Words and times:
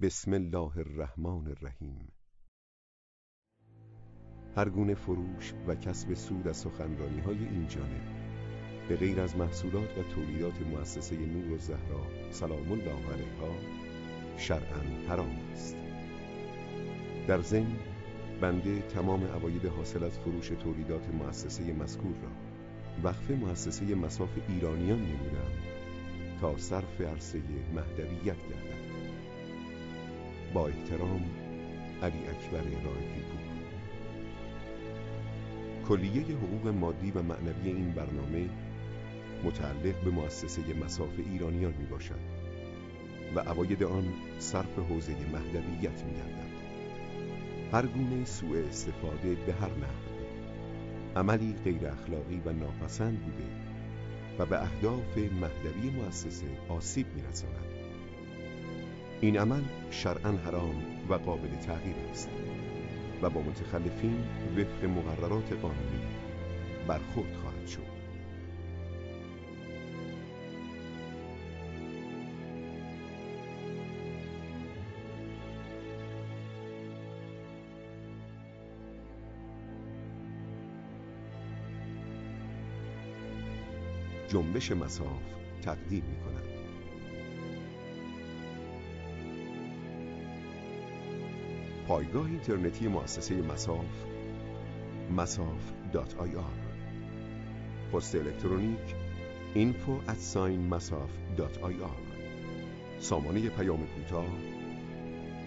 بسم 0.00 0.32
الله 0.32 0.78
الرحمن 0.78 1.48
الرحیم. 1.48 2.12
هر 4.56 4.68
گونه 4.68 4.94
فروش 4.94 5.52
و 5.66 5.74
کسب 5.74 6.14
سود 6.14 6.48
از 6.48 6.56
سخنرانی 6.56 7.20
های 7.20 7.38
این 7.38 7.68
جانب 7.68 8.02
به 8.88 8.96
غیر 8.96 9.20
از 9.20 9.36
محصولات 9.36 9.98
و 9.98 10.02
تولیدات 10.02 10.60
مؤسسه 10.60 11.16
نور 11.16 11.52
و 11.52 11.58
زهرا 11.58 12.30
سلام 12.30 12.72
الله 12.72 13.12
علیها 13.12 13.54
شرعا 14.36 14.82
حرام 15.08 15.36
است. 15.52 15.76
در 17.28 17.40
ضمن 17.40 17.76
بنده 18.40 18.82
تمام 18.82 19.24
عواید 19.24 19.66
حاصل 19.66 20.04
از 20.04 20.18
فروش 20.18 20.48
تولیدات 20.48 21.08
مؤسسه 21.08 21.72
مذکور 21.72 22.14
را 22.22 22.30
وقف 23.02 23.30
مؤسسه 23.30 23.94
مساف 23.94 24.30
ایرانیان 24.48 24.98
نمودم 24.98 25.52
تا 26.40 26.56
صرف 26.56 27.00
عرصه 27.00 27.42
مهدویت 27.74 28.24
گردد. 28.24 28.67
با 30.54 30.66
احترام 30.66 31.22
علی 32.02 32.18
اکبر 32.18 32.62
رائفی 32.84 33.20
پور 33.20 33.38
کلیه 35.88 36.36
حقوق 36.36 36.68
مادی 36.68 37.10
و 37.10 37.22
معنوی 37.22 37.70
این 37.70 37.90
برنامه 37.90 38.48
متعلق 39.44 40.04
به 40.04 40.10
مؤسسه 40.10 40.74
مساف 40.84 41.12
ایرانیان 41.32 41.74
می 41.78 41.86
باشد 41.86 42.20
و 43.34 43.40
عواید 43.40 43.82
آن 43.82 44.04
صرف 44.38 44.78
حوزه 44.78 45.12
مهدویت 45.12 46.04
می 46.04 46.12
گردد 46.12 46.48
هر 47.72 47.86
گونه 47.86 48.24
سوء 48.24 48.66
استفاده 48.66 49.34
به 49.34 49.52
هر 49.52 49.70
نحو 49.70 50.08
عملی 51.16 51.54
غیر 51.64 51.86
اخلاقی 51.86 52.42
و 52.44 52.52
ناپسند 52.52 53.20
بوده 53.20 53.48
و 54.38 54.46
به 54.46 54.62
اهداف 54.62 55.18
مهدوی 55.18 55.90
مؤسسه 55.90 56.46
آسیب 56.68 57.06
می 57.14 57.22
رساند. 57.22 57.77
این 59.20 59.38
عمل 59.38 59.62
شرعا 59.90 60.32
حرام 60.32 60.82
و 61.08 61.14
قابل 61.14 61.48
تغییر 61.48 61.96
است 62.10 62.28
و 63.22 63.30
با 63.30 63.40
متخلفین 63.40 64.24
وفق 64.56 64.84
مقررات 64.84 65.52
قانونی 65.52 66.00
برخورد 66.88 67.34
خواهد 67.34 67.66
شد. 67.66 67.98
جنبش 84.28 84.72
مساف 84.72 85.22
تقدیم 85.62 86.04
می 86.04 86.16
کند 86.16 86.57
پایگاه 91.88 92.26
اینترنتی 92.26 92.88
مؤسسه 92.88 93.42
مساف 93.42 94.04
masaf.ir 95.16 96.54
پست 97.92 98.14
الکترونیک 98.14 98.94
info 99.54 100.10
at 100.10 100.20
سامانه 102.98 103.48
پیام 103.48 103.86
کوتاه 103.86 104.26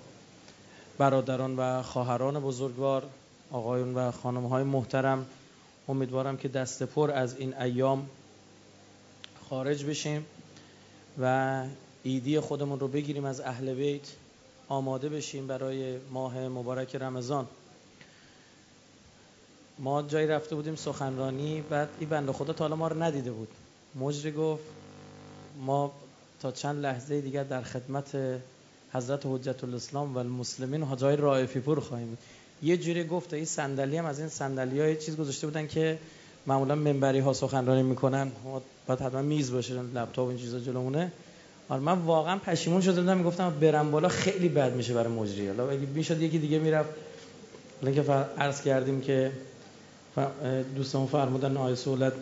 برادران 0.98 1.56
و 1.56 1.82
خواهران 1.82 2.40
بزرگوار 2.40 3.06
آقایون 3.50 3.94
و 3.94 4.10
خانم 4.10 4.46
های 4.46 4.62
محترم. 4.62 5.26
امیدوارم 5.88 6.36
که 6.36 6.48
دست 6.48 6.82
پر 6.82 7.10
از 7.10 7.36
این 7.36 7.54
ایام 7.60 8.06
خارج 9.50 9.84
بشیم 9.84 10.26
و 11.22 11.64
ایدی 12.02 12.40
خودمون 12.40 12.80
رو 12.80 12.88
بگیریم 12.88 13.24
از 13.24 13.40
اهل 13.40 13.74
بیت 13.74 14.08
آماده 14.68 15.08
بشیم 15.08 15.46
برای 15.46 15.98
ماه 16.12 16.48
مبارک 16.48 16.96
رمضان. 16.96 17.46
ما 19.80 20.02
جایی 20.02 20.26
رفته 20.26 20.54
بودیم 20.54 20.76
سخنرانی 20.76 21.62
بعد 21.62 21.90
این 21.98 22.08
بنده 22.08 22.32
خدا 22.32 22.52
تا 22.52 22.64
حالا 22.64 22.76
ما 22.76 22.88
رو 22.88 23.02
ندیده 23.02 23.32
بود. 23.32 23.48
مجری 23.94 24.32
گفت 24.32 24.62
ما 25.64 25.92
تا 26.40 26.50
چند 26.50 26.82
لحظه 26.82 27.20
دیگر 27.20 27.44
در 27.44 27.62
خدمت 27.62 28.16
حضرت 28.92 29.20
حجت 29.24 29.64
الاسلام 29.64 30.14
و 30.14 30.18
المسلمین 30.18 30.82
حجای 30.82 31.16
رائفی 31.16 31.60
پور 31.60 31.80
خواهیم 31.80 32.18
یه 32.62 32.76
جوری 32.76 33.04
گفت 33.04 33.34
این 33.34 33.44
صندلی 33.44 33.96
هم 33.96 34.04
از 34.04 34.18
این 34.18 34.28
صندلی 34.28 34.80
های 34.80 34.96
چیز 34.96 35.16
گذاشته 35.16 35.46
بودن 35.46 35.66
که 35.66 35.98
معمولا 36.46 36.74
منبری 36.74 37.18
ها 37.18 37.32
سخنرانی 37.32 37.82
می‌کنن. 37.82 38.32
باید 38.86 39.00
حتما 39.00 39.22
میز 39.22 39.52
باشه 39.52 39.74
لپتاپ 39.74 40.28
این 40.28 40.38
چیزا 40.38 40.58
جلومونه. 40.58 41.12
حالا 41.68 41.82
من 41.82 41.98
واقعا 41.98 42.38
پشیمون 42.38 42.80
شده 42.80 43.00
بودم 43.00 43.16
می‌گفتم 43.16 43.50
برم 43.60 43.90
بالا 43.90 44.08
خیلی 44.08 44.48
بد 44.48 44.74
میشه 44.74 44.94
برای 44.94 45.12
مجری. 45.12 45.48
حالا 45.48 45.70
اگه 45.70 45.86
می‌شد 45.86 46.22
یکی 46.22 46.38
دیگه 46.38 46.58
می‌رفت. 46.58 46.90
الان 47.82 47.94
که 47.94 48.02
عرض 48.38 48.62
کردیم 48.62 49.00
که 49.00 49.32
دوستان 50.76 51.06
فرمودن 51.06 51.56
آیه 51.56 51.74
سولت 51.74 52.12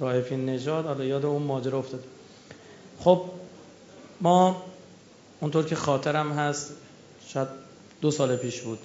رایفین 0.00 0.46
نژاد. 0.46 0.86
حالا 0.86 1.04
یاد 1.04 1.24
اون 1.24 1.42
ماجرا 1.42 1.78
افتاد 1.78 2.04
خب 3.00 3.22
ما 4.20 4.62
اونطور 5.40 5.64
که 5.64 5.76
خاطرم 5.76 6.32
هست 6.32 6.72
شاید 7.26 7.48
دو 8.00 8.10
سال 8.10 8.36
پیش 8.36 8.60
بود. 8.60 8.78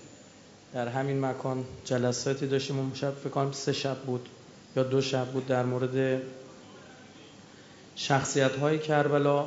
در 0.74 0.88
همین 0.88 1.26
مکان 1.26 1.66
جلساتی 1.86 2.48
داشتیم 2.48 2.80
اون 2.80 2.92
شب 2.94 3.16
فکر 3.16 3.30
کنم 3.30 3.52
سه 3.52 3.74
شب 3.74 3.98
بود 3.98 4.30
یا 4.76 4.84
دو 4.84 5.02
شب 5.02 5.26
بود 5.26 5.48
در 5.48 5.64
مورد 5.64 6.22
شخصیت 7.96 8.56
های 8.56 8.80
کربلا. 8.80 9.46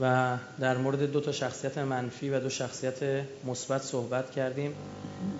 و 0.00 0.36
در 0.60 0.76
مورد 0.76 1.12
دو 1.12 1.20
تا 1.20 1.32
شخصیت 1.32 1.78
منفی 1.78 2.30
و 2.30 2.40
دو 2.40 2.48
شخصیت 2.48 3.24
مثبت 3.46 3.82
صحبت 3.82 4.30
کردیم. 4.30 4.74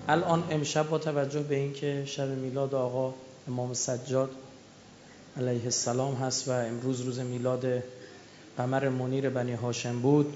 الان 0.07 0.43
امشب 0.49 0.89
با 0.89 0.97
توجه 0.97 1.39
به 1.39 1.55
اینکه 1.55 2.03
شب 2.05 2.27
میلاد 2.27 2.75
آقا 2.75 3.13
امام 3.47 3.73
سجاد 3.73 4.29
علیه 5.37 5.63
السلام 5.63 6.15
هست 6.15 6.47
و 6.47 6.51
امروز 6.51 7.01
روز 7.01 7.19
میلاد 7.19 7.83
قمر 8.57 8.89
منیر 8.89 9.29
بنی 9.29 9.53
هاشم 9.53 9.99
بود 10.01 10.33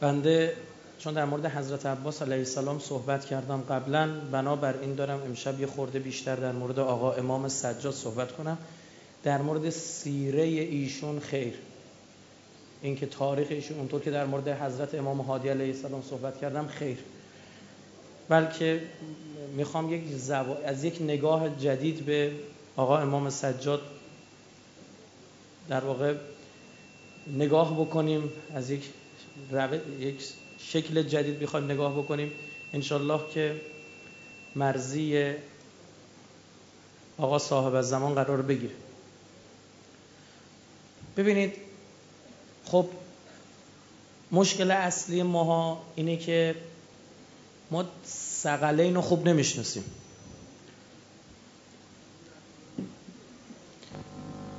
بنده 0.00 0.52
چون 0.98 1.14
در 1.14 1.24
مورد 1.24 1.46
حضرت 1.46 1.86
عباس 1.86 2.22
علیه 2.22 2.38
السلام 2.38 2.78
صحبت 2.78 3.24
کردم 3.24 3.60
قبلا 3.60 4.20
بنابر 4.32 4.74
این 4.80 4.94
دارم 4.94 5.22
امشب 5.22 5.60
یه 5.60 5.66
خورده 5.66 5.98
بیشتر 5.98 6.36
در 6.36 6.52
مورد 6.52 6.78
آقا 6.78 7.12
امام 7.12 7.48
سجاد 7.48 7.92
صحبت 7.92 8.32
کنم. 8.32 8.58
در 9.24 9.42
مورد 9.42 9.70
سیره 9.70 10.42
ایشون 10.42 11.20
خیر. 11.20 11.54
اینکه 12.84 13.06
تاریخ 13.06 13.46
ایشون 13.50 13.78
اونطور 13.78 14.00
که 14.00 14.10
در 14.10 14.26
مورد 14.26 14.48
حضرت 14.48 14.94
امام 14.94 15.20
هادی 15.20 15.48
علیه 15.48 15.66
السلام 15.66 16.02
صحبت 16.02 16.40
کردم 16.40 16.66
خیر. 16.66 16.98
بلکه 18.28 18.82
می‌خوام 19.56 19.92
یک 19.92 20.02
از 20.64 20.84
یک 20.84 21.02
نگاه 21.02 21.56
جدید 21.56 22.06
به 22.06 22.32
آقا 22.76 22.98
امام 22.98 23.30
سجاد 23.30 23.82
در 25.68 25.84
واقع 25.84 26.14
نگاه 27.26 27.80
بکنیم 27.80 28.32
از 28.54 28.70
یک 28.70 28.82
یک 30.00 30.24
شکل 30.58 31.02
جدید 31.02 31.40
می‌خوایم 31.40 31.70
نگاه 31.70 31.98
بکنیم. 31.98 32.32
انشالله 32.72 33.20
که 33.34 33.60
مرزی 34.56 35.32
آقا 37.18 37.38
صاحب 37.38 37.74
از 37.74 37.88
زمان 37.88 38.14
قرار 38.14 38.42
بگیره. 38.42 38.74
ببینید 41.16 41.63
خب 42.66 42.86
مشکل 44.32 44.70
اصلی 44.70 45.22
ماها 45.22 45.82
اینه 45.94 46.16
که 46.16 46.54
ما 47.70 47.84
سقلین 48.04 48.94
رو 48.94 49.00
خوب 49.00 49.28
نمی‌شناسیم. 49.28 49.84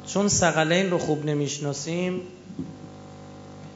چون 0.07 0.27
سقلین 0.27 0.91
رو 0.91 0.97
خوب 0.97 1.25
نمی‌شناسیم 1.25 2.21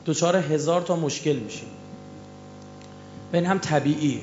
دوچار 0.06 0.36
هزار 0.36 0.82
تا 0.82 0.96
مشکل 0.96 1.36
میشیم. 1.36 1.68
و 3.34 3.36
این 3.36 3.46
هم 3.46 3.60
طبیعیه. 3.60 4.22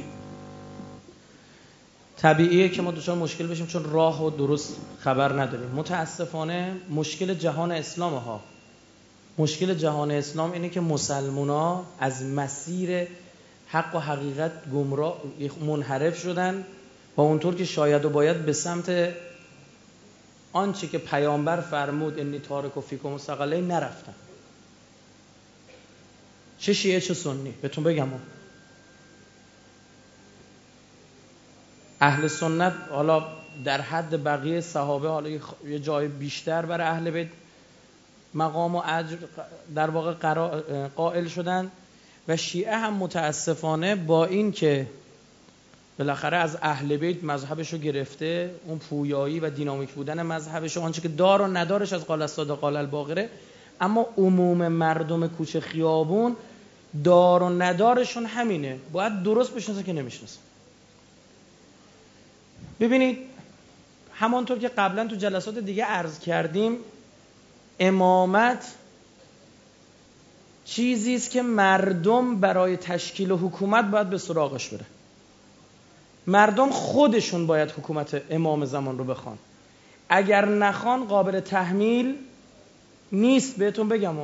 طبیعیه 2.16 2.68
که 2.68 2.82
ما 2.82 2.90
دچار 2.90 3.16
مشکل 3.16 3.46
بشیم 3.46 3.66
چون 3.66 3.84
راه 3.84 4.24
و 4.24 4.30
درست 4.30 4.76
خبر 4.98 5.42
نداریم. 5.42 5.70
متاسفانه 5.70 6.76
مشکل 6.90 7.34
جهان 7.34 7.72
اسلام 7.72 8.14
ها 8.14 8.40
مشکل 9.38 9.74
جهان 9.74 10.10
اسلام 10.10 10.52
اینه 10.52 10.68
که 10.68 10.80
مسلمونا 10.80 11.84
از 11.98 12.24
مسیر 12.24 13.08
حق 13.66 13.94
و 13.94 13.98
حقیقت 13.98 14.52
گمراه 14.74 15.22
منحرف 15.66 16.18
شدن 16.18 16.64
و 17.16 17.20
اونطور 17.20 17.54
که 17.54 17.64
شاید 17.64 18.04
و 18.04 18.10
باید 18.10 18.46
به 18.46 18.52
سمت 18.52 19.14
آنچه 20.52 20.86
که 20.86 20.98
پیامبر 20.98 21.60
فرمود 21.60 22.18
انی 22.18 22.38
تارک 22.38 22.76
و 22.76 22.80
فیکم 22.80 23.08
مستقله 23.08 23.60
نرفتن. 23.60 24.14
چه 26.58 26.72
شیعه 26.72 27.00
چه 27.00 27.14
سنی؟ 27.14 27.54
بهتون 27.62 27.84
بگم. 27.84 28.08
اهل 32.00 32.28
سنت 32.28 32.72
حالا 32.90 33.26
در 33.64 33.80
حد 33.80 34.24
بقیه 34.24 34.60
صحابه 34.60 35.08
حالا 35.08 35.28
یه 35.66 35.78
جای 35.78 36.08
بیشتر 36.08 36.66
برای 36.66 36.86
اهل 36.86 37.10
بیت. 37.10 37.28
مقام 38.36 38.76
و 38.76 38.82
اجر 38.86 39.16
در 39.74 39.90
واقع 39.90 40.14
قائل 40.88 41.28
شدن 41.28 41.70
و 42.28 42.36
شیعه 42.36 42.76
هم 42.76 42.94
متاسفانه 42.94 43.94
با 43.94 44.24
این 44.24 44.52
که 44.52 44.86
بالاخره 45.98 46.36
از 46.36 46.58
اهل 46.62 46.96
بیت 46.96 47.24
مذهبش 47.24 47.72
رو 47.72 47.78
گرفته 47.78 48.54
اون 48.66 48.78
پویایی 48.78 49.40
و 49.40 49.50
دینامیک 49.50 49.90
بودن 49.90 50.22
مذهبش 50.22 50.76
آنچه 50.76 51.00
که 51.00 51.08
دار 51.08 51.42
و 51.42 51.46
ندارش 51.46 51.92
از 51.92 52.04
قال 52.04 52.22
الصادق 52.22 52.54
قال 52.54 52.76
الباقره 52.76 53.30
اما 53.80 54.06
عموم 54.18 54.68
مردم 54.68 55.28
کوچه 55.28 55.60
خیابون 55.60 56.36
دار 57.04 57.42
و 57.42 57.48
ندارشون 57.48 58.26
همینه. 58.26 58.78
باید 58.92 59.22
درست 59.22 59.54
بشناسه 59.54 59.82
که 59.82 59.92
نمی‌شناسه. 59.92 60.38
ببینید 62.80 63.18
همانطور 64.14 64.58
که 64.58 64.68
قبلا 64.68 65.06
تو 65.06 65.16
جلسات 65.16 65.58
دیگه 65.58 65.84
عرض 65.84 66.18
کردیم 66.18 66.76
امامت 67.80 68.74
چیزی 70.64 71.14
است 71.14 71.30
که 71.30 71.42
مردم 71.42 72.36
برای 72.36 72.76
تشکیل 72.76 73.32
حکومت 73.32 73.84
باید 73.84 74.10
به 74.10 74.18
سراغش 74.18 74.68
بره. 74.68 74.84
مردم 76.26 76.70
خودشون 76.70 77.46
باید 77.46 77.70
حکومت 77.70 78.22
امام 78.30 78.64
زمان 78.64 78.98
رو 78.98 79.04
بخوان. 79.04 79.38
اگر 80.08 80.44
نخوان 80.44 81.04
قابل 81.04 81.40
تحمیل 81.40 82.14
نیست 83.12 83.56
بهتون 83.56 83.88
بگم. 83.88 84.14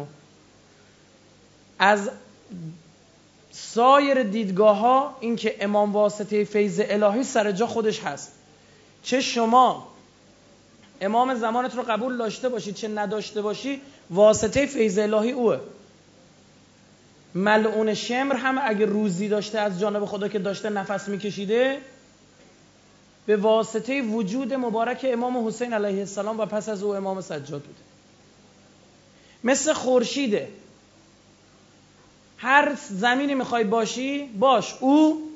از 1.78 2.10
سایر 3.50 4.22
دیدگاه 4.22 4.76
ها 4.78 5.16
این 5.20 5.36
که 5.36 5.56
امام 5.60 5.92
واسطه 5.92 6.44
فیض 6.44 6.80
الهی 6.84 7.24
سر 7.24 7.52
جا 7.52 7.66
خودش 7.66 8.00
هست. 8.00 8.32
چه 9.02 9.20
شما 9.20 9.91
امام 11.02 11.34
زمانت 11.34 11.74
رو 11.74 11.82
قبول 11.82 12.16
داشته 12.16 12.48
باشی 12.48 12.72
چه 12.72 12.88
نداشته 12.88 13.42
باشی 13.42 13.80
واسطه 14.10 14.66
فیض 14.66 14.98
الهی 14.98 15.32
اوه. 15.32 15.58
ملعون 17.34 17.94
شمر 17.94 18.36
هم 18.36 18.58
اگه 18.64 18.86
روزی 18.86 19.28
داشته 19.28 19.58
از 19.58 19.80
جانب 19.80 20.04
خدا 20.04 20.28
که 20.28 20.38
داشته 20.38 20.70
نفس 20.70 21.08
میکشیده 21.08 21.78
به 23.26 23.36
واسطه 23.36 24.02
وجود 24.02 24.54
مبارک 24.54 25.06
امام 25.12 25.48
حسین 25.48 25.72
علیه 25.72 26.00
السلام 26.00 26.40
و 26.40 26.46
پس 26.46 26.68
از 26.68 26.82
او 26.82 26.94
امام 26.94 27.20
سجاد 27.20 27.62
بوده. 27.62 27.80
مثل 29.44 29.72
خورشیده. 29.72 30.48
هر 32.38 32.76
زمینی 32.90 33.34
می‌خوای 33.34 33.64
باشی 33.64 34.24
باش 34.24 34.74
او 34.80 35.30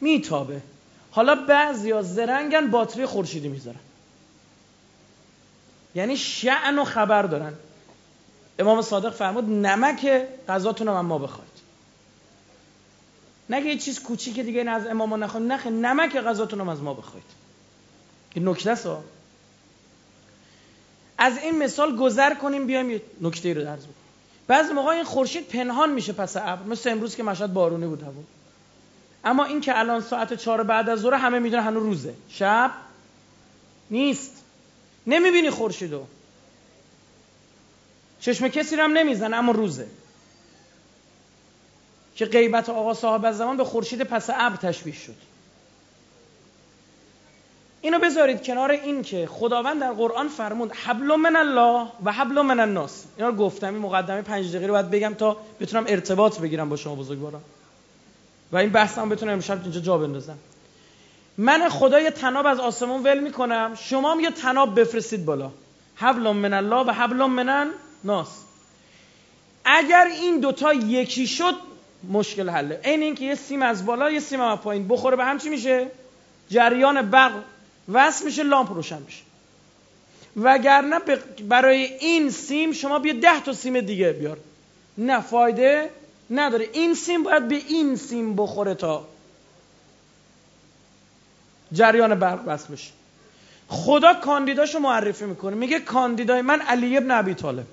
میتابه. 0.00 0.60
حالا 1.10 1.34
بعضیا 1.34 2.02
زرنگن 2.02 2.70
باتری 2.70 3.06
خورشیدی 3.06 3.48
می‌ذارن. 3.48 3.89
یعنی 5.94 6.16
شعن 6.16 6.78
و 6.78 6.84
خبر 6.84 7.22
دارن. 7.22 7.52
امام 8.58 8.82
صادق 8.82 9.14
فرمود 9.14 9.44
نمک 9.44 10.26
غذاتون 10.48 10.86
رو 10.86 11.02
ما 11.02 11.18
بخواید 11.18 11.50
نگه 13.50 13.66
یه 13.66 13.78
چیز 13.78 14.02
کوچیک 14.02 14.40
دیگه 14.40 14.64
نه 14.64 14.70
از 14.70 14.86
امام 14.86 15.24
نخواهید 15.24 15.52
نخه 15.52 15.70
نمک 15.70 16.16
غذاتون 16.16 16.68
از 16.68 16.82
ما 16.82 16.94
بخواید 16.94 17.24
این 18.34 18.48
نکته 18.48 18.74
سا 18.74 19.02
از 21.18 21.38
این 21.38 21.58
مثال 21.58 21.96
گذر 21.96 22.34
کنیم 22.34 22.66
بیایم 22.66 22.90
یه 22.90 23.02
نکته 23.20 23.54
رو 23.54 23.64
درز 23.64 23.80
بکنیم. 23.80 23.94
بعضی 24.46 24.72
موقع 24.72 24.88
این 24.88 25.04
خورشید 25.04 25.48
پنهان 25.48 25.92
میشه 25.92 26.12
پس 26.12 26.36
ابر. 26.36 26.62
مثل 26.62 26.90
امروز 26.90 27.16
که 27.16 27.22
مشهد 27.22 27.52
بارونی 27.52 27.86
بود 27.86 28.02
هوا. 28.02 28.12
اما 29.24 29.44
این 29.44 29.60
که 29.60 29.78
الان 29.78 30.00
ساعت 30.00 30.34
چهار 30.34 30.62
بعد 30.62 30.88
از 30.88 31.00
ظهر 31.00 31.14
همه 31.14 31.38
می‌دونن 31.38 31.62
هنوز 31.62 31.82
روزه. 31.82 32.14
شب 32.28 32.70
نیست. 33.90 34.42
نمی‌بینی 35.06 35.50
خورشیدو. 35.50 36.06
چشم 38.20 38.48
کسی 38.48 38.76
رو 38.76 38.82
هم 38.82 38.92
نمیزن 38.92 39.34
اما 39.34 39.52
روزه. 39.52 39.86
که 42.14 42.26
غیبت 42.26 42.68
آقا 42.68 42.94
صاحب 42.94 43.24
از 43.24 43.38
زمان 43.38 43.56
به 43.56 43.64
خورشید 43.64 44.02
پس 44.02 44.30
ابر 44.30 44.56
تشبیه 44.56 44.94
شد. 44.94 45.14
اینو 47.82 47.98
بذارید 47.98 48.42
کنار 48.42 48.70
این 48.70 49.02
که 49.02 49.26
خداوند 49.26 49.80
در 49.80 49.92
قرآن 49.92 50.28
فرمود 50.28 50.72
حبل 50.72 51.16
من 51.16 51.36
الله 51.36 51.88
و 52.04 52.12
حبل 52.12 52.40
من 52.40 52.60
الناس. 52.60 53.04
اینا 53.16 53.28
رو 53.28 53.36
گفتم 53.36 53.74
این 53.74 53.82
مقدمه 53.82 54.22
پنج 54.22 54.48
دقیقه 54.48 54.66
رو 54.66 54.72
باید 54.72 54.90
بگم 54.90 55.14
تا 55.14 55.36
بتونم 55.60 55.84
ارتباط 55.88 56.40
بگیرم 56.40 56.68
با 56.68 56.76
شما 56.76 56.94
بزرگواران 56.94 57.42
و 58.52 58.56
این 58.56 58.70
بحثم 58.70 59.08
بتونم 59.08 59.32
امشب 59.32 59.62
اینجا 59.62 59.80
جا 59.80 59.98
بندازم. 59.98 60.38
من 61.38 61.68
خدا 61.68 62.00
یه 62.00 62.10
تناب 62.10 62.46
از 62.46 62.60
آسمون 62.60 63.02
ول 63.02 63.18
می‌کنم. 63.18 63.74
شما 63.74 64.12
هم 64.12 64.20
یه 64.20 64.30
تناب 64.30 64.80
بفرستید 64.80 65.24
بالا. 65.24 65.50
حبل 65.94 66.30
من 66.32 66.54
الله 66.54 66.86
و 66.86 66.90
حبل 66.90 67.16
من 67.16 67.70
ناس 68.04 68.28
اگر 69.64 70.06
این 70.06 70.40
دوتا 70.40 70.72
یکی 70.72 71.26
شد 71.26 71.54
مشکل 72.12 72.48
حله. 72.48 72.80
این 72.84 73.02
اینکه 73.02 73.24
یه 73.24 73.34
سیم 73.34 73.62
از 73.62 73.86
بالا 73.86 74.10
یه 74.10 74.20
سیم 74.20 74.40
از 74.40 74.58
پایین. 74.58 74.88
بخوره 74.88 75.16
به 75.16 75.24
هم 75.24 75.38
چی 75.38 75.48
میشه؟ 75.48 75.86
جریان 76.50 77.10
برق. 77.10 77.32
وصل 77.92 78.24
میشه 78.24 78.42
لامپ 78.42 78.72
روشن 78.72 79.02
میشه. 79.02 79.22
وگرنه 80.36 80.98
برای 81.48 81.82
این 81.82 82.30
سیم 82.30 82.72
شما 82.72 82.98
بیا 82.98 83.12
ده 83.12 83.40
تا 83.40 83.52
سیم 83.52 83.80
دیگه 83.80 84.12
بیار. 84.12 84.38
نه 84.98 85.20
فایده 85.20 85.90
نداره. 86.30 86.68
این 86.72 86.94
سیم 86.94 87.22
باید 87.22 87.48
به 87.48 87.54
این 87.68 87.96
سیم 87.96 88.36
بخوره 88.36 88.74
تا 88.74 89.08
جریان 91.72 92.14
برق 92.14 92.40
وصل 92.46 92.72
بشه 92.72 92.90
خدا 93.68 94.14
کاندیداشو 94.14 94.78
معرفی 94.78 95.24
می‌کنه. 95.24 95.56
میگه 95.56 95.80
کاندیدای 95.80 96.42
من 96.42 96.60
علی 96.60 96.96
ابن 96.96 97.10
ابی 97.10 97.34
طالب. 97.34 97.66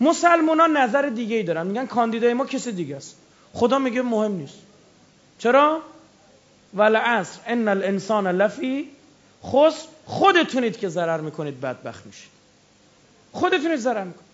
مسلمان 0.00 0.60
ها 0.60 0.66
نظر 0.66 1.02
دیگه 1.08 1.36
ای 1.36 1.42
دارن. 1.42 1.66
میگن 1.66 1.86
کاندیدای 1.86 2.34
ما 2.34 2.46
کسی 2.46 2.72
دیگه 2.72 2.96
است. 2.96 3.16
خدا 3.52 3.78
میگه 3.78 4.02
مهم 4.02 4.32
نیست. 4.32 4.58
چرا؟ 5.38 5.80
ولعصر 6.74 7.40
ان 7.46 7.68
الانسان 7.68 8.26
لفی 8.26 8.88
خس. 9.44 9.84
خودتونید 10.06 10.78
که 10.78 10.88
ضرر 10.88 11.20
می‌کنید 11.20 11.60
بدبخت 11.60 12.06
میشید. 12.06 12.30
خودتونید 13.32 13.78
ضرر 13.78 14.04
می‌کنید. 14.04 14.32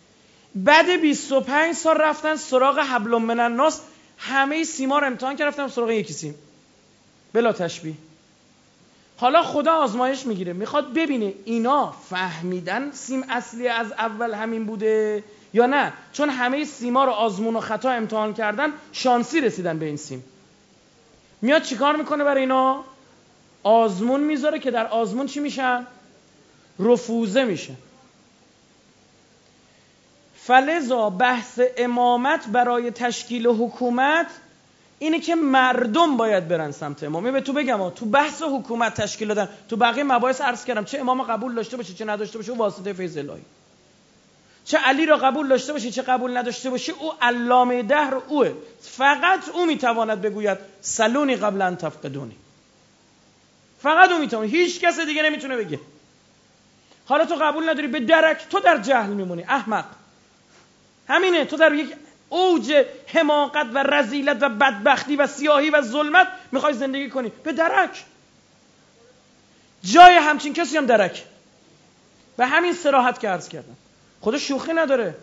بعد 0.54 1.00
25 1.00 1.74
سال 1.74 1.96
رفتن 1.96 2.36
سراغ 2.36 2.78
حبل 2.78 3.18
من 3.18 3.40
الناس 3.40 3.80
همه 4.18 4.64
سیما 4.64 4.98
رو 4.98 5.06
امتحان 5.06 5.36
کردن 5.36 5.68
سراغ 5.68 5.90
یکی 5.90 6.12
سیم. 6.12 6.34
بلا 7.32 7.52
تشبیه. 7.52 7.94
حالا 9.16 9.42
خدا 9.42 9.72
آزمایش 9.72 10.26
می‌گیره. 10.26 10.52
می‌خواد 10.52 10.92
ببینه 10.92 11.34
اینا 11.44 11.90
فهمیدن 12.10 12.90
سیم 12.90 13.24
اصلی 13.28 13.68
از 13.68 13.92
اول 13.92 14.34
همین 14.34 14.66
بوده 14.66 15.24
یا 15.54 15.66
نه. 15.66 15.92
چون 16.12 16.30
همه 16.30 16.64
سیما 16.64 17.04
رو 17.04 17.10
آزمون 17.10 17.56
و 17.56 17.60
خطا 17.60 17.90
امتحان 17.90 18.34
کردن 18.34 18.72
شانسی 18.92 19.40
رسیدن 19.40 19.78
به 19.78 19.86
این 19.86 19.96
سیم. 19.96 20.24
میاد 21.42 21.62
چیکار 21.62 21.96
می‌کنه 21.96 22.24
برای 22.24 22.40
اینا؟ 22.40 22.84
آزمون 23.62 24.20
می‌ذاره 24.20 24.58
که 24.58 24.70
در 24.70 24.86
آزمون 24.86 25.26
چی 25.26 25.40
میشن؟ 25.40 25.86
رفوزه 26.78 27.44
میشه 27.44 27.74
فلزا 30.36 31.10
بحث 31.10 31.60
امامت 31.76 32.46
برای 32.46 32.90
تشکیل 32.90 33.46
حکومت 33.46 34.26
اینه 34.98 35.20
که 35.20 35.34
مردم 35.34 36.16
باید 36.16 36.48
برن 36.48 36.70
سمت 36.70 37.02
امام. 37.02 37.32
به 37.32 37.40
تو 37.40 37.52
بگم 37.52 37.90
تو 37.90 38.06
بحث 38.06 38.42
حکومت 38.42 38.94
تشکیل 38.94 39.28
دادن 39.28 39.48
تو 39.68 39.76
بقیه 39.76 40.04
مباحث 40.04 40.40
عرض 40.40 40.64
کردم 40.64 40.84
چه 40.84 41.00
امام 41.00 41.22
قبول 41.22 41.54
داشته 41.54 41.76
باشه 41.76 41.94
چه 41.94 42.04
نداشته 42.04 42.38
باشه 42.38 42.52
واسطه 42.52 42.92
فیض 42.92 43.16
الهی 43.16 43.42
چه 44.64 44.78
علی 44.78 45.06
را 45.06 45.16
قبول 45.16 45.48
داشته 45.48 45.72
باشی 45.72 45.90
چه 45.90 46.02
قبول 46.02 46.36
نداشته 46.36 46.70
باشی 46.70 46.92
او 46.92 47.12
علامه 47.22 47.82
دهر 47.82 48.14
اوه. 48.14 48.52
فقط 48.80 49.48
او 49.48 49.66
می‌تواند 49.66 50.20
بگوید 50.22 50.58
سلونی 50.80 51.36
قبل 51.36 51.62
ان 51.62 51.76
تفقدونی. 51.76 52.36
فقط 53.82 54.10
او 54.10 54.18
می‌تونه 54.18 54.46
هیچ 54.46 54.80
کس 54.80 55.00
دیگه 55.00 55.22
نمی‌تونه 55.22 55.56
بگه. 55.56 55.80
حالا 57.06 57.24
تو 57.24 57.34
قبول 57.34 57.68
نداری 57.68 57.86
به 57.86 58.00
درک 58.00 58.46
تو 58.50 58.60
در 58.60 58.78
جهل 58.78 59.10
میمونی. 59.10 59.42
احمق. 59.42 59.84
همینه 61.08 61.44
تو 61.44 61.56
در 61.56 61.72
یک 61.72 61.94
اوج 62.28 62.84
حماقت 63.06 63.66
و 63.74 63.78
رزیلت 63.78 64.38
و 64.40 64.48
بدبختی 64.48 65.16
و 65.16 65.26
سیاهی 65.26 65.70
و 65.70 65.82
ظلمت 65.82 66.28
می‌خوای 66.52 66.74
زندگی 66.74 67.10
کنی. 67.10 67.32
به 67.44 67.52
درک. 67.52 68.04
جای 69.82 70.14
همچین 70.14 70.52
کسی 70.52 70.76
هم 70.76 70.86
درک. 70.86 71.24
به 72.36 72.46
همین 72.46 72.72
سراحت 72.72 73.20
که 73.20 73.28
عرض 73.28 73.48
کردم. 73.48 73.76
خدا 74.20 74.38
شوخی 74.38 74.72
نداره. 74.72 75.14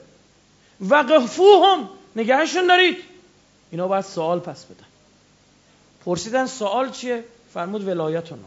هم 1.65 1.89
نگهشون 2.15 2.67
دارید. 2.67 2.97
اینا 3.71 3.87
باید 3.87 4.05
سوال 4.05 4.39
پس 4.39 4.65
بدن. 4.65 4.85
پرسیدن 6.05 6.45
سوال 6.45 6.89
چیه؟ 6.89 7.23
فرمود 7.53 7.87
ولایتونو. 7.87 8.41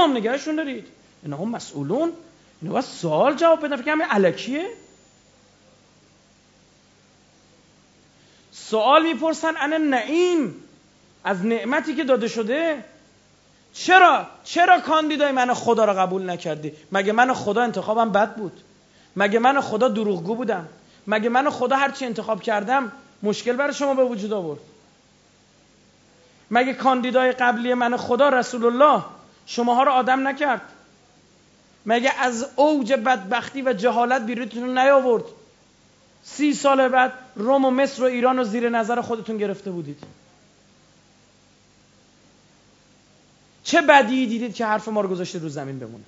هم 0.00 0.16
نگهشون 0.16 0.56
دارید. 0.56 0.86
اینا 1.22 1.36
هم 1.36 1.48
مسئولون. 1.48 2.12
اینا 2.62 2.72
باید 2.72 2.84
سوال 2.84 3.34
جواب 3.34 3.66
بدن. 3.66 3.76
فکر 3.76 3.90
همین 3.90 4.06
علکیه 4.06 4.70
سوال 8.70 9.02
می‌پرسن 9.02 9.54
انا 9.56 9.76
نعیم 9.76 10.54
از 11.24 11.46
نعمتی 11.46 11.94
که 11.94 12.04
داده 12.04 12.28
شده؟ 12.28 12.84
چرا؟ 13.72 14.26
چرا 14.44 14.80
کاندیدای 14.80 15.32
من 15.32 15.54
خدا 15.54 15.84
را 15.84 15.94
قبول 15.94 16.30
نکردی؟ 16.30 16.72
مگه 16.92 17.12
من 17.12 17.32
خدا 17.32 17.62
انتخابم 17.62 18.12
بد 18.12 18.34
بود؟ 18.34 18.60
مگه 19.16 19.38
من 19.38 19.60
خدا 19.60 19.88
دروغگو 19.88 20.34
بودم؟ 20.34 20.68
مگه 21.06 21.28
من 21.28 21.50
خدا 21.50 21.76
هرچی 21.76 22.06
انتخاب 22.06 22.42
کردم 22.42 22.92
مشکل 23.22 23.52
برای 23.52 23.74
شما 23.74 23.94
به 23.94 24.04
وجود 24.04 24.32
آورد؟ 24.32 24.60
مگه 26.50 26.74
کاندیدای 26.74 27.32
قبلی 27.32 27.74
من 27.74 27.96
خدا 27.96 28.28
رسول 28.28 28.64
الله 28.64 29.02
شماها 29.46 29.82
رو 29.82 29.92
آدم 29.92 30.28
نکرد؟ 30.28 30.62
مگه 31.86 32.12
از 32.20 32.46
اوج 32.56 32.92
بدبختی 32.92 33.62
و 33.62 33.72
جهالت 33.72 34.22
بیرونتون 34.22 34.78
نیاورد؟ 34.78 35.24
سی 36.24 36.54
سال 36.54 36.88
بعد 36.88 37.12
روم 37.36 37.64
و 37.64 37.70
مصر 37.70 38.02
و 38.02 38.06
ایران 38.06 38.36
رو 38.36 38.44
زیر 38.44 38.68
نظر 38.68 39.00
خودتون 39.00 39.36
گرفته 39.36 39.70
بودید. 39.70 39.98
چه 43.64 43.82
بدی 43.82 44.26
دیدید 44.26 44.54
که 44.54 44.66
حرف 44.66 44.88
ما 44.88 45.00
رو 45.00 45.08
گذاشته 45.08 45.38
رو 45.38 45.48
زمین 45.48 45.78
بمونه؟ 45.78 46.04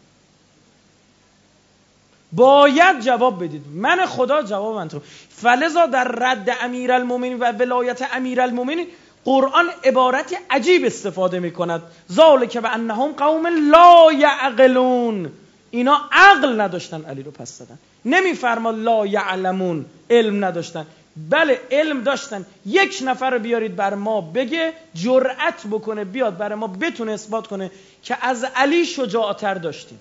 باید 2.33 3.01
جواب 3.01 3.45
بدید. 3.45 3.63
من 3.75 4.07
خدا 4.07 4.43
جواب 4.43 4.77
من 4.77 4.89
تو. 4.89 5.01
فلزا 5.31 5.87
در 5.87 6.05
رد 6.05 6.57
امیرالمومنین 6.61 7.39
و 7.39 7.53
ولایت 7.53 8.09
امیرالمومنین 8.13 8.87
قرآن 9.25 9.67
عبارت 9.85 10.37
عجیب 10.51 10.85
استفاده 10.85 11.39
می 11.39 11.51
کند 11.51 11.83
ذالک 12.13 12.61
و 12.63 12.67
انهم 12.73 13.13
قوم 13.13 13.47
لا 13.71 14.13
یعقلون. 14.13 15.33
اینا 15.71 16.01
عقل 16.13 16.61
نداشتن 16.61 17.05
علی 17.05 17.23
رو 17.23 17.31
پس 17.31 17.59
زدن. 17.59 17.79
نمیفرما 18.07 18.71
لا 18.71 19.07
یعلمون 19.07 19.87
علم 20.11 20.45
نداشتن. 20.45 20.87
بله 21.31 21.61
علم 21.71 22.03
داشتن. 22.03 22.47
یک 22.67 23.03
نفر 23.05 23.31
رو 23.31 23.39
بیارید 23.39 23.77
بر 23.77 23.95
ما 23.95 24.21
بگه 24.21 24.73
جرأت 24.95 25.67
بکنه 25.71 26.05
بیاد 26.05 26.37
بر 26.37 26.55
ما 26.55 26.67
بتونه 26.67 27.13
اثبات 27.13 27.47
کنه 27.47 27.71
که 28.03 28.17
از 28.27 28.45
علی 28.45 28.85
شجاعتر 28.87 29.55
داشتیم. 29.55 30.01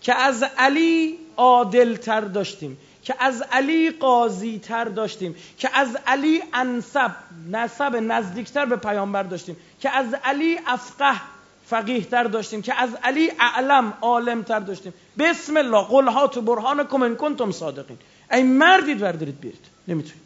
که 0.00 0.14
از 0.14 0.44
علی 0.58 1.18
عادلتر 1.36 2.20
داشتیم. 2.20 2.78
که 3.02 3.14
از 3.18 3.42
علی 3.52 3.90
قاضی 3.90 4.58
تر 4.58 4.84
داشتیم. 4.84 5.34
که 5.58 5.68
از 5.74 5.96
علی 6.06 6.42
انسب 6.52 7.10
نسب 7.50 7.96
نزدیکتر 7.96 8.66
به 8.66 8.76
پیامبر 8.76 9.22
داشتیم. 9.22 9.56
که 9.80 9.90
از 9.90 10.14
علی 10.24 10.58
افقه 10.66 11.20
فقیه 11.66 12.04
تر 12.04 12.24
داشتیم. 12.24 12.62
که 12.62 12.82
از 12.82 12.90
علی 13.02 13.32
اعلم 13.40 13.94
عالم 14.00 14.42
تر 14.42 14.60
داشتیم. 14.60 14.94
بسم 15.18 15.56
الله 15.56 15.82
قل 15.84 16.08
هات 16.08 16.38
برهانکم 16.38 17.02
ان 17.02 17.16
کنتم 17.16 17.50
صادقین. 17.52 17.98
ای 18.32 18.42
مردید 18.42 19.02
وردارید 19.02 19.40
بیرید. 19.40 19.64
نمی‌تونید. 19.88 20.22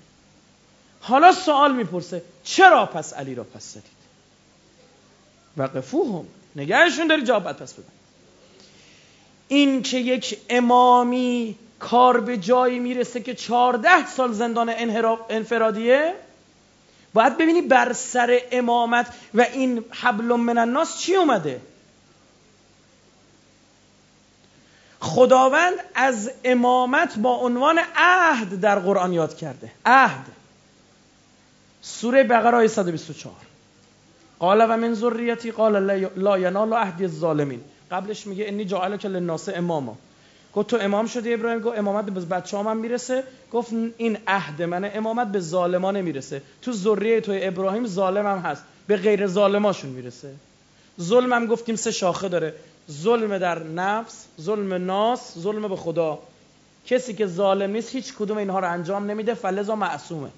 حالا 1.00 1.32
سوال 1.32 1.74
می‌پرسه 1.74 2.22
چرا 2.44 2.86
پس 2.86 3.14
علی 3.14 3.34
را 3.34 3.44
پس 3.44 3.72
زدید؟ 3.72 3.96
وقفوهم. 5.56 6.24
نگهشون 6.56 7.06
داری 7.06 7.22
جواب 7.22 7.52
پس 7.52 7.72
بدن. 7.72 7.88
این 9.48 9.82
که 9.82 9.98
یک 9.98 10.38
امامی 10.48 11.56
کار 11.78 12.20
به 12.20 12.36
جایی 12.36 12.78
می‌رسه 12.78 13.20
که 13.20 13.34
چهارده 13.34 14.06
سال 14.06 14.32
زندان 14.32 14.68
انفرادیه 15.28 16.14
باید 17.14 17.38
ببینی 17.38 17.62
بر 17.62 17.92
سر 17.92 18.40
امامت 18.52 19.06
و 19.34 19.40
این 19.40 19.84
حبل 19.90 20.24
من 20.24 20.58
الناس 20.58 20.98
چی 20.98 21.14
اومده؟ 21.14 21.60
خداوند 25.00 25.74
از 25.94 26.30
امامت 26.44 27.18
با 27.18 27.34
عنوان 27.34 27.80
عهد 27.96 28.60
در 28.60 28.78
قرآن 28.78 29.12
یاد 29.12 29.36
کرده. 29.36 29.70
عهد. 29.86 30.26
سوره 31.82 32.24
بقره 32.24 32.56
آیه 32.56 32.68
124 32.68 33.34
قال 34.38 34.66
و 34.70 34.76
من 34.76 34.94
ذریتی 34.94 35.50
قال 35.50 36.06
لا 36.16 36.38
ینال 36.38 36.72
عهد 36.72 37.02
الظالمین. 37.02 37.60
قبلش 37.90 38.26
میگه 38.26 38.44
انی 38.48 38.64
جعلک 38.64 39.06
للناس 39.06 39.48
اماما. 39.48 39.96
گفت 40.54 40.68
تو 40.68 40.78
امام 40.80 41.06
شدی 41.06 41.34
ابراهیم؟ 41.34 41.60
گفت 41.60 41.78
امامت 41.78 42.04
به 42.04 42.20
بچه 42.20 42.58
هم 42.58 42.76
می‌رسه. 42.76 43.24
گفت 43.52 43.72
این 43.96 44.18
عهد 44.26 44.62
من 44.62 44.90
امامت 44.94 45.26
به 45.26 45.40
ظالمان 45.40 45.96
نمی‌رسه 45.96 46.42
تو 46.62 46.72
ذریه 46.72 47.20
تو 47.20 47.32
ابراهیم 47.40 47.86
ظالم 47.86 48.26
هم 48.26 48.38
هست. 48.38 48.62
به 48.86 48.96
غیر 48.96 49.26
ظالماشون 49.26 49.90
می‌رسه. 49.90 50.34
ظلم 51.00 51.32
هم 51.32 51.46
گفتیم 51.46 51.76
سه 51.76 51.90
شاخه 51.90 52.28
داره. 52.28 52.54
ظلم 52.90 53.38
در 53.38 53.62
نفس 53.62 54.24
ظلم 54.40 54.74
ناس 54.74 55.38
ظلم 55.38 55.68
به 55.68 55.76
خدا. 55.76 56.18
کسی 56.86 57.14
که 57.14 57.26
ظالم 57.26 57.70
نیست 57.70 57.94
هیچ 57.94 58.14
کدوم 58.14 58.38
اینها 58.38 58.58
رو 58.58 58.72
انجام 58.72 59.10
نمیده 59.10 59.34
فلزا 59.34 59.76
معصومه. 59.76 60.28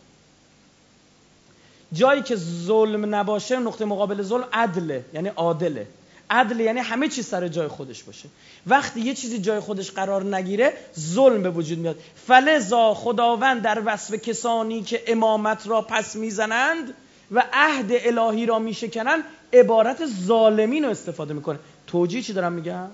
جایی 1.92 2.22
که 2.22 2.36
ظلم 2.36 3.14
نباشه 3.14 3.58
نقطه 3.58 3.84
مقابل 3.84 4.22
ظلم 4.22 4.44
عدله 4.52 5.04
یعنی 5.14 5.28
عادله. 5.28 5.86
عدل 6.30 6.60
یعنی 6.60 6.80
همه 6.80 7.08
چیز 7.08 7.26
سر 7.26 7.48
جای 7.48 7.68
خودش 7.68 8.02
باشه. 8.02 8.28
وقتی 8.66 9.00
یه 9.00 9.14
چیزی 9.14 9.38
جای 9.38 9.60
خودش 9.60 9.90
قرار 9.90 10.36
نگیره 10.36 10.72
ظلم 10.98 11.42
به 11.42 11.50
وجود 11.50 11.78
میاد. 11.78 11.98
فلزا 12.26 12.94
خداوند 12.94 13.62
در 13.62 13.82
وصف 13.84 14.14
کسانی 14.14 14.82
که 14.82 15.02
امامت 15.06 15.66
را 15.66 15.82
پس 15.82 16.16
می‌زنند 16.16 16.94
و 17.32 17.44
عهد 17.52 17.90
الهی 17.90 18.46
را 18.46 18.58
میشکنند 18.58 19.24
عبارت 19.52 20.06
ظالمین 20.06 20.84
رو 20.84 20.90
استفاده 20.90 21.34
می‌کنه. 21.34 21.58
توجیه 21.88 22.22
چی 22.22 22.32
دارم 22.32 22.52
میگم؟ 22.52 22.88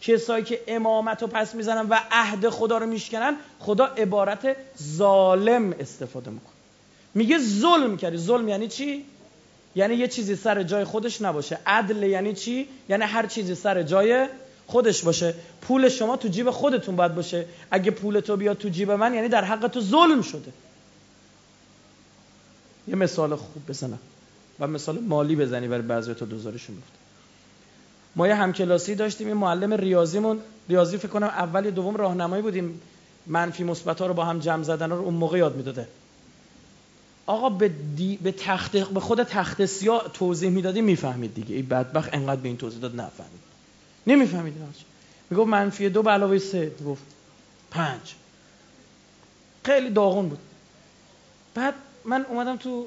کسایی 0.00 0.44
که 0.44 0.60
امامت 0.68 1.22
رو 1.22 1.28
پس 1.28 1.54
می‌زنن 1.54 1.88
و 1.88 1.98
عهد 2.10 2.48
خدا 2.48 2.78
رو 2.78 2.86
میشکنن 2.86 3.36
خدا 3.58 3.86
عبارت 3.86 4.56
ظالم 4.82 5.72
استفاده 5.72 6.30
می‌کنه. 6.30 6.52
میگه 7.14 7.38
ظلم 7.38 7.96
کردی. 7.96 8.16
ظلم 8.16 8.48
یعنی 8.48 8.68
چی؟ 8.68 9.04
یعنی 9.74 9.94
یه 9.94 10.08
چیزی 10.08 10.36
سر 10.36 10.62
جای 10.62 10.84
خودش 10.84 11.22
نباشه. 11.22 11.58
عدل 11.66 12.02
یعنی 12.02 12.34
چی؟ 12.34 12.68
یعنی 12.88 13.04
هر 13.04 13.26
چیزی 13.26 13.54
سر 13.54 13.82
جای 13.82 14.28
خودش 14.66 15.02
باشه. 15.02 15.34
پول 15.62 15.88
شما 15.88 16.16
تو 16.16 16.28
جیب 16.28 16.50
خودتون 16.50 16.96
باید 16.96 17.14
باشه. 17.14 17.46
اگه 17.70 17.90
پول 17.90 18.20
تو 18.20 18.36
بیاد 18.36 18.58
تو 18.58 18.68
جیب 18.68 18.90
من 18.90 19.14
یعنی 19.14 19.28
در 19.28 19.44
حق 19.44 19.66
تو 19.68 19.80
ظلم 19.80 20.22
شده. 20.22 20.52
یه 22.88 22.94
مثال 22.94 23.36
خوب 23.36 23.62
بزنم. 23.68 23.98
و 24.60 24.66
مثال 24.66 24.98
مالی 24.98 25.36
بزنی 25.36 25.68
برای 25.68 25.82
بعضی 25.82 26.14
تو 26.14 26.26
دوزارشون 26.26 26.76
میفته. 26.76 27.05
ما 28.16 28.28
یه 28.28 28.34
همکلاسی 28.34 28.94
داشتیم 28.94 29.28
یه 29.28 29.34
معلم 29.34 29.72
ریاضیمون. 29.72 30.40
ریاضی 30.68 30.98
فکر 30.98 31.08
کنم 31.08 31.26
اول 31.26 31.64
یا 31.64 31.70
دوم 31.70 31.96
راهنمایی 31.96 32.42
بودیم. 32.42 32.80
منفی 33.26 33.64
مثبت 33.64 34.00
ها 34.00 34.06
رو 34.06 34.14
با 34.14 34.24
هم 34.24 34.38
جمع 34.38 34.62
زدن 34.62 34.90
رو 34.90 34.96
اون 34.96 35.14
موقع 35.14 35.38
یاد 35.38 35.56
می‌داده. 35.56 35.88
آقا 37.26 37.48
به, 37.48 37.68
دی... 37.68 38.16
به 38.22 38.32
تخت 38.32 38.76
به 38.76 39.00
خود 39.00 39.22
تخت 39.22 39.66
سیاه 39.66 40.10
توضیح 40.14 40.50
می‌دادی 40.50 40.80
می‌فهمید 40.80 41.34
دیگه. 41.34 41.56
این 41.56 41.66
بدبخت 41.66 42.14
انقدر 42.14 42.40
به 42.40 42.48
این 42.48 42.56
توضیح 42.56 42.80
داد 42.80 43.00
نفهمید. 43.00 43.40
نمی‌فهمید 44.06 44.54
می‌گفت 45.30 45.48
منفی 45.48 45.88
دو 45.88 46.02
به 46.02 46.10
علاوه 46.10 46.38
سه. 46.38 46.72
گفت 46.86 47.02
پنج. 47.70 48.14
خیلی 49.64 49.90
داغون 49.90 50.28
بود. 50.28 50.38
بعد 51.54 51.74
من 52.04 52.26
اومدم 52.28 52.56
تو 52.56 52.86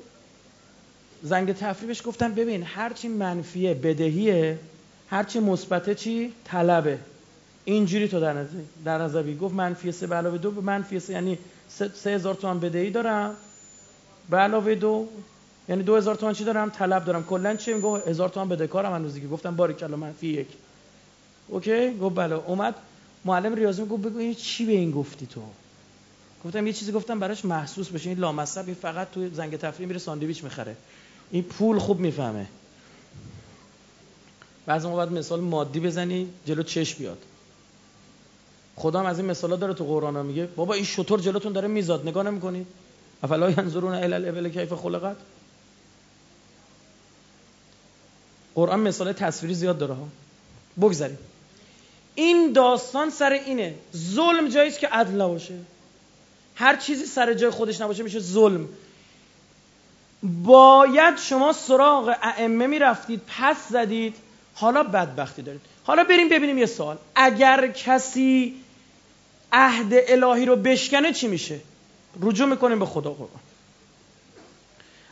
زنگ 1.23 1.53
تفریبش 1.53 2.07
گفتم 2.07 2.33
ببین 2.33 2.63
هرچی 2.63 3.07
منفیه 3.07 3.73
بدهیه 3.73 4.59
هرچی 5.09 5.39
مثبته 5.39 5.95
چی 5.95 6.33
طلبه. 6.45 6.99
اینجوری 7.65 8.07
تو 8.07 8.19
در 8.19 8.33
نظر 8.33 8.49
در 8.85 8.97
نظر 8.97 9.33
گفت 9.33 9.55
منفی 9.55 9.91
سه 9.91 10.07
به 10.07 10.15
علاوه 10.15 10.37
دو 10.37 10.61
منفی 10.61 10.99
سه 10.99 11.13
یعنی 11.13 11.37
سه 11.69 12.11
هزار 12.11 12.35
تومن 12.35 12.59
بدهی 12.59 12.89
دارم. 12.91 13.35
به 14.29 14.37
علاوه 14.37 14.75
دو 14.75 15.07
یعنی 15.69 15.83
دو 15.83 15.95
هزار 15.95 16.15
تومن 16.15 16.33
چی 16.33 16.43
دارم؟ 16.43 16.69
طلب 16.69 17.05
دارم. 17.05 17.23
کلا 17.23 17.55
چی؟ 17.55 17.73
میگه 17.73 17.87
هزار 17.87 18.29
تومن 18.29 18.49
بدهکارم 18.49 19.03
روزی 19.03 19.21
که 19.21 19.27
گفتم 19.27 19.55
باری 19.55 19.73
کلا 19.73 19.97
منفی 19.97 20.27
یک. 20.27 20.47
اوکی؟ 21.47 21.97
گفت 21.97 22.15
بله. 22.15 22.35
اومد. 22.35 22.75
معلم 23.25 23.55
ریاضی 23.55 23.85
گفت 23.85 24.03
بگو 24.03 24.17
این 24.17 24.33
چی 24.33 24.65
به 24.65 24.71
این 24.71 24.91
گفتی 24.91 25.27
تو؟ 25.27 25.41
گفتم 26.45 26.67
یه 26.67 26.73
چیزی 26.73 26.91
گفتم 26.91 27.19
براش 27.19 27.45
محسوس 27.45 27.89
بشه. 27.89 28.09
این 28.09 28.19
لامصب 28.19 28.73
فقط 28.73 29.11
تو 29.11 29.29
زنگ 29.29 29.57
تفریح 29.57 29.87
میره 29.87 29.99
ساندویچ 29.99 30.43
می‌خره. 30.43 30.75
این 31.31 31.43
پول 31.43 31.79
خوب 31.79 31.99
می‌فهمه. 31.99 32.45
بعضی 34.69 34.87
ما 34.87 34.95
باید 34.95 35.11
مثال 35.11 35.39
مادی 35.39 35.79
بزنی 35.79 36.27
جلو 36.45 36.63
چش 36.63 36.95
بیاد. 36.95 37.17
خدا 38.75 38.99
هم 38.99 39.05
از 39.05 39.19
این 39.19 39.27
مثالا 39.29 39.55
داره 39.55 39.73
تو 39.73 39.85
قرآن 39.85 40.25
میگه 40.25 40.45
بابا 40.45 40.73
این 40.73 40.85
شطور 40.85 41.19
جلوتون 41.19 41.53
داره 41.53 41.67
میزاد 41.67 42.07
نگاه 42.07 42.23
نمی‌کنید 42.23 42.67
افلا 43.23 43.49
ینظرون 43.49 43.93
الی 43.93 44.13
الابل 44.13 44.49
کیف 44.49 44.73
خلقت؟ 44.73 45.15
قرآن 48.55 48.79
مثال 48.79 49.13
تصویری 49.13 49.55
زیاد 49.55 49.77
داره 49.77 49.93
ها. 49.93 50.07
بگذاریم. 50.81 51.17
این 52.15 52.53
داستان 52.53 53.09
سر 53.09 53.31
اینه. 53.31 53.75
ظلم 53.95 54.47
جایی 54.47 54.71
که 54.71 54.87
عدل 54.87 55.21
نباشه. 55.21 55.57
هر 56.55 56.75
چیزی 56.75 57.05
سر 57.05 57.33
جای 57.33 57.49
خودش 57.49 57.81
نباشه 57.81 58.03
میشه 58.03 58.19
ظلم. 58.19 58.69
باید 60.23 61.17
شما 61.17 61.53
سراغ 61.53 62.15
ائمه 62.21 62.67
می‌رفتید 62.67 63.21
پس 63.27 63.57
زدید 63.69 64.28
حالا 64.59 64.83
بدبختی 64.83 65.41
دارید. 65.41 65.61
حالا 65.83 66.03
بریم 66.03 66.29
ببینیم 66.29 66.57
یه 66.57 66.65
سوال. 66.65 66.97
اگر 67.15 67.67
کسی 67.67 68.55
عهد 69.51 69.93
الهی 70.07 70.45
رو 70.45 70.55
بشکنه 70.55 71.13
چی 71.13 71.27
میشه؟ 71.27 71.59
رجوع 72.21 72.47
می‌کنیم 72.47 72.79
به 72.79 72.85
خدا 72.85 73.11
قرآن. 73.11 73.41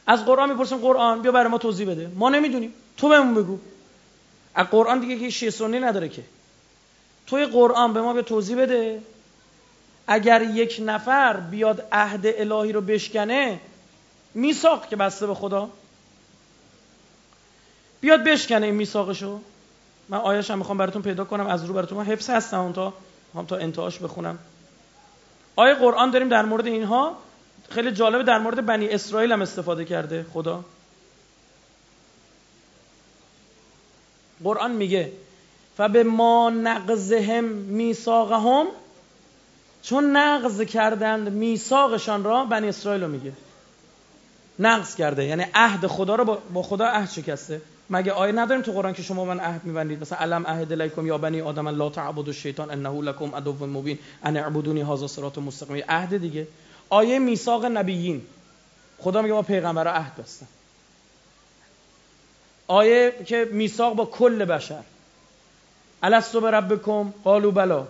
از 0.07 0.25
قرآن 0.25 0.49
می‌پرسیم 0.49 0.77
قرآن 0.77 1.21
بیا 1.21 1.31
برای 1.31 1.47
ما 1.47 1.57
توضیح 1.57 1.87
بده. 1.87 2.11
ما 2.15 2.29
نمی‌دونیم. 2.29 2.73
تو 2.97 3.09
بهمون 3.09 3.43
بگو. 3.43 3.59
از 4.55 4.67
قرآن 4.67 4.99
دیگه 4.99 5.19
که 5.19 5.29
شیعه 5.29 5.51
سنی 5.51 5.79
نداره 5.79 6.09
که. 6.09 6.23
توی 7.27 7.45
قرآن 7.45 7.93
به 7.93 8.01
ما 8.01 8.13
به 8.13 8.21
توضیح 8.21 8.57
بده. 8.57 9.01
اگر 10.07 10.41
یک 10.41 10.81
نفر 10.85 11.37
بیاد 11.37 11.87
عهد 11.91 12.25
الهی 12.25 12.71
رو 12.71 12.81
بشکنه 12.81 13.59
میساق 14.33 14.87
که 14.87 14.95
بسته 14.95 15.27
به 15.27 15.33
خدا؟ 15.33 15.69
بیاد 18.01 18.23
بشکنه 18.23 18.65
این 18.65 18.75
میساقشو 18.75 19.39
من 20.09 20.17
آیش 20.17 20.51
هم 20.51 20.57
می‌خوام 20.57 20.77
براتون 20.77 21.01
پیدا 21.01 21.25
کنم 21.25 21.47
از 21.47 21.65
رو 21.65 21.73
براتون. 21.73 22.05
حفظ 22.05 22.29
هستم 22.29 22.59
اون 22.59 22.73
تا 22.73 22.93
هم 23.35 23.45
تا 23.45 23.55
انتهاش 23.55 23.99
بخونم. 23.99 24.39
آیه 25.55 25.73
قرآن 25.73 26.11
داریم 26.11 26.29
در 26.29 26.45
مورد 26.45 26.67
اینها. 26.67 27.17
خیلی 27.69 27.91
جالبه 27.91 28.23
در 28.23 28.39
مورد 28.39 28.65
بنی 28.65 28.87
اسرائیل 28.89 29.31
هم 29.31 29.41
استفاده 29.41 29.85
کرده 29.85 30.25
خدا. 30.33 30.63
قرآن 34.43 34.71
میگه 34.71 35.11
به 35.77 36.03
ما 36.03 36.49
نقضهم 36.49 37.43
میثاقهم 37.43 38.67
چون 39.81 40.17
نقض 40.17 40.61
کردند 40.61 41.29
میثاقشان 41.29 42.23
را 42.23 42.45
بنی 42.45 42.69
اسرائیل 42.69 43.03
رو 43.03 43.09
میگه. 43.09 43.33
نقض 44.59 44.95
کرده 44.95 45.25
یعنی 45.25 45.45
عهد 45.53 45.87
خدا 45.87 46.15
رو 46.15 46.37
با 46.53 46.63
خدا 46.63 46.85
عهد 46.85 47.09
شکسته. 47.09 47.61
مگه 47.89 48.11
آیه 48.11 48.31
نداریم 48.31 48.63
تو 48.63 48.71
قرآن 48.71 48.93
که 48.93 49.03
شما 49.03 49.25
من 49.25 49.39
عهد 49.39 49.63
میبندید؟ 49.63 50.01
مثلا 50.01 50.17
علم 50.17 50.47
عهد 50.47 50.71
الیکم 50.71 51.07
یا 51.07 51.17
بنی 51.17 51.41
آدم 51.41 51.67
لا 51.67 51.89
تعبدوا 51.89 52.25
الشیطان 52.25 52.71
انه 52.71 53.01
لکم 53.01 53.35
عدو 53.35 53.65
مبین. 53.65 53.99
ان 54.23 54.37
اعبدونی 54.37 54.81
هذا 54.81 55.07
صراط 55.07 55.37
مستقیم. 55.37 55.83
عهد 55.89 56.17
دیگه. 56.17 56.47
آیه 56.89 57.19
میثاق 57.19 57.65
نبیین. 57.65 58.21
خدا 58.99 59.21
میگه 59.21 59.33
ما 59.33 59.41
پیغمبر 59.41 59.87
عهد 59.87 60.15
بستم 60.15 60.47
آیه 62.67 63.13
که 63.25 63.47
میثاق 63.51 63.95
با 63.95 64.05
کل 64.05 64.45
بشر. 64.45 64.83
الستو 66.03 66.41
بربکم؟ 66.41 67.13
قالوا 67.23 67.51
بلا. 67.51 67.87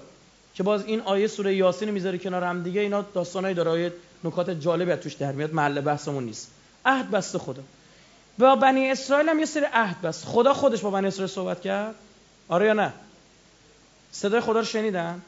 که 0.54 0.64
باز 0.64 0.86
این 0.86 1.02
آیه 1.02 1.28
سوره 1.28 1.56
یاسین 1.56 1.92
می‌ذاره 1.92 2.18
کنار 2.18 2.44
هم 2.44 2.64
دیگه 2.64 2.82
اینا 2.82 3.02
داستانایی 3.02 3.56
داره. 3.56 3.72
آیه 3.72 3.94
نکات 4.24 4.50
جالبی 4.50 4.96
توش 4.96 5.14
در 5.14 5.32
میاد. 5.32 5.54
محل 5.54 5.82
بحثمون 5.82 6.24
نیست. 6.24 6.52
عهد 6.86 7.12
بسته 7.12 7.40
خدا. 7.40 7.62
با 8.40 8.56
بنی 8.56 8.92
اسرائیل 8.92 9.30
هم 9.30 9.40
یه 9.40 9.46
سری 9.46 9.66
عهد 9.74 10.02
بست. 10.02 10.26
خدا 10.26 10.54
خودش 10.54 10.82
با 10.82 10.92
بنی 10.92 11.08
اسرائیل 11.08 11.34
صحبت 11.34 11.62
کرد؟ 11.62 11.96
آره 12.48 12.66
یا 12.66 12.74
نه؟ 12.74 12.94
صدای 14.12 14.42
خدا 14.42 14.60
رو 14.60 14.66
شنیدن؟ 14.66 15.22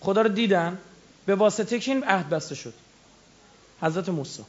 خدا 0.00 0.22
رو 0.22 0.28
دیدن؟ 0.28 0.78
به 1.26 1.34
واسطه 1.34 1.78
که 1.78 1.92
این 1.92 2.04
عهد 2.04 2.28
بسته 2.28 2.54
شد. 2.54 2.74
حضرت 3.82 4.08
موسی. 4.08 4.44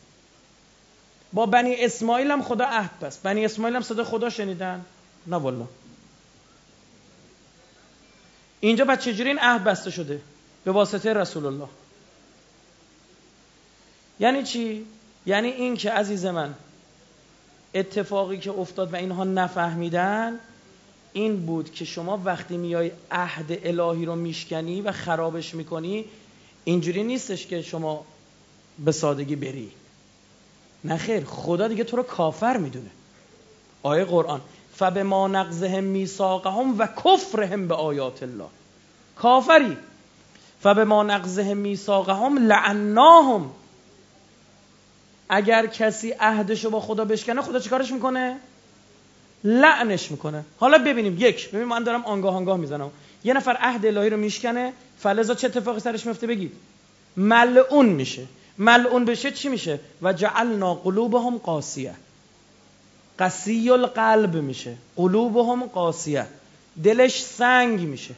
با 1.33 1.45
بنی 1.45 1.75
اسماعیل 1.85 2.31
هم 2.31 2.43
خدا 2.43 2.65
عهد 2.65 2.99
بست. 2.99 3.23
بنی 3.23 3.45
اسماعیل 3.45 3.75
هم 3.75 3.81
صدای 3.81 4.05
خدا 4.05 4.29
شنیدن؟ 4.29 4.85
نه 5.27 5.35
والله. 5.35 5.67
اینجا 8.59 8.85
بعد 8.85 8.99
چجوری 8.99 9.29
این 9.29 9.39
عهد 9.39 9.63
بسته 9.63 9.91
شده؟ 9.91 10.21
به 10.63 10.71
واسطه 10.71 11.13
رسول 11.13 11.45
الله. 11.45 11.67
یعنی 14.19 14.43
چی؟ 14.43 14.85
یعنی 15.25 15.47
این 15.47 15.77
که 15.77 15.91
عزیز 15.91 16.25
من 16.25 16.53
اتفاقی 17.73 18.37
که 18.37 18.51
افتاد 18.51 18.93
و 18.93 18.95
اینها 18.95 19.23
نفهمیدن 19.23 20.39
این 21.13 21.45
بود 21.45 21.73
که 21.73 21.85
شما 21.85 22.21
وقتی 22.25 22.57
میای 22.57 22.91
عهد 23.11 23.59
الهی 23.63 24.05
رو 24.05 24.15
میشکنی 24.15 24.81
و 24.81 24.91
خرابش 24.91 25.55
می‌کنی 25.55 26.05
اینجوری 26.63 27.03
نیستش 27.03 27.47
که 27.47 27.61
شما 27.61 28.05
به 28.85 28.91
سادگی 28.91 29.35
بری. 29.35 29.71
نه 30.83 30.97
خیر 30.97 31.25
خدا 31.25 31.67
دیگه 31.67 31.83
تو 31.83 31.97
رو 31.97 32.03
کافر 32.03 32.57
می‌دونه. 32.57 32.89
آیه 33.83 34.05
قرآن 34.05 34.41
فبما 34.75 35.27
نقضهم 35.27 35.83
میثاقهم 35.83 36.79
و 36.79 36.87
کفرهم 37.05 37.67
به 37.67 37.75
آیات 37.75 38.23
الله. 38.23 38.47
کافری. 39.15 39.77
فبما 40.61 41.03
نقضهم 41.03 41.57
میثاقهم 41.57 42.37
لعناهم. 42.37 43.51
اگر 45.29 45.65
کسی 45.65 46.11
عهدشو 46.11 46.69
با 46.69 46.79
خدا 46.79 47.05
بشکنه 47.05 47.41
خدا 47.41 47.59
چیکارش 47.59 47.91
می‌کنه؟ 47.91 48.37
لعنش 49.43 50.11
می‌کنه. 50.11 50.45
حالا 50.59 50.77
ببینیم 50.77 51.15
یک 51.19 51.51
ببین 51.51 51.67
من 51.67 51.83
دارم 51.83 52.05
آنگاه 52.05 52.35
آنگاه 52.35 52.57
می‌زنم. 52.57 52.91
یه 53.23 53.33
نفر 53.33 53.57
عهد 53.59 53.85
الهی 53.85 54.09
رو 54.09 54.17
میشکنه 54.17 54.73
فلزا 54.99 55.35
چه 55.35 55.47
اتفاقی 55.47 55.79
سرش 55.79 56.05
میفته 56.05 56.27
بگید؟ 56.27 56.51
ملعون 57.17 57.85
میشه. 57.85 58.25
ملعون 58.57 59.05
بشه 59.05 59.31
چی 59.31 59.49
میشه؟ 59.49 59.79
و 60.01 60.13
جعلنا 60.13 60.73
قلوبهم 60.75 61.37
قاسیه. 61.37 61.93
قسی 63.19 63.69
القلب 63.69 64.35
میشه. 64.35 64.75
قلوبهم 64.95 65.65
قاسیه. 65.65 66.25
دلش 66.83 67.23
سنگ 67.23 67.79
میشه. 67.79 68.13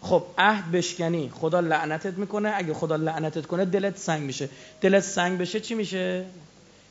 خب 0.00 0.22
عهد 0.38 0.72
بشکنی. 0.72 1.30
خدا 1.34 1.60
لعنتت 1.60 2.18
می‌کنه. 2.18 2.52
اگه 2.56 2.74
خدا 2.74 2.96
لعنتت 2.96 3.46
کنه 3.46 3.64
دلت 3.64 3.96
سنگ 3.96 4.22
میشه. 4.22 4.48
دلت 4.80 5.02
سنگ 5.02 5.38
بشه 5.38 5.60
چی 5.60 5.74
میشه؟ 5.74 6.24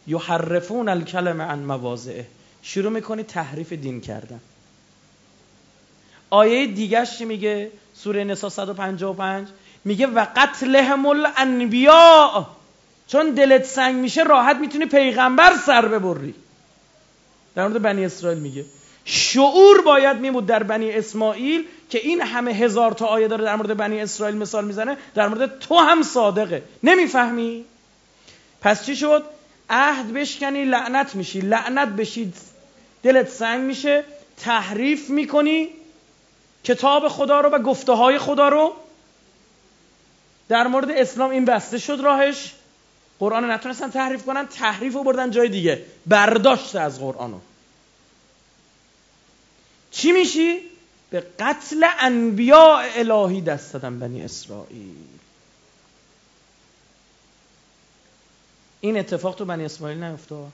یحرفون 0.07 0.89
الکلم 0.89 1.41
عن 1.41 1.59
مواضعه. 1.59 2.25
شروع 2.61 2.91
می‌کنی 2.91 3.23
تحریف 3.23 3.73
دین 3.73 4.01
کردن. 4.01 4.39
آیه 6.29 6.67
دیگه 6.67 7.05
چی 7.05 7.25
میگه؟ 7.25 7.71
سوره 7.93 8.23
نسا 8.23 8.49
155 8.49 9.47
میگه 9.85 10.07
و 10.07 10.25
قتلهم 10.35 11.05
الانبیاء. 11.05 12.45
چون 13.07 13.29
دلت 13.29 13.65
سنگ 13.65 13.95
میشه 13.95 14.23
راحت 14.23 14.55
می‌تونی 14.55 14.85
پیغمبر 14.85 15.57
سر 15.65 15.87
ببری. 15.87 16.35
در 17.55 17.67
مورد 17.67 17.81
بنی 17.81 18.05
اسرائیل 18.05 18.39
میگه. 18.39 18.65
شعور 19.11 19.81
باید 19.81 20.17
میمود 20.17 20.45
در 20.45 20.63
بنی 20.63 20.91
اسماعیل 20.91 21.67
که 21.89 21.99
این 21.99 22.21
همه 22.21 22.51
هزار 22.51 22.91
تا 22.91 23.05
آیه 23.05 23.27
داره 23.27 23.43
در 23.43 23.55
مورد 23.55 23.77
بنی 23.77 24.01
اسرائیل 24.01 24.37
مثال 24.37 24.65
می‌زنه 24.65 24.97
در 25.15 25.27
مورد 25.27 25.59
تو 25.59 25.75
هم 25.75 26.03
صادقه. 26.03 26.63
نمی‌فهمی؟ 26.83 27.65
پس 28.61 28.85
چی 28.85 28.95
شد؟ 28.95 29.23
عهد 29.69 30.13
بشکنی 30.13 30.65
لعنت 30.65 31.15
میشی. 31.15 31.41
لعنت 31.41 31.89
بشید 31.89 32.35
دلت 33.03 33.29
سنگ 33.29 33.61
میشه. 33.61 34.03
تحریف 34.37 35.09
می‌کنی. 35.09 35.69
کتاب 36.63 37.07
خدا 37.07 37.41
رو 37.41 37.49
و 37.49 37.59
گفته 37.59 37.91
های 37.93 38.17
خدا 38.17 38.49
رو. 38.49 38.73
در 40.49 40.67
مورد 40.67 40.91
اسلام 40.91 41.29
این 41.29 41.45
بسته 41.45 41.77
شد 41.77 41.99
راهش. 42.03 42.53
قرآن 43.19 43.51
نتونستن 43.51 43.89
تحریف 43.89 44.25
کنن 44.25 44.47
تحریف 44.47 44.93
رو 44.93 45.03
بردن 45.03 45.31
جای 45.31 45.49
دیگه. 45.49 45.81
برداشت 46.07 46.75
از 46.75 46.99
قرآن 46.99 47.31
رو 47.31 47.41
چی 49.91 50.11
میشی؟ 50.11 50.59
به 51.09 51.23
قتل 51.39 51.85
انبیاء 51.99 52.81
الهی 52.95 53.41
دست 53.41 53.73
دادن 53.73 53.99
بنی 53.99 54.21
اسرائیل. 54.21 54.95
این 58.81 58.97
اتفاق 58.97 59.35
تو 59.35 59.45
بنی 59.45 59.65
اسماعیل 59.65 60.03
نیفتاد 60.03 60.51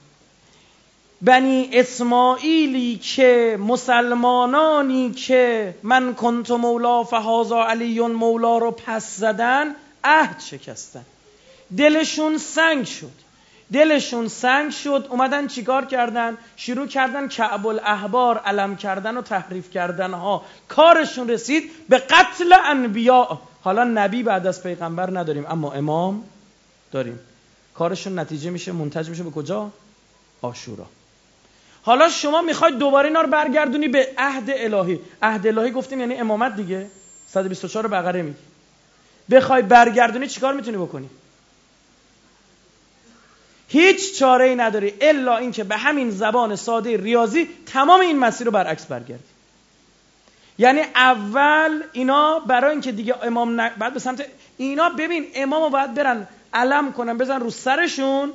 بنی 1.21 1.69
اسماعیلی 1.73 2.97
که 2.97 3.57
مسلمانانی 3.59 5.11
که 5.11 5.75
من 5.83 6.15
کنت 6.15 6.51
مولا 6.51 7.03
فهازا 7.03 7.63
علی 7.63 7.99
مولا 7.99 8.57
رو 8.57 8.71
پس 8.71 9.17
زدن 9.17 9.75
عهد 10.03 10.39
شکستن. 10.39 11.05
دلشون 11.77 12.37
سنگ 12.37 12.85
شد. 12.85 13.24
دلشون 13.73 14.27
سنگ 14.27 14.71
شد 14.71 15.07
اومدن 15.09 15.47
چیکار 15.47 15.85
کردن؟ 15.85 16.37
شروع 16.55 16.87
کردن 16.87 17.27
کعب 17.27 17.67
الاحبار 17.67 18.37
علم 18.37 18.75
کردن 18.75 19.17
و 19.17 19.21
تحریف 19.21 19.71
کردن 19.71 20.13
ها 20.13 20.45
کارشون 20.67 21.29
رسید 21.29 21.71
به 21.89 21.97
قتل 21.97 22.53
انبیاء 22.65 23.37
حالا 23.61 23.83
نبی 23.83 24.23
بعد 24.23 24.47
از 24.47 24.63
پیغمبر 24.63 25.19
نداریم 25.19 25.45
اما 25.49 25.71
امام 25.71 26.23
داریم. 26.91 27.19
کارشون 27.73 28.19
نتیجه 28.19 28.49
میشه 28.49 28.71
منتج 28.71 29.09
میشه 29.09 29.23
به 29.23 29.31
کجا؟ 29.31 29.71
آشورا. 30.41 30.85
حالا 31.83 32.09
شما 32.09 32.41
می‌خواید 32.41 32.77
دوباره 32.77 33.07
اینا 33.07 33.21
رو 33.21 33.27
برگردونی 33.27 33.87
به 33.87 34.07
عهد 34.17 34.49
الهی. 34.49 34.99
عهد 35.21 35.47
الهی 35.47 35.71
گفتیم 35.71 35.99
یعنی 35.99 36.15
امامت 36.15 36.55
دیگه. 36.55 36.87
124 37.27 37.87
بقره 37.87 38.21
میگی. 38.21 38.37
بخوای 39.31 39.61
برگردونی 39.61 40.27
چیکار 40.27 40.53
می‌تونی 40.53 40.77
بکنی؟ 40.77 41.09
هیچ 43.67 44.19
چاره 44.19 44.45
ای 44.45 44.55
نداری 44.55 44.93
الا 45.01 45.37
اینکه 45.37 45.63
به 45.63 45.77
همین 45.77 46.11
زبان 46.11 46.55
ساده 46.55 46.97
ریاضی 46.97 47.49
تمام 47.65 48.01
این 48.01 48.19
مسیر 48.19 48.45
رو 48.45 48.51
برعکس 48.51 48.85
برگردی. 48.85 49.23
یعنی 50.57 50.81
اول 50.95 51.83
اینا 51.93 52.39
برای 52.39 52.71
اینکه 52.71 52.91
دیگه 52.91 53.23
امام 53.23 53.61
ن... 53.61 53.69
بعد 53.69 53.93
به 53.93 53.99
سمت 53.99 54.25
اینا 54.57 54.89
ببین 54.89 55.25
امام 55.35 55.63
رو 55.63 55.69
باید 55.69 55.93
برن 55.93 56.27
علم 56.53 56.93
کنن 56.93 57.17
بزن 57.17 57.39
رو 57.39 57.49
سرشون 57.49 58.33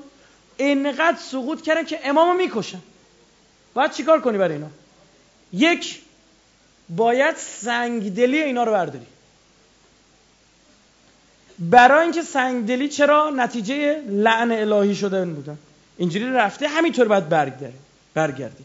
اینقدر 0.56 1.16
سقوط 1.18 1.62
کردن 1.62 1.84
که 1.84 2.00
امامو 2.04 2.34
می‌کشن. 2.34 2.78
باید 3.74 3.90
چیکار 3.90 4.20
کنی 4.20 4.38
برای 4.38 4.54
اینا؟ 4.54 4.70
یک 5.52 6.00
باید 6.88 7.36
سنگدلی 7.36 8.42
اینا 8.42 8.64
رو 8.64 8.72
برداری. 8.72 9.06
برای 11.60 12.02
اینکه 12.02 12.22
سنگدلی 12.22 12.88
چرا 12.88 13.30
نتیجه 13.30 14.02
لعن 14.08 14.52
الهی 14.52 14.94
شده 14.94 15.24
بودن 15.24 15.58
اینجوری 15.96 16.32
رفته 16.32 16.68
همینطور 16.68 17.08
باید 17.08 17.28
برگردی. 18.14 18.64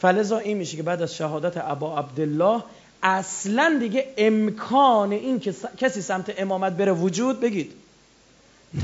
فلزا 0.00 0.38
این 0.38 0.56
میشه 0.56 0.76
که 0.76 0.82
بعد 0.82 1.02
از 1.02 1.14
شهادت 1.14 1.56
ابا 1.56 1.98
عبدالله 1.98 2.62
اصلا 3.02 3.76
دیگه 3.80 4.14
امکان 4.16 5.12
این 5.12 5.40
که 5.40 5.54
کسی 5.78 6.02
سمت 6.02 6.34
امامت 6.38 6.72
بره 6.72 6.92
وجود 6.92 7.40
بگید. 7.40 7.72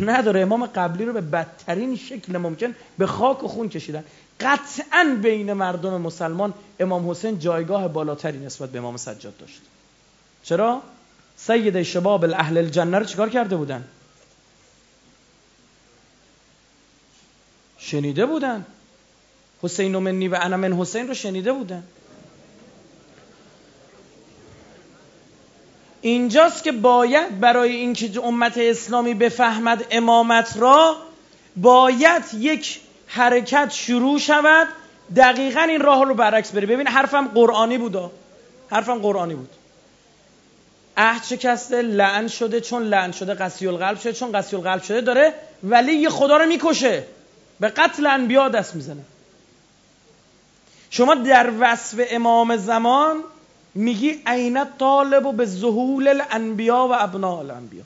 نداره. 0.01 0.41
امام 0.41 0.67
قبلی 0.67 1.05
رو 1.05 1.13
به 1.13 1.21
بدترین 1.21 1.97
شکل 1.97 2.37
ممکن 2.37 2.75
به 2.99 3.07
خاک 3.07 3.45
و 3.45 3.49
خون 3.49 3.69
کشیدن. 3.69 4.05
قطعا 4.41 5.19
بین 5.23 5.53
مردم 5.53 6.01
مسلمان 6.01 6.55
امام 6.81 7.11
حسین 7.11 7.39
جایگاه 7.39 7.89
بالاتری 7.89 8.39
نسبت 8.39 8.71
به 8.71 8.79
امام 8.79 8.97
سجاد 8.97 9.37
داشت. 9.37 9.61
چرا؟ 10.43 10.83
سید 11.37 11.83
شباب 11.83 12.25
اهل 12.25 12.59
الجنه 12.59 12.99
رو 12.99 13.05
چیکار 13.05 13.31
کرده 13.31 13.57
بودن؟ 13.57 13.85
شنیده 17.79 18.27
بودن. 18.27 18.67
حسین 19.63 19.95
و 19.95 20.01
منی 20.01 20.29
و 20.29 20.39
انا 20.41 20.57
من 20.57 20.73
حسین 20.73 21.09
رو 21.09 21.15
شنیده 21.15 21.53
بودن. 21.53 21.83
اینجاست 26.01 26.65
که 26.65 26.73
باید 26.73 27.41
برای 27.41 27.77
اینکه 27.77 28.21
امت 28.25 28.59
اسلامی 28.59 29.15
بفهمد 29.15 29.87
امامت 29.91 30.57
را 30.57 30.97
باید 31.57 32.23
یک 32.39 32.81
حرکت 33.07 33.71
شروع 33.71 34.19
شود. 34.19 34.69
دقیقا 35.17 35.61
این 35.61 35.81
راه 35.81 36.05
رو 36.05 36.15
برعکس 36.15 36.53
بری 36.53 36.67
ببین 36.67 36.87
حرفم 36.87 37.29
قرآنی 37.29 37.79
بود. 37.79 38.11
حرفم 38.71 38.99
قرآنی 38.99 39.35
بود. 39.35 39.56
عهد 40.97 41.25
شکسته 41.25 41.83
لعن 41.83 42.29
شده 42.29 42.61
چون 42.61 42.83
لعن 42.83 43.13
شده 43.13 43.35
قسی 43.35 43.67
القلب 43.67 43.99
شده 44.01 44.13
چون 44.13 44.33
قسی 44.33 44.57
القلب 44.57 44.83
شده 44.83 45.01
داره 45.01 45.33
ولی 45.63 45.93
یه 45.93 46.09
خدا 46.09 46.37
رو 46.37 46.47
می‌کشه. 46.47 47.05
به 47.61 47.69
قتل 47.69 48.07
انبیا 48.07 48.49
دست 48.49 48.75
می‌زنه. 48.75 49.03
شما 50.91 51.15
در 51.15 51.53
وصف 51.61 52.01
امام 52.11 52.57
زمان 52.57 53.17
میگی 53.75 54.23
عینت 54.27 54.79
طالب 54.79 55.27
و 55.27 55.33
به 55.33 55.47
ظهول 55.47 56.09
الانبیا 56.09 56.89
و 56.91 56.93
ابناء 56.93 57.39
الانبیا. 57.39 57.83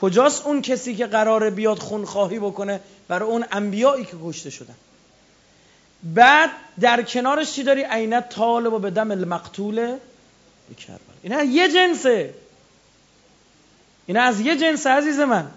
کجاست 0.00 0.46
اون 0.46 0.62
کسی 0.62 0.94
که 0.94 1.06
قراره 1.06 1.50
بیاد 1.50 1.78
خونخواهی 1.78 2.38
بکنه 2.38 2.80
برای 3.08 3.28
اون 3.28 3.44
انبیایی 3.52 4.04
که 4.04 4.16
کشته 4.24 4.50
شدن؟ 4.50 4.74
بعد 6.02 6.50
در 6.80 7.02
کنارش 7.02 7.52
چی 7.52 7.62
داری؟ 7.62 7.84
عینت 7.90 8.28
طالب 8.28 8.72
و 8.72 8.78
به 8.78 8.90
دم 8.90 9.10
المقتول 9.10 9.96
کربلا 10.74 11.14
اینا 11.22 11.42
یه 11.42 11.68
جنسه. 11.68 12.34
اینا 14.06 14.22
از 14.22 14.40
یه 14.40 14.56
جنس 14.56 14.86
عزیز 14.86 15.18
من. 15.18 15.50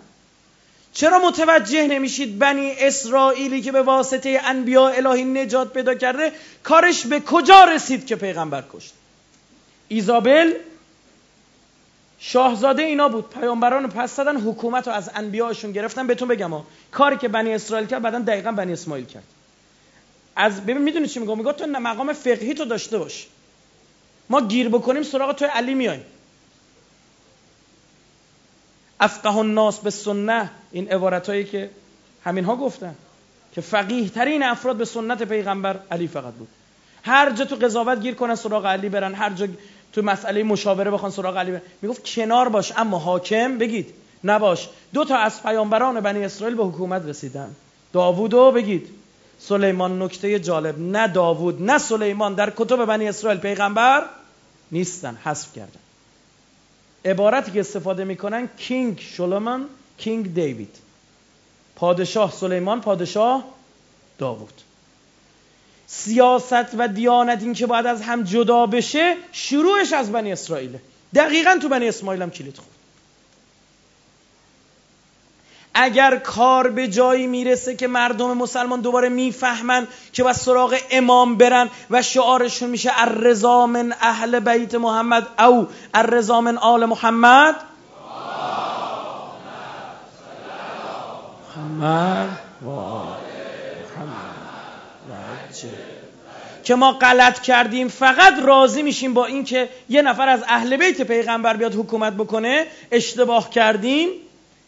چرا 0.93 1.19
متوجه 1.19 1.88
نمیشید 1.88 2.39
بنی 2.39 2.71
اسرائیلی 2.80 3.62
که 3.62 3.71
به 3.71 3.82
واسطه 3.82 4.41
انبیاء 4.43 4.93
الهی 4.93 5.24
نجات 5.24 5.74
پیدا 5.74 5.93
کرده 5.93 6.32
کارش 6.63 7.06
به 7.06 7.19
کجا 7.19 7.63
رسید 7.63 8.06
که 8.06 8.15
پیغمبر 8.15 8.63
کشت؟ 8.74 8.93
ایزابل 9.88 10.54
شاهزاده 12.19 12.84
اینا 12.84 13.10
بود. 13.10 13.30
پیامبران 13.30 13.89
پس 13.89 14.15
دادن 14.15 14.38
حکومت 14.38 14.88
رو 14.88 14.93
از 14.93 15.10
انبیاءشون 15.15 15.71
گرفتن. 15.71 16.08
بهتون 16.08 16.28
بگم 16.28 16.54
ها 16.54 16.65
کاری 16.91 17.17
که 17.17 17.28
بنی 17.28 17.54
اسرائیل 17.54 17.88
کرد 17.88 18.02
بعدا 18.02 18.19
دقیقا 18.19 18.52
بنی 18.52 18.74
اسماعیل 18.74 19.06
کرد. 19.06 19.24
از 20.36 20.62
ببین 20.62 20.78
می‌دونی 20.78 21.08
چی 21.08 21.19
میگم؟ 21.19 21.38
میگه 21.38 21.54
تو 21.54 21.65
مقام 21.65 22.13
فقهی 22.13 22.54
تو 22.54 22.65
داشته 22.65 22.97
باش. 22.97 23.28
ما 24.32 24.41
گیر 24.41 24.70
بکنیم 24.70 25.04
سراغ 25.04 25.36
تو 25.36 25.46
علی 25.46 25.74
میایم. 25.74 26.04
افقه 29.00 29.38
الناس 29.38 29.80
به 29.80 29.89
سنه 29.89 30.50
این 30.72 30.91
عبارت 30.91 31.30
هایی 31.30 31.44
که 31.44 31.70
همین 32.24 32.46
ها 32.46 32.56
گفتن 32.56 32.96
که 33.54 33.62
فقیه 33.62 34.10
ترین 34.10 34.44
افراد 34.44 34.76
به 34.76 34.86
سنت 34.86 35.24
پیغمبر 35.24 35.80
علی 35.91 36.08
فقط 36.08 36.34
بود. 36.34 36.48
هر 37.04 37.32
جا 37.32 37.46
تو 37.46 37.56
قضاوت 37.56 38.02
گیر 38.02 38.15
کنن 38.15 38.36
سراغ 38.36 38.65
علی 38.65 38.89
برن. 38.89 39.13
هر 39.13 39.30
جا 39.30 39.48
تو 39.94 40.02
مسئله 40.02 40.44
مشاوره 40.44 40.91
بخوان 40.91 41.12
سراغ 41.12 41.38
علی 41.38 41.52
برن. 41.52 41.62
می‌گفت 41.82 42.04
کنار 42.06 42.50
باش 42.50 42.72
اما 42.78 43.00
حاکم 43.00 43.58
بگید. 43.58 43.94
نباش. 44.24 44.70
دو 44.94 45.06
تا 45.06 45.17
از 45.17 45.44
پیامبران 45.44 46.00
بنی 46.00 46.26
اسرائیل 46.26 46.58
به 46.58 46.63
حکومت 46.63 47.06
رسیدن. 47.06 47.56
داوودو 47.94 48.52
بگید. 48.52 48.89
سلیمان 49.39 50.02
نکته 50.02 50.39
جالب. 50.39 50.80
نه 50.80 51.08
داوود 51.08 51.62
نه 51.62 51.78
سلیمان 51.78 52.34
در 52.34 52.50
کتب 52.50 52.86
بنی 52.86 53.08
اسرائیل. 53.08 53.39
پیغمبر 53.39 54.06
نیستن 54.71 55.17
حذف 55.23 55.53
کردن. 55.55 55.79
عبارتی 57.05 57.51
که 57.51 57.60
استفاده 57.60 58.03
می‌کنن 58.03 58.49
کینگ 58.57 58.99
شلومن 58.99 59.65
کینگ 59.97 60.34
دیوید. 60.34 60.75
پادشاه 61.75 62.31
سلیمان 62.31 62.81
پادشاه 62.81 63.43
داوود. 64.17 64.62
سیاست 65.88 66.75
و 66.77 66.88
دیانت 66.88 67.41
این 67.41 67.53
که 67.53 67.67
باید 67.67 67.86
از 67.86 68.01
هم 68.01 68.23
جدا 68.23 68.65
بشه 68.65 69.15
شروعش 69.31 69.93
از 69.93 70.12
بنی 70.12 70.31
اسرائیله. 70.31 70.81
دقیقا 71.15 71.57
تو 71.62 71.69
بنی 71.69 71.88
اسماعیل 71.88 72.21
هم 72.21 72.31
کلید 72.31 72.57
خورد. 72.57 72.81
اگر 75.73 76.17
کار 76.17 76.69
به 76.69 76.88
جایی 76.88 77.27
می‌رسه 77.27 77.75
که 77.75 77.88
مردم 77.88 78.38
مسلمان 78.38 78.81
دوباره 78.81 79.10
می‌فهمن 79.10 79.88
که 80.13 80.23
با 80.23 80.34
سراغ 80.34 80.77
امام 80.91 81.36
برن 81.36 81.69
و 81.89 82.01
شعارشون 82.01 82.69
میشه 82.69 82.91
الرضا 82.95 83.65
من 83.65 83.93
اهل 84.01 84.39
بیت 84.39 84.75
محمد 84.75 85.27
او 85.39 85.67
الرضا 85.93 86.41
من 86.41 86.57
آل 86.57 86.86
محمد. 86.86 87.55
محمد. 91.57 92.39
که 96.63 96.75
ما 96.75 96.91
غلط 96.91 97.41
کردیم 97.41 97.88
فقط 97.88 98.34
راضی 98.43 98.81
میشیم 98.81 99.13
با 99.13 99.25
اینکه 99.25 99.69
یه 99.89 100.01
نفر 100.01 100.29
از 100.29 100.43
اهل 100.47 100.77
بیت 100.77 101.01
پیغمبر 101.01 101.57
بیاد 101.57 101.75
حکومت 101.75 102.13
بکنه 102.13 102.65
اشتباه 102.91 103.49
کردیم. 103.49 104.10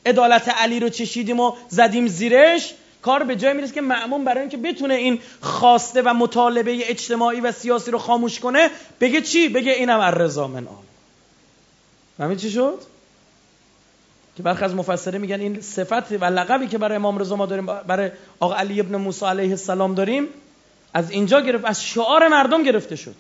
عدالت 0.06 0.50
علی 0.50 0.80
رو 0.80 0.90
چشیدیم 0.90 1.40
و 1.40 1.54
زدیم 1.70 2.08
زیرش 2.08 2.74
کار 3.02 3.24
به 3.24 3.36
جای 3.36 3.54
می‌رسه 3.54 3.74
که 3.74 3.82
معمون 3.82 4.24
برای 4.26 4.42
اینکه 4.42 4.58
بتونه 4.58 4.94
این 4.94 5.20
خواسته 5.42 6.02
و 6.02 6.14
مطالبه 6.14 6.90
اجتماعی 6.90 7.42
و 7.42 7.52
سیاسی 7.52 7.92
رو 7.92 7.98
خاموش 7.98 8.40
کنه 8.40 8.70
بگه 9.02 9.22
چی؟ 9.22 9.50
بگه 9.50 9.72
اینم 9.72 10.00
الرضا 10.00 10.48
من 10.48 10.68
آل. 12.20 12.36
چی 12.36 12.52
شد؟ 12.52 12.80
که 14.38 14.44
برخی 14.44 14.66
از 14.66 14.76
مفسره 14.76 15.20
میگن 15.20 15.40
این 15.40 15.62
صفت 15.62 16.12
و 16.12 16.26
لقبی 16.26 16.68
که 16.68 16.78
برای 16.78 16.96
امام 16.96 17.18
رضا 17.18 17.36
ما 17.36 17.46
داریم 17.46 17.66
برای 17.66 18.12
آقا 18.40 18.56
علی 18.56 18.80
ابن 18.80 18.96
موسی 18.96 19.26
علیه 19.26 19.50
السلام 19.50 19.96
داریم 19.96 20.28
از 20.94 21.12
اینجا 21.12 21.42
گرفت 21.42 21.66
از 21.66 21.84
شعار 21.84 22.28
مردم 22.28 22.64
گرفته 22.64 22.96
شد. 22.96 23.16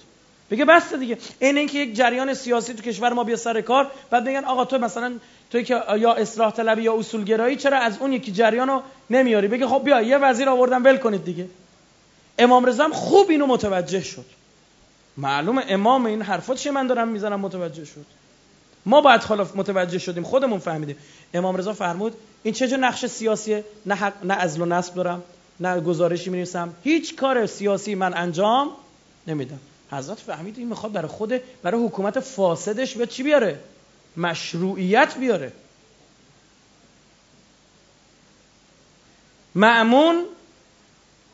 بگه 0.54 0.66
بس 0.66 0.94
دیگه. 0.94 1.18
این 1.40 1.58
اینکه 1.58 1.80
یک 1.80 1.96
جریان 1.96 2.34
سیاسی 2.34 2.74
تو 2.74 2.82
کشور 2.82 3.14
ما 3.14 3.24
بیا 3.24 3.36
سر 3.36 3.62
کار 3.62 3.92
بعد 4.10 4.26
بگن 4.26 4.46
آقا 4.46 4.66
تو 4.66 4.78
مثلا 4.78 5.14
توی 5.52 5.64
که 5.64 5.82
یا 5.98 6.14
اصلاح 6.14 6.52
طلبی 6.52 6.82
یا 6.82 6.98
اصولگرایی 6.98 7.56
چرا 7.56 7.78
از 7.78 7.98
اون 7.98 8.14
یکی 8.14 8.32
جریان 8.32 8.68
رو 8.68 8.82
نمیاری؟ 9.10 9.48
بگه 9.48 9.68
خب 9.68 9.82
بیا 9.86 10.02
یه 10.02 10.18
وزیر 10.18 10.50
آوردن 10.50 10.82
ول 10.82 10.98
کنید 10.98 11.26
دیگه. 11.26 11.48
امام 12.40 12.66
رضا 12.66 12.90
خوب 12.90 13.30
اینو 13.30 13.46
متوجه 13.46 14.02
شد. 14.02 14.26
معلومه 15.18 15.66
امام 15.68 16.06
این 16.06 16.22
حرفات 16.22 16.58
چه 16.58 16.72
من 16.72 16.88
دارم 16.88 17.08
می‌زنم 17.08 17.40
متوجه 17.40 17.86
شد. 17.86 18.06
ما 18.86 19.02
باید 19.02 19.22
حالا 19.22 19.48
متوجه 19.56 19.98
شدیم 19.98 20.24
خودمون 20.24 20.60
فهمیدیم. 20.60 20.98
امام 21.34 21.56
رضا 21.56 21.74
فرمود 21.74 22.14
این 22.44 22.54
چه 22.54 22.78
نقش 22.78 23.06
سیاسیه؟ 23.06 23.64
نه 23.86 23.96
حق 23.96 24.26
نه 24.26 24.34
ازل 24.34 24.62
و 24.62 24.66
نصب 24.66 24.96
دارم 24.96 25.24
نه 25.60 25.80
گزارشی 25.80 26.30
می 26.30 26.46
هیچ 26.84 27.16
کار 27.16 27.46
سیاسی 27.46 27.96
من 27.96 28.14
انجام 28.14 28.70
نمیدم. 29.28 29.60
حضرت 29.98 30.20
فهمید 30.20 30.58
این 30.58 30.68
می‌خواد 30.68 30.92
برای 30.92 31.08
خود 31.08 31.34
برای 31.64 31.86
حکومت 31.86 32.20
فاسدش 32.20 32.96
به 32.96 33.08
چی 33.08 33.24
بیاره 33.24 33.60
مشروعیت 34.18 35.18
بیاره 35.18 35.52
معمون 39.56 40.26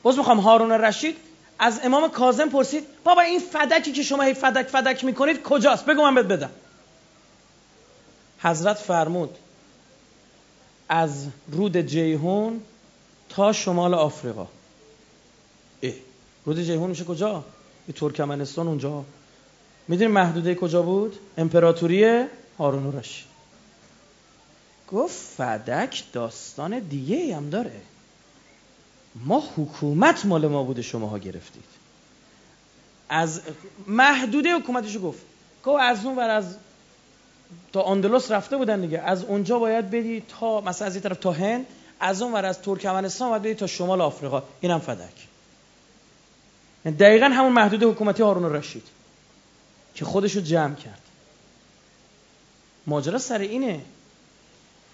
باز 0.03 0.17
می‌خوام 0.17 0.39
هارون 0.39 0.71
رشید 0.71 1.17
از 1.59 1.79
امام 1.83 2.09
کاظم 2.09 2.49
پرسید 2.49 2.83
بابا 3.03 3.21
این 3.21 3.39
فدکی 3.39 3.91
که 3.91 4.03
شما 4.03 4.23
هی 4.23 4.33
فدک 4.33 4.67
فدک 4.67 5.03
می‌کنید 5.03 5.43
کجاست 5.43 5.85
بگو 5.85 6.01
من 6.01 6.15
بهت 6.15 6.25
بدم 6.25 6.51
حضرت 8.39 8.77
فرمود 8.77 9.37
از 10.89 11.25
رود 11.47 11.77
جیهون 11.77 12.61
تا 13.29 13.53
شمال 13.53 13.93
آفریقا 13.93 14.47
اه. 15.83 15.93
رود 16.45 16.59
جیهون 16.61 16.89
میشه 16.89 17.03
کجا؟ 17.03 17.43
ترکمنستان 17.93 18.67
اونجا. 18.67 19.03
می‌دونی 19.87 20.11
محدوده 20.11 20.55
کجا 20.55 20.81
بود؟ 20.81 21.19
امپراتوری 21.37 22.25
هارون 22.59 22.97
رشید 22.97 23.25
گفت 24.91 25.15
فدک 25.37 26.03
داستان 26.13 26.79
دیگه 26.79 27.35
هم 27.35 27.49
داره. 27.49 27.81
ما 29.15 29.43
حکومت 29.57 30.25
مال 30.25 30.47
ما 30.47 30.63
بوده 30.63 30.81
شماها 30.81 31.17
گرفتید. 31.17 31.63
از 33.09 33.41
محدوده 33.87 34.55
حکومتشو 34.55 34.99
گفت. 34.99 35.21
گفت 35.65 35.81
از 35.81 36.05
اون 36.05 36.15
ور 36.15 36.29
از 36.29 36.55
تا 37.73 37.83
اندلس 37.83 38.31
رفته 38.31 38.57
بودن 38.57 38.81
دیگه. 38.81 38.99
از 38.99 39.23
اونجا 39.23 39.59
باید 39.59 39.89
بدی 39.89 40.23
تا 40.39 40.61
مثلا 40.61 40.87
از 40.87 40.93
این 40.95 41.03
طرف 41.03 41.17
تا 41.17 41.31
هند 41.31 41.65
از 41.99 42.21
اون 42.21 42.33
ور 42.33 42.45
از 42.45 42.61
ترکمنستان 42.61 43.29
باید 43.29 43.41
بدی 43.41 43.53
تا 43.53 43.67
شمال 43.67 44.01
آفریقا. 44.01 44.43
اینم 44.61 44.79
فدک. 44.79 45.28
دقیقا 46.85 47.25
همون 47.25 47.51
محدود 47.51 47.83
حکومتی 47.83 48.23
هارون 48.23 48.53
رشید 48.53 48.83
که 49.95 50.05
خودشو 50.05 50.39
جمع 50.39 50.75
کرد. 50.75 51.01
ماجرا 52.87 53.17
سر 53.17 53.39
اینه. 53.39 53.81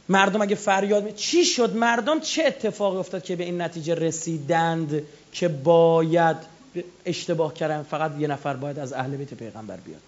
مردم 0.10 0.42
اگه 0.42 0.56
فریاد 0.56 1.16
چی 1.16 1.46
شد؟ 1.46 1.76
مردم 1.76 2.20
چه 2.20 2.44
اتفاقی 2.46 2.98
افتاد 2.98 3.24
که 3.24 3.36
به 3.36 3.44
این 3.44 3.62
نتیجه 3.62 3.96
رسیدند 3.96 5.04
که 5.32 5.48
باید 5.48 6.38
اشتباه 7.06 7.54
کردن؟ 7.54 7.84
فقط 7.84 8.12
یه 8.20 8.28
نفر 8.28 8.54
باید 8.54 8.80
از 8.80 8.94
اهل 8.94 9.16
بیت 9.16 9.34
پیغمبر 9.34 9.78
بیاد. 9.78 10.02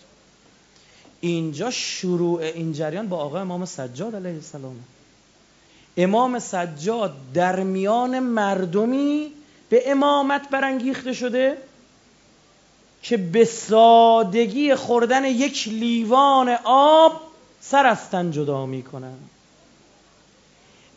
اینجا 1.19 1.71
شروع 1.71 2.41
این 2.41 2.73
جریان 2.73 3.07
با 3.07 3.17
آقا 3.17 3.39
امام 3.39 3.65
سجاد 3.65 4.15
علیه 4.15 4.33
السلام. 4.33 4.75
امام 5.97 6.39
سجاد 6.39 7.15
در 7.33 7.63
میان 7.63 8.19
مردمی 8.19 9.31
به 9.69 9.91
امامت 9.91 10.49
برانگیخته 10.49 11.13
شده. 11.13 11.57
که 13.03 13.17
به 13.17 13.45
سادگی 13.45 14.75
خوردن 14.75 15.25
یک 15.25 15.67
لیوان 15.67 16.57
آب 16.63 17.21
سر 17.61 17.85
از 17.85 18.09
تن 18.09 18.31
جدا 18.31 18.65
می‌کنند 18.65 19.29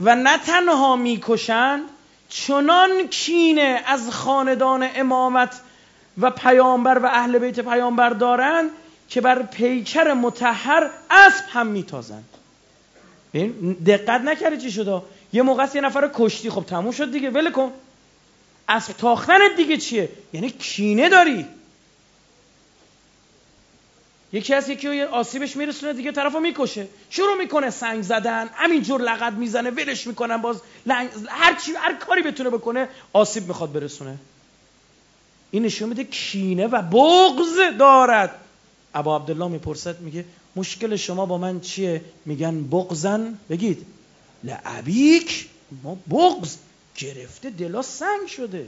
و 0.00 0.16
نه 0.16 0.38
تنها 0.38 0.96
می‌کشند 0.96 1.82
چنان 2.28 3.08
کینه 3.08 3.82
از 3.86 4.10
خاندان 4.10 4.88
امامت 4.94 5.60
و 6.20 6.30
پیامبر 6.30 6.98
و 6.98 7.06
اهل 7.06 7.38
بیت 7.38 7.60
پیامبر 7.60 8.10
دارند 8.10 8.70
که 9.08 9.20
بر 9.20 9.42
پیکر 9.42 10.12
متحر 10.12 10.90
اسب 11.10 11.44
هم 11.48 11.66
میتازند 11.66 12.24
دقت 13.86 14.20
نکردی 14.20 14.56
چی 14.56 14.70
شده 14.70 15.02
یه 15.32 15.42
موقع 15.42 15.66
یه 15.74 15.80
نفر 15.80 16.10
کشتی. 16.14 16.50
خب 16.50 16.64
تموم 16.64 16.90
شد 16.90 17.12
دیگه 17.12 17.30
ول 17.30 17.50
کن 17.50 17.72
اسب 18.68 18.92
تاختنت 18.92 19.56
دیگه 19.56 19.76
چیه؟ 19.76 20.08
یعنی 20.32 20.50
کینه 20.50 21.08
داری. 21.08 21.46
یکی 24.32 24.54
از 24.54 24.68
یکی 24.68 25.02
آسیبش 25.02 25.56
میرسونه 25.56 25.92
دیگه 25.92 26.12
طرفو 26.12 26.40
می‌کشه. 26.40 26.86
شروع 27.10 27.38
می‌کنه 27.38 27.70
سنگ 27.70 28.02
زدن 28.02 28.50
همینجور 28.54 29.00
لغت 29.00 29.32
می‌زنه 29.32 29.70
ولش 29.70 30.06
می‌کنن 30.06 30.36
باز 30.36 30.56
هر 31.28 31.54
چی 31.54 31.72
هر 31.72 31.94
کاری 31.94 32.22
بتونه 32.22 32.50
بکنه 32.50 32.88
آسیب 33.12 33.48
می‌خواد 33.48 33.72
برسونه. 33.72 34.16
این 35.50 35.62
نشون 35.62 35.88
میده 35.88 36.04
کینه 36.04 36.66
و 36.66 36.82
بغض 36.82 37.78
دارد. 37.78 38.34
ابا 38.94 39.16
عبدالله 39.16 39.48
می‌پرسد 39.48 40.00
میگه 40.00 40.24
مشکل 40.56 40.96
شما 40.96 41.26
با 41.26 41.38
من 41.38 41.60
چیه؟ 41.60 42.00
میگن 42.26 42.62
بغزن 42.62 43.38
بگید 43.50 43.86
لعبیک 44.44 45.48
ما 45.82 45.98
بغض 46.10 46.56
گرفته 46.96 47.50
دلا 47.50 47.82
سنگ 47.82 48.26
شده. 48.26 48.66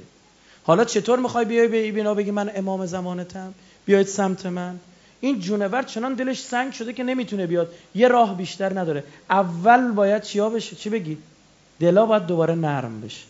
حالا 0.64 0.84
چطور 0.84 1.18
می‌خوای 1.18 1.44
بیای 1.44 1.68
به 1.68 1.76
ایبینا 1.76 2.14
بگی 2.14 2.30
من 2.30 2.50
امام 2.54 2.86
زمانتم؟ 2.86 3.54
بیاید 3.86 4.06
سمت 4.06 4.46
من. 4.46 4.80
این 5.22 5.40
جونور 5.40 5.82
چنان 5.82 6.14
دلش 6.14 6.40
سنگ 6.40 6.72
شده 6.72 6.92
که 6.92 7.02
نمی‌تونه 7.02 7.46
بیاد. 7.46 7.74
یه 7.94 8.08
راه 8.08 8.36
بیشتر 8.36 8.78
نداره. 8.78 9.04
اول 9.30 9.90
باید 9.90 10.22
چیا 10.22 10.50
بشه؟ 10.50 10.76
چی 10.76 10.90
بگی؟ 10.90 11.18
دلا 11.80 12.06
باید 12.06 12.26
دوباره 12.26 12.54
نرم 12.54 13.00
بشه. 13.00 13.24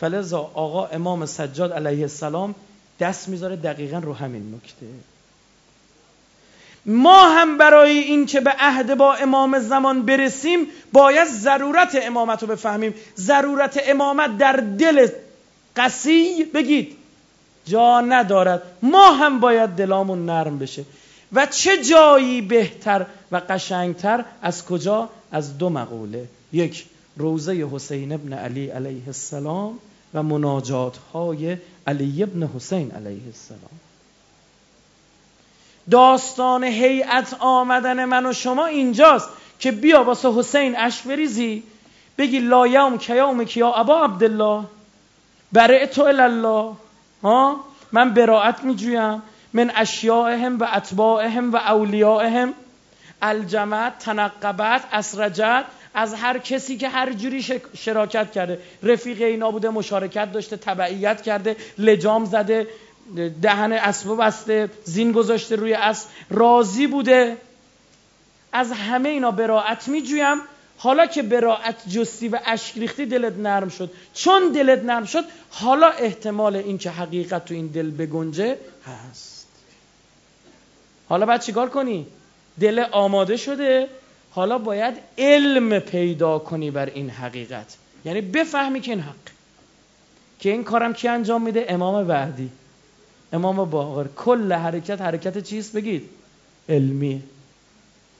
فلزا 0.00 0.50
آقا 0.54 0.86
امام 0.86 1.26
سجاد 1.26 1.72
علیه 1.72 2.02
السلام 2.02 2.54
دست 3.00 3.28
می‌ذاره 3.28 3.56
دقیقا 3.56 3.98
رو 3.98 4.14
همین 4.14 4.54
نکته. 4.54 4.86
ما 6.86 7.28
هم 7.28 7.58
برای 7.58 7.98
این 7.98 8.26
که 8.26 8.40
به 8.40 8.54
عهد 8.58 8.94
با 8.94 9.14
امام 9.14 9.58
زمان 9.58 10.02
برسیم 10.02 10.66
باید 10.92 11.28
ضرورت 11.28 11.98
امامت 12.02 12.42
رو 12.42 12.48
بفهمیم. 12.48 12.94
ضرورت 13.16 13.80
امامت 13.86 14.38
در 14.38 14.56
دل 14.56 15.08
قسی 15.76 16.44
بگید. 16.44 16.96
جا 17.66 18.00
ندارد. 18.00 18.62
ما 18.82 19.12
هم 19.12 19.40
باید 19.40 19.70
دلامون 19.70 20.26
نرم 20.26 20.58
بشه. 20.58 20.84
و 21.32 21.46
چه 21.46 21.84
جایی 21.84 22.42
بهتر 22.42 23.06
و 23.32 23.40
قشنگتر 23.48 24.24
از 24.42 24.66
کجا؟ 24.66 25.08
از 25.32 25.58
دو 25.58 25.70
مقوله. 25.70 26.28
یک 26.52 26.86
روزه 27.16 27.68
حسین 27.72 28.12
ابن 28.12 28.32
علی 28.32 28.68
علیه 28.70 29.02
السلام 29.06 29.78
و 30.14 30.22
مناجات 30.22 30.96
های 31.12 31.56
علی 31.86 32.22
ابن 32.22 32.50
حسین 32.56 32.90
علیه 32.90 33.26
السلام. 33.26 33.80
داستان 35.90 36.64
هیئت 36.64 37.36
آمدن 37.38 38.04
من 38.04 38.26
و 38.26 38.32
شما 38.32 38.66
اینجاست 38.66 39.28
که 39.58 39.72
بیا 39.72 40.04
واسه 40.04 40.32
حسین 40.32 40.76
اش 40.76 41.02
بریزی. 41.02 41.62
بگی 42.18 42.38
لا 42.38 42.66
یوم 42.66 42.98
کیوم 42.98 43.44
کیا 43.44 43.72
ابا 43.72 44.04
عبدالله. 44.04 44.64
برای 45.52 45.86
تو 45.86 46.02
الله. 46.02 46.72
ها؟ 47.22 47.64
من 47.92 48.14
براعت 48.14 48.64
میجویم 48.64 49.22
من 49.52 49.72
اشیائهم 49.74 50.58
و 50.58 50.66
اتباعهم 50.74 51.52
و 51.52 51.56
اولیائهم 51.56 52.54
الجمعت 53.22 53.98
تنقبت 53.98 54.82
اسرجت 54.92 55.64
از 55.94 56.14
هر 56.14 56.38
کسی 56.38 56.76
که 56.76 56.88
هر 56.88 57.12
جوری 57.12 57.60
شراکت 57.78 58.32
کرده. 58.32 58.60
رفیق 58.82 59.22
اینا 59.22 59.50
بوده 59.50 59.68
مشارکت 59.68 60.32
داشته 60.32 60.56
تبعیت 60.56 61.22
کرده 61.22 61.56
لجام 61.78 62.24
زده 62.24 62.66
دهن 63.42 63.72
اسب 63.72 64.16
بسته 64.16 64.70
زین 64.84 65.12
گذاشته 65.12 65.56
روی 65.56 65.74
اسب. 65.74 66.08
راضی 66.30 66.86
بوده. 66.86 67.36
از 68.52 68.72
همه 68.72 69.08
اینا 69.08 69.30
براعت 69.30 69.88
میجویم. 69.88 70.36
حالا 70.78 71.06
که 71.06 71.22
براعت 71.22 71.88
جستی 71.88 72.28
و 72.28 72.38
اشک 72.44 72.78
ریختی 72.78 73.06
دلت 73.06 73.36
نرم 73.36 73.68
شد. 73.68 73.90
چون 74.14 74.52
دلت 74.52 74.84
نرم 74.84 75.04
شد 75.04 75.24
حالا 75.50 75.90
احتمال 75.90 76.56
این 76.56 76.78
که 76.78 76.90
حقیقت 76.90 77.44
تو 77.44 77.54
این 77.54 77.66
دل 77.66 77.90
بگنجه 77.90 78.58
هست. 78.86 79.46
حالا 81.08 81.26
باید 81.26 81.40
چیکار 81.40 81.68
کنی؟ 81.68 82.06
دل 82.60 82.84
آماده 82.92 83.36
شده 83.36 83.88
حالا 84.30 84.58
باید 84.58 84.94
علم 85.18 85.78
پیدا 85.78 86.38
کنی 86.38 86.70
بر 86.70 86.86
این 86.86 87.10
حقیقت. 87.10 87.76
یعنی 88.04 88.20
بفهمی 88.20 88.80
که 88.80 88.90
این 88.90 89.00
حق. 89.00 89.14
که 90.40 90.50
این 90.50 90.64
کارم 90.64 90.92
کی 90.92 91.08
انجام 91.08 91.42
میده؟ 91.42 91.66
امام 91.68 92.06
بعدی 92.06 92.50
امام 93.32 93.70
باقر. 93.70 94.06
کل 94.16 94.52
حرکت 94.52 95.00
حرکت 95.00 95.38
چیست؟ 95.38 95.72
بگید. 95.72 96.08
علمیه. 96.68 97.20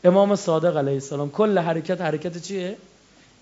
امام 0.04 0.37
صادق 0.37 0.76
علیه 0.76 0.94
السلام. 0.94 1.30
کل 1.30 1.59
حرکت 1.59 2.00
حرکت 2.00 2.42
چیه؟ 2.42 2.76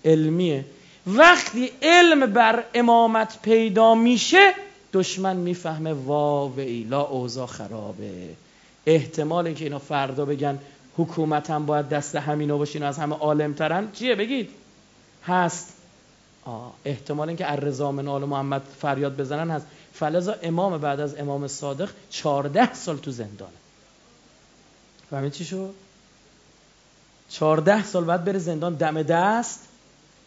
علمیه. 0.05 0.65
وقتی 1.07 1.71
علم 1.81 2.33
بر 2.33 2.63
امامت 2.73 3.41
پیدا 3.41 3.95
میشه 3.95 4.53
دشمن 4.93 5.35
می‌فهمه 5.35 5.93
وا 5.93 6.47
و 6.47 6.59
ایلا 6.59 7.01
اوضاع 7.01 7.45
خرابه. 7.45 8.29
احتمال 8.85 9.45
اینکه 9.45 9.63
اینا 9.63 9.79
فردا 9.79 10.25
بگن 10.25 10.59
حکومت 10.97 11.49
هم 11.49 11.65
باید 11.65 11.89
دست 11.89 12.15
همینا 12.15 12.57
باشین 12.57 12.83
از 12.83 12.97
همه 12.97 13.15
عالمترن 13.15 13.91
چیه 13.91 14.15
بگید؟ 14.15 14.49
هست. 15.25 15.73
آه. 16.45 16.73
احتمال 16.85 17.27
اینکه 17.27 17.51
الرضا 17.51 17.91
من 17.91 18.07
آل 18.07 18.23
محمد 18.23 18.61
فریاد 18.81 19.17
بزنن 19.17 19.51
هست. 19.51 19.65
فلزا 19.93 20.35
امام 20.43 20.77
بعد 20.77 20.99
از 20.99 21.15
امام 21.15 21.47
صادق 21.47 21.89
14 22.09 22.73
سال 22.73 22.97
تو 22.97 23.11
زندانه. 23.11 23.51
فهمید 25.09 25.31
چی 25.31 25.45
شد؟ 25.45 25.73
چهارده 27.29 27.85
سال 27.85 28.03
بعد 28.03 28.25
بره 28.25 28.39
زندان 28.39 28.73
دم 28.73 29.03
دست 29.03 29.59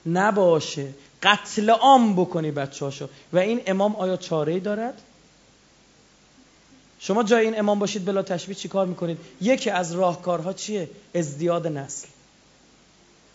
نباشه. 0.06 0.88
قتل 1.22 1.70
عام 1.70 2.16
بکنی 2.16 2.50
بچه 2.50 2.84
هاشو 2.84 3.08
و 3.32 3.38
این 3.38 3.61
امام 3.66 3.96
آیا 3.96 4.16
چاره 4.16 4.61
دارد؟ 4.61 5.02
شما 6.98 7.22
جای 7.22 7.44
این 7.44 7.58
امام 7.58 7.78
باشید 7.78 8.04
بلا 8.04 8.22
تشبیه 8.22 8.54
چی 8.54 8.68
کار 8.68 8.87
می‌کنید؟ 8.87 9.18
یکی 9.40 9.70
از 9.70 9.92
راهکارها 9.92 10.52
چیه؟ 10.52 10.90
ازدیاد 11.14 11.66
نسل. 11.66 12.08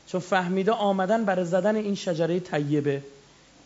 چون 0.08 0.22
فهمیده 0.22 0.72
آمدن 0.72 1.26
برای 1.26 1.46
زدن 1.46 1.76
این 1.76 1.96
شجره 1.96 2.40
طیبه. 2.40 3.04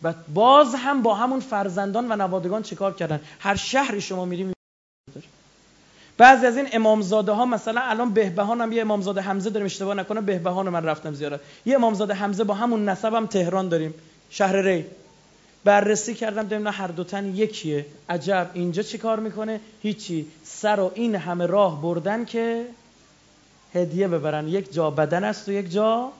و 0.02 0.14
باز 0.34 0.74
هم 0.74 1.02
با 1.02 1.14
همون 1.14 1.40
فرزندان 1.40 2.12
و 2.12 2.16
نوادگان 2.16 2.62
چیکار 2.62 2.94
کردن؟ 2.94 3.20
هر 3.40 3.56
شهری 3.56 4.00
شما 4.00 4.24
میریم 4.24 4.52
بعضی 6.18 6.46
از 6.46 6.56
این 6.56 6.68
امامزاده 6.72 7.32
ها 7.32 7.44
مثلا 7.46 7.80
الان 7.80 8.10
بهبهان 8.10 8.60
هم 8.60 8.72
یه 8.72 8.80
امامزاده 8.80 9.20
حمزه 9.20 9.50
داریم 9.50 9.66
اشتباه 9.66 9.94
نکنم 9.94 10.24
بهبهان 10.24 10.68
من 10.68 10.84
رفتم 10.84 11.14
زیارت. 11.14 11.40
یه 11.66 11.74
امامزاده 11.74 12.14
حمزه 12.14 12.44
با 12.44 12.54
همون 12.54 12.88
نسب 12.88 13.14
هم 13.14 13.26
تهران 13.26 13.68
داریم 13.68 13.94
شهر 14.30 14.56
ری. 14.56 14.84
بررسی 15.64 16.14
کردم 16.14 16.42
دیدم 16.42 16.66
هر 16.66 16.86
دوتن 16.86 17.36
یکیه. 17.36 17.86
عجب 18.08 18.50
اینجا 18.54 18.82
چی 18.82 18.98
کار 18.98 19.20
می‌کنه؟ 19.20 19.60
هیچی. 19.82 20.26
سر 20.44 20.80
و 20.80 20.92
این 20.94 21.14
همه 21.14 21.46
راه 21.46 21.82
بردن 21.82 22.24
که 22.24 22.66
هدیه 23.74 24.08
ببرن. 24.08 24.48
یک 24.48 24.72
جا 24.72 24.90
بدن 24.90 25.24
است 25.24 25.48
و 25.48 25.52
یک 25.52 25.72
جا 25.72 26.12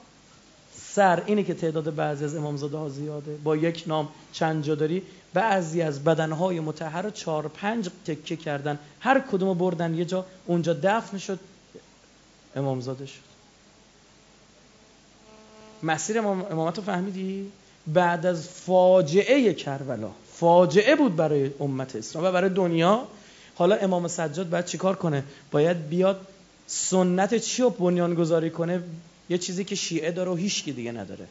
سر 0.98 1.22
اینه 1.26 1.42
که 1.42 1.54
تعداد 1.54 1.94
بعضی 1.94 2.24
از 2.24 2.34
امامزاده 2.36 2.76
ها 2.76 2.88
زیاده. 2.88 3.36
با 3.44 3.56
یک 3.56 3.84
نام 3.86 4.08
چند 4.32 4.64
جا 4.64 4.74
داری؟ 4.74 5.02
بعضی 5.34 5.82
از 5.82 6.04
بدنهای 6.04 6.60
متحر 6.60 7.02
رو 7.02 7.10
چهار 7.10 7.48
پنج 7.48 7.88
تکه 8.06 8.36
کردن. 8.36 8.78
هر 9.00 9.20
کدوم 9.20 9.58
بردن 9.58 9.94
یه 9.94 10.04
جا. 10.04 10.24
اونجا 10.46 10.72
دفن 10.82 11.18
شد. 11.18 11.38
امامزاده 12.56 13.06
شد. 13.06 13.20
مسیر 15.82 16.18
امام 16.18 16.46
امامت 16.50 16.76
رو 16.76 16.82
فهمیدی؟ 16.82 17.52
بعد 17.86 18.26
از 18.26 18.48
فاجعه 18.48 19.54
کربلا. 19.54 20.10
فاجعه 20.32 20.96
بود 20.96 21.16
برای 21.16 21.50
امت 21.60 21.96
اسلام 21.96 22.24
و 22.24 22.32
برای 22.32 22.50
دنیا. 22.50 23.04
حالا 23.54 23.76
امام 23.76 24.08
سجاد 24.08 24.50
باید 24.50 24.64
چیکار 24.64 24.96
کنه؟ 24.96 25.24
باید 25.50 25.88
بیاد 25.88 26.26
سنت 26.66 27.34
چی 27.34 27.62
رو 27.62 27.70
بنیان 27.70 28.14
گذاری 28.14 28.50
کنه؟ 28.50 28.82
یه 29.30 29.38
چیزی 29.38 29.64
که 29.64 29.74
شیعه 29.74 30.10
داره 30.10 30.30
و 30.30 30.34
هیچکی 30.34 30.72
دیگه 30.72 30.92
نداره. 30.92 31.26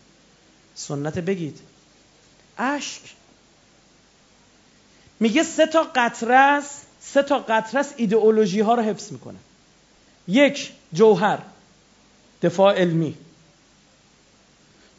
سنت 0.75 1.19
بگید. 1.19 1.59
اشک. 2.57 3.01
میگه 5.19 5.43
سه 5.43 5.65
تا 5.65 5.87
قطره 5.95 6.61
سه 7.01 7.23
تا 7.23 7.39
قطره 7.39 7.85
ایدئولوژی 7.97 8.59
ها 8.59 8.75
رو 8.75 8.81
حفظ 8.81 9.11
می‌کنه. 9.11 9.37
یک 10.27 10.71
جوهر. 10.93 11.39
دفاع 12.41 12.75
علمی. 12.75 13.15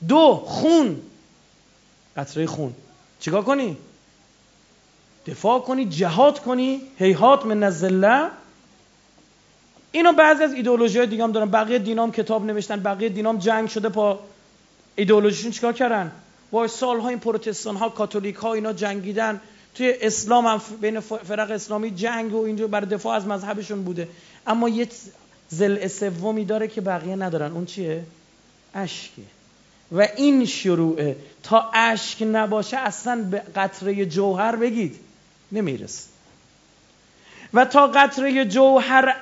دو 0.08 0.42
خون. 0.46 1.02
قطره 2.16 2.46
خون. 2.46 2.74
چیکار 3.20 3.42
کنی؟ 3.42 3.76
دفاع 5.26 5.61
کنی 5.61 5.84
جهاد 5.84 6.38
کنی. 6.38 6.80
هیهات 6.98 7.46
من 7.46 7.62
الذله. 7.62 8.30
اینو 9.92 10.12
بعضی 10.12 10.44
از 10.44 10.53
ایدئولوژی 10.53 10.98
های 10.98 11.07
دیگه 11.07 11.24
هم 11.24 11.33
دارن. 11.33 11.51
بقیه 11.51 11.79
دینام 11.79 12.12
کتاب 12.12 12.44
نوشتن 12.46 12.83
بقیه 12.83 13.09
دینام 13.09 13.38
جنگ 13.38 13.68
شده 13.68 13.88
پا 13.88 14.20
ایدئولوژیشون 14.96 15.51
چیکار 15.51 15.72
کردن؟ 15.72 16.12
وای 16.53 16.68
سالها 16.68 17.09
این 17.09 17.18
پروتستان 17.18 17.77
ها 17.77 18.53
اینا 18.53 18.72
جنگیدن. 18.72 19.40
توی 19.74 19.94
اسلام 20.01 20.46
هم 20.46 20.61
بین 20.81 21.01
فرق 21.01 21.51
اسلامی 21.51 21.90
جنگ 21.90 22.35
و 22.35 22.44
اینجور 22.44 22.66
برای 22.66 22.87
دفاع 22.87 23.16
از 23.16 23.27
مذهبشون 23.27 23.83
بوده. 23.83 24.09
اما 24.46 24.68
یه 24.68 24.88
زل 25.48 25.87
سومی 25.87 26.44
داره 26.44 26.68
که 26.68 26.81
بقیه 26.81 27.16
ندارن. 27.16 27.53
اون 27.53 27.66
چیه؟ 27.66 28.05
اشکه. 28.74 29.22
و 29.92 30.09
این 30.16 30.44
شروعه. 30.44 31.16
تا 31.42 31.70
اشک 31.74 32.22
نباشه 32.33 32.77
اصلا 32.77 33.22
به 33.31 33.42
قطره 33.57 34.07
جوهر 34.07 34.57
بگید. 34.57 34.96
نمی‌رسه. 35.53 36.17
و 37.54 37.64
تا 37.64 37.87
قطره 37.87 38.44
جوهر 38.44 39.16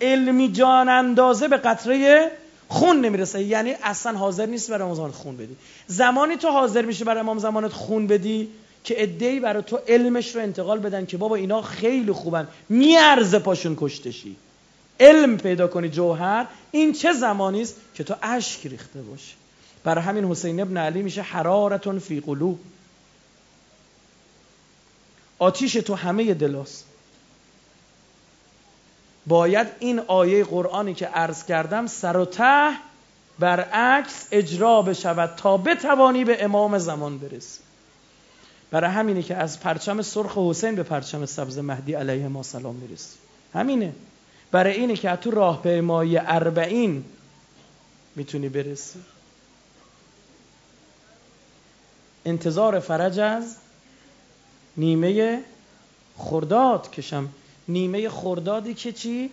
علمی 0.00 0.52
جان 0.52 0.88
اندازه 0.88 1.48
به 1.48 1.56
قطره 1.56 2.30
خون 2.68 3.00
نمی‌رسه. 3.00 3.42
یعنی 3.42 3.74
اصلا 3.82 4.18
حاضر 4.18 4.46
نیست 4.46 4.70
برای 4.70 4.90
امام 4.90 5.10
خون 5.10 5.36
بدی. 5.36 5.56
زمانی 5.86 6.36
تو 6.36 6.48
حاضر 6.48 6.82
میشه 6.82 7.04
برای 7.04 7.20
امام 7.20 7.38
زمانت 7.38 7.72
خون 7.72 8.06
بدی 8.06 8.48
که 8.84 9.02
ادهی 9.02 9.40
برای 9.40 9.62
تو 9.62 9.78
علمش 9.88 10.34
رو 10.34 10.42
انتقال 10.42 10.78
بدن 10.78 11.06
که 11.06 11.16
بابا 11.16 11.36
اینا 11.36 11.62
خیلی 11.62 12.12
خوبن. 12.12 12.48
میارزه 12.68 13.38
پاشون 13.38 13.76
کشتشی. 13.80 14.36
علم 15.00 15.36
پیدا 15.36 15.66
کنی 15.66 15.88
جوهر. 15.88 16.46
این 16.70 16.92
چه 16.92 17.12
زمانی 17.12 17.62
است 17.62 17.76
که 17.94 18.04
تو 18.04 18.14
اشک 18.22 18.66
ریخته 18.66 19.02
باشی. 19.02 19.34
برای 19.84 20.04
همین 20.04 20.24
حسین 20.24 20.60
ابن 20.60 20.76
علی 20.76 21.02
میشه 21.02 21.22
حرارتون 21.22 21.98
فی 21.98 22.20
قلوب. 22.20 22.60
آتیش 25.38 25.72
تو 25.72 25.94
همه 25.94 26.34
دلاست 26.34 26.87
باید 29.28 29.66
این 29.78 30.00
آیه 30.06 30.44
قرآنی 30.44 30.94
که 30.94 31.06
عرض 31.06 31.44
کردم 31.44 31.86
سر 31.86 32.16
و 32.16 32.24
ته 32.24 32.70
برعکس 33.38 34.28
اجرا 34.30 34.82
بشود 34.82 35.34
تا 35.36 35.56
بتوانی 35.56 36.24
به 36.24 36.44
امام 36.44 36.78
زمان 36.78 37.18
برسی. 37.18 37.60
برای 38.70 38.90
همینه 38.90 39.22
که 39.22 39.36
از 39.36 39.60
پرچم 39.60 40.02
سرخ 40.02 40.38
حسین 40.38 40.74
به 40.74 40.82
پرچم 40.82 41.26
سبز 41.26 41.58
مهدی 41.58 41.94
علیه 41.94 42.28
ما 42.28 42.42
سلام 42.42 42.74
می‌رسی 42.74 43.16
همینه. 43.54 43.92
برای 44.50 44.72
اینه 44.72 44.96
که 44.96 45.16
تو 45.16 45.30
راهپیمایی 45.30 46.18
اربعین 46.18 47.04
می‌تونی 48.16 48.48
برسی. 48.48 48.98
انتظار 52.24 52.80
فرج 52.80 53.18
از 53.18 53.56
نیمه 54.76 55.40
خرداد 56.18 56.90
کشم. 56.90 57.28
نیمه 57.68 58.08
خردادی 58.08 58.74
که 58.74 58.92
چی؟ 58.92 59.30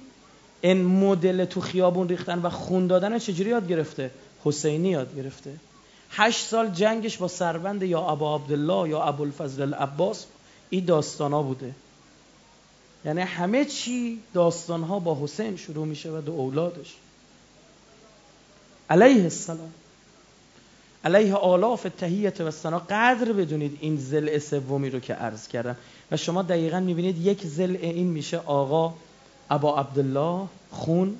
این 0.61 0.85
مدل 0.85 1.45
تو 1.45 1.61
خیابون 1.61 2.09
ریختن 2.09 2.39
و 2.39 2.49
خون 2.49 2.87
دادن 2.87 3.19
چجوری 3.19 3.49
یاد 3.49 3.67
گرفته؟ 3.67 4.11
حسینی 4.43 4.89
یاد 4.89 5.15
گرفته. 5.15 5.55
هشت 6.09 6.45
سال 6.45 6.69
جنگش 6.69 7.17
با 7.17 7.27
سربند 7.27 7.83
یا 7.83 8.01
ابا 8.01 8.35
عبدالله 8.35 8.89
یا 8.89 9.03
ابوالفضل 9.03 9.61
العباس 9.61 10.25
این 10.69 10.85
داستان 10.85 11.33
ها 11.33 11.43
بوده. 11.43 11.75
یعنی 13.05 13.21
همه 13.21 13.65
چی 13.65 14.19
داستان 14.33 14.83
ها 14.83 14.99
با 14.99 15.17
حسین 15.23 15.57
شروع 15.57 15.85
میشه 15.85 16.11
و 16.11 16.21
دو 16.21 16.31
اولادش. 16.31 16.95
علیه 18.89 19.23
السلام. 19.23 19.71
علیه 21.05 21.35
آلاف 21.35 21.87
تهیت 21.97 22.41
و 22.41 22.51
سنا 22.51 22.79
قدر 22.79 23.33
بدونید 23.33 23.77
این 23.81 23.97
زل 23.97 24.39
سومی 24.39 24.89
رو 24.89 24.99
که 24.99 25.13
عرض 25.13 25.47
کردم. 25.47 25.75
و 26.11 26.17
شما 26.17 26.41
دقیقا 26.41 26.79
می‌بینید 26.79 27.25
یک 27.25 27.41
زل 27.43 27.77
این 27.81 28.07
میشه 28.07 28.37
آقا 28.37 28.93
ابا 29.49 29.79
عبدالله 29.79 30.47
خون 30.71 31.15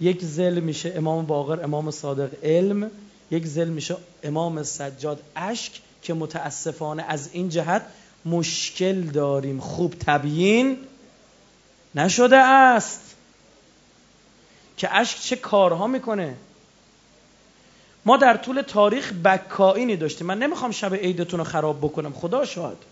یک 0.00 0.24
زل 0.24 0.60
میشه 0.60 0.92
امام 0.96 1.26
باقر 1.26 1.64
امام 1.64 1.90
صادق 1.90 2.44
علم 2.44 2.90
یک 3.30 3.46
زل 3.46 3.68
میشه 3.68 3.96
امام 4.22 4.62
سجاد 4.62 5.22
اشک 5.36 5.80
که 6.02 6.14
متاسفانه 6.14 7.04
از 7.08 7.30
این 7.32 7.48
جهت 7.48 7.82
مشکل 8.24 9.02
داریم. 9.02 9.60
خوب 9.60 9.94
تبیین 10.06 10.78
نشده 11.94 12.36
است. 12.36 13.00
که 14.76 14.96
اشک 14.96 15.20
چه 15.20 15.36
کارها 15.36 15.86
می‌کنه؟ 15.86 16.36
ما 18.04 18.16
در 18.16 18.36
طول 18.36 18.62
تاریخ 18.62 19.12
بکائینی 19.12 19.96
داشتیم. 19.96 20.26
من 20.26 20.38
نمی‌خوام 20.38 20.70
شب 20.70 20.94
عیدتون 20.94 21.38
رو 21.38 21.44
خراب 21.44 21.78
بکنم. 21.78 22.12
خدا 22.12 22.44
شاد 22.44 22.84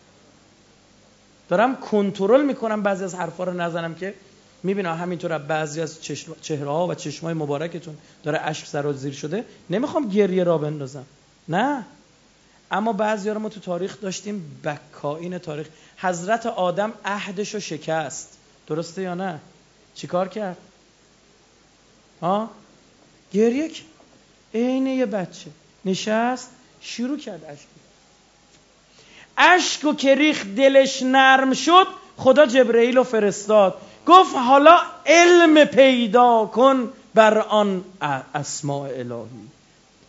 دارم 1.49 1.77
کنترل 1.77 2.45
می‌کنم 2.45 2.83
بعضی 2.83 3.05
از 3.05 3.15
حرفا 3.15 3.45
رو 3.45 3.53
نزنم 3.53 3.95
که 3.95 4.15
می‌بینم 4.63 4.97
همینطور 4.97 5.39
بعضی 5.39 5.81
از 5.81 6.03
چهره 6.43 6.71
ها 6.71 6.87
و 6.87 6.95
چشمای 6.95 7.35
مبارکتون 7.35 7.97
داره 8.23 8.41
اشک 8.43 8.67
سر 8.67 8.93
زیر 8.93 9.13
شده. 9.13 9.45
نمی‌خوام 9.71 10.09
گریه 10.09 10.45
را 10.45 10.59
بندازم. 10.59 11.05
نه. 11.49 11.85
اما 12.71 12.93
بعضی 12.93 13.31
رو 13.31 13.41
ما 13.41 13.49
تو 13.49 13.61
تاریخ 13.61 14.01
داشتیم. 14.01 14.61
بکائین 14.65 15.39
تاریخ. 15.39 15.67
حضرت 15.99 16.47
آدم 16.47 16.93
عهدش 17.05 17.55
رو 17.55 17.61
شکست. 17.61 18.37
درسته 18.67 19.03
یا 19.03 19.15
نه؟ 19.15 19.41
چیکار 19.95 20.29
کرد؟ 20.29 20.57
ها؟ 22.23 22.51
گریه 23.33 23.71
عین 24.55 24.87
یه 24.87 25.07
بچه. 25.07 25.51
نشست 25.85 26.51
شروع 26.81 27.19
کرد 27.19 27.45
اشک 27.45 27.67
اشک 29.39 29.85
و 29.85 29.95
که 29.95 30.15
ریخ 30.15 30.47
دلش 30.47 31.03
نرم 31.03 31.55
شد 31.55 31.87
خدا 32.17 32.47
جبرئیل 32.47 32.97
رو 32.97 33.05
فرستاد. 33.05 33.75
گفت 34.07 34.37
حالا 34.37 34.77
علم 35.07 35.65
پیدا 35.65 36.47
کن 36.47 36.93
بر 37.15 37.39
آن 37.39 37.85
اسماء 38.35 38.89
الهی. 38.89 39.49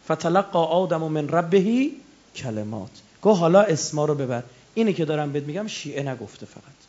فتلقا 0.05 0.63
آدم 0.63 1.01
من 1.01 1.30
ربهی 1.30 1.91
کلمات. 2.36 2.89
گفت 3.22 3.39
حالا 3.39 3.61
اسما 3.61 4.05
رو 4.05 4.15
ببر. 4.15 4.43
اینی 4.74 4.93
که 4.93 5.05
دارم 5.05 5.32
بهت 5.32 5.43
میگم 5.43 5.68
شیعه 5.68 6.03
نگفته 6.03 6.45
فقط. 6.45 6.82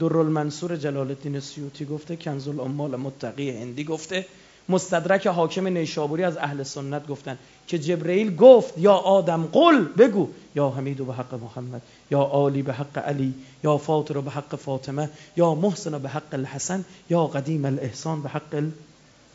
در 0.00 0.16
المنصور 0.16 0.76
جلال 0.76 1.08
الدین 1.08 1.40
سیوطی 1.40 1.84
گفته 1.84 2.16
کنز 2.16 2.48
الامال 2.48 2.96
متقی 2.96 3.50
هندی 3.50 3.84
گفته. 3.84 4.26
مستدرک 4.68 5.26
حاکم 5.26 5.66
نیشابوری 5.66 6.24
از 6.24 6.36
اهل 6.36 6.62
سنت 6.62 7.06
گفتن 7.06 7.38
که 7.66 7.78
جبرئیل 7.78 8.36
گفت 8.36 8.78
یا 8.78 8.94
آدم 8.94 9.48
قل 9.52 9.84
بگو 9.84 10.28
یا 10.54 10.68
حمید 10.68 11.06
به 11.06 11.14
حق 11.14 11.34
محمد 11.34 11.82
یا 12.10 12.20
عالی 12.20 12.62
به 12.62 12.72
حق 12.72 12.98
علی 12.98 13.34
یا 13.64 13.78
فاطر 13.78 14.20
به 14.20 14.30
حق 14.30 14.56
فاطمه 14.56 15.10
یا 15.36 15.54
محسن 15.54 15.98
به 15.98 16.08
حق 16.08 16.32
الحسن 16.32 16.84
یا 17.10 17.26
قدیم 17.26 17.64
الاحسان 17.64 18.22
به 18.22 18.28
حق 18.28 18.62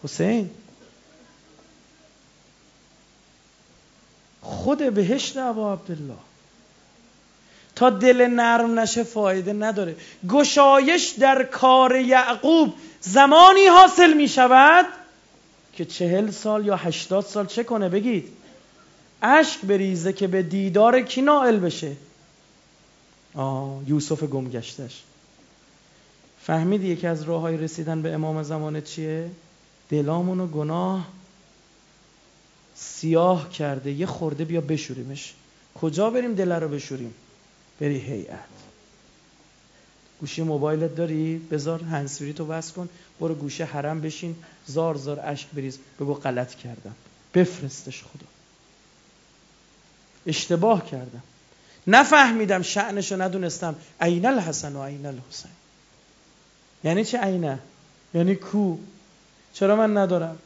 الحسین. 0.04 0.50
خود 4.42 4.94
بهشت 4.94 5.38
ابا 5.38 5.74
عبدالله. 5.74 6.18
تا 7.76 7.90
دل 7.90 8.22
نرم 8.22 8.80
نشه 8.80 9.04
فایده 9.04 9.54
نداره. 9.54 9.96
گشایش 10.30 11.10
در 11.10 11.44
کار 11.44 11.96
یعقوب 11.96 12.74
زمانی 13.02 13.66
حاصل 13.66 14.14
می 14.14 14.28
شود 14.28 14.86
که 15.76 15.86
چهل 15.86 16.32
سال 16.32 16.66
یا 16.66 16.76
هشتاد 16.76 17.26
سال 17.26 17.46
چه 17.46 17.64
کنه؟ 17.64 17.90
بگید. 17.90 18.30
اشک 19.22 19.62
بریزه 19.62 20.14
که 20.14 20.28
به 20.28 20.44
دیدار 20.44 21.02
کی 21.02 21.22
نائل 21.22 21.60
بشه؟ 21.60 21.96
آه 23.36 23.82
یوسف 23.88 24.24
گمگشتش. 24.24 25.04
فهمیدی 26.42 26.88
یکی 26.88 27.08
از 27.08 27.24
راه 27.24 27.42
های 27.42 27.58
رسیدن 27.58 28.02
به 28.02 28.14
امام 28.14 28.44
زمانه 28.44 28.82
چیه؟ 28.82 29.32
دلامون 29.90 30.40
و 30.40 30.48
گناه 30.48 31.08
سیاه 32.76 33.50
کرده. 33.50 33.92
یه 33.92 34.06
خورده 34.06 34.46
بیا 34.46 34.62
بشوریمش. 34.62 35.34
کجا 35.82 36.10
بریم 36.10 36.34
دل 36.34 36.52
رو 36.52 36.68
بشوریم؟ 36.68 37.14
بری 37.80 37.98
هیئت. 37.98 38.53
گوشی 40.24 40.42
موبایلت 40.42 40.96
داری 40.96 41.38
بذار 41.52 41.84
هنسفری 41.84 42.34
تو 42.34 42.46
بس 42.46 42.72
کن 42.72 42.90
برو 43.20 43.36
گوشه 43.36 43.66
حرم 43.66 44.02
بشین 44.02 44.36
زار 44.66 44.96
زار 44.96 45.20
اشک 45.24 45.48
بریز. 45.54 45.78
بگو 46.00 46.14
غلط 46.14 46.56
کردم. 46.56 46.96
بفرستش 47.34 48.04
خدا. 48.04 48.26
اشتباه 50.28 50.86
کردم. 50.86 51.24
نفهمیدم 51.88 52.62
شعنشو 52.62 53.22
ندونستم. 53.22 53.76
عین 54.02 54.26
الحسن 54.26 54.76
و 54.76 54.84
عین 54.84 55.06
الحسین. 55.06 55.52
یعنی 56.84 57.06
چه 57.06 57.18
عینه؟ 57.18 57.60
یعنی 58.14 58.36
کو؟ 58.36 58.78
چرا 59.54 59.76
من 59.76 59.98
ندارم؟ 59.98 60.38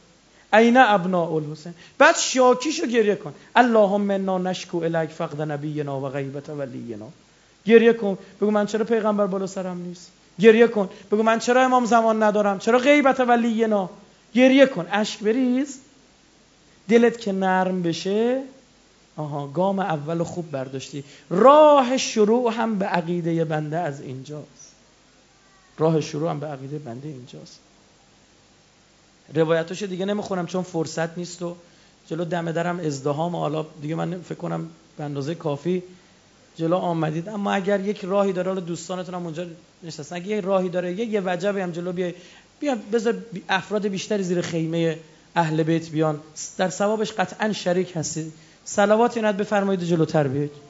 عین 0.52 0.76
ابناء 0.76 1.32
الحسین. 1.32 1.74
بعد 1.98 2.16
شاکیشو 2.16 2.86
گریه 2.86 3.14
کن. 3.14 3.34
اللهم 3.56 4.10
انا 4.10 4.38
نشکو 4.38 4.78
الیک 4.78 5.10
فقد 5.10 5.40
نبینا 5.40 6.00
و 6.00 6.08
غیبت 6.08 6.50
ولینا. 6.50 7.06
گریه 7.66 7.92
کن. 7.92 8.18
بگو 8.40 8.50
من 8.50 8.66
چرا 8.66 8.84
پیغمبر 8.84 9.26
بالا 9.26 9.46
سرم 9.46 9.78
نیست؟ 9.78 10.10
گریه 10.40 10.66
کن. 10.66 10.88
بگو 11.12 11.22
من 11.22 11.38
چرا 11.38 11.64
امام 11.64 11.84
زمان 11.84 12.22
ندارم؟ 12.22 12.58
چرا 12.58 12.78
غیبت 12.78 13.20
ولینا 13.20 13.90
گریه 14.34 14.66
کن. 14.66 14.86
اشک 14.90 15.20
بریز. 15.20 15.78
دلت 16.88 17.20
که 17.20 17.32
نرم 17.32 17.82
بشه. 17.82 18.42
آها 19.16 19.46
گام 19.46 19.78
اول 19.78 20.22
خوب 20.22 20.50
برداشتی. 20.50 21.04
راه 21.30 21.96
شروع 21.96 22.52
هم 22.52 22.78
به 22.78 22.86
عقیده 22.86 23.44
بنده 23.44 23.76
از 23.76 24.00
اینجاست. 24.00 24.72
راه 25.78 26.00
شروع 26.00 26.30
هم 26.30 26.40
به 26.40 26.46
عقیده 26.46 26.78
بنده 26.78 27.08
اینجاست. 27.08 27.58
روایتاشو 29.34 29.86
دیگه 29.86 30.04
نمی‌خونم 30.04 30.46
چون 30.46 30.62
فرصت 30.62 31.18
نیست 31.18 31.42
و 31.42 31.56
جلو 32.06 32.24
دم 32.24 32.52
درم 32.52 32.80
ازدهام 32.80 33.36
حالا 33.36 33.66
دیگه 33.82 33.94
من 33.94 34.20
فکر 34.20 34.38
کنم 34.38 34.70
به 34.96 35.04
اندازه 35.04 35.34
کافی 35.34 35.82
جلو 36.58 36.76
آمدید. 36.76 37.28
اما 37.28 37.52
اگر 37.52 37.80
یک 37.80 38.04
راهی 38.04 38.32
داره 38.32 38.48
حالا 38.48 38.60
دوستانتون 38.60 39.14
هم 39.14 39.24
اونجا 39.24 39.46
نشستن. 39.82 40.16
اگه 40.16 40.26
یک 40.26 40.44
راهی 40.44 40.68
داره 40.68 40.92
یه, 40.92 41.04
یه 41.04 41.20
وجبی 41.24 41.60
هم 41.60 41.70
جلو 41.70 41.92
بیای. 41.92 42.14
بیا 42.60 42.76
بذار 42.92 43.14
افراد 43.48 43.86
بیشتری 43.86 44.22
زیر 44.22 44.40
خیمه 44.40 44.98
اهل 45.36 45.62
بیت 45.62 45.90
بیان. 45.90 46.20
در 46.58 46.68
ثوابش 46.68 47.12
قطعا 47.12 47.52
شریک 47.52 47.96
هستید. 47.96 48.32
صلوات 48.64 49.16
اینت 49.16 49.34
بفرمایید 49.34 49.82
جلوتر 49.82 50.28
بیاید 50.28 50.67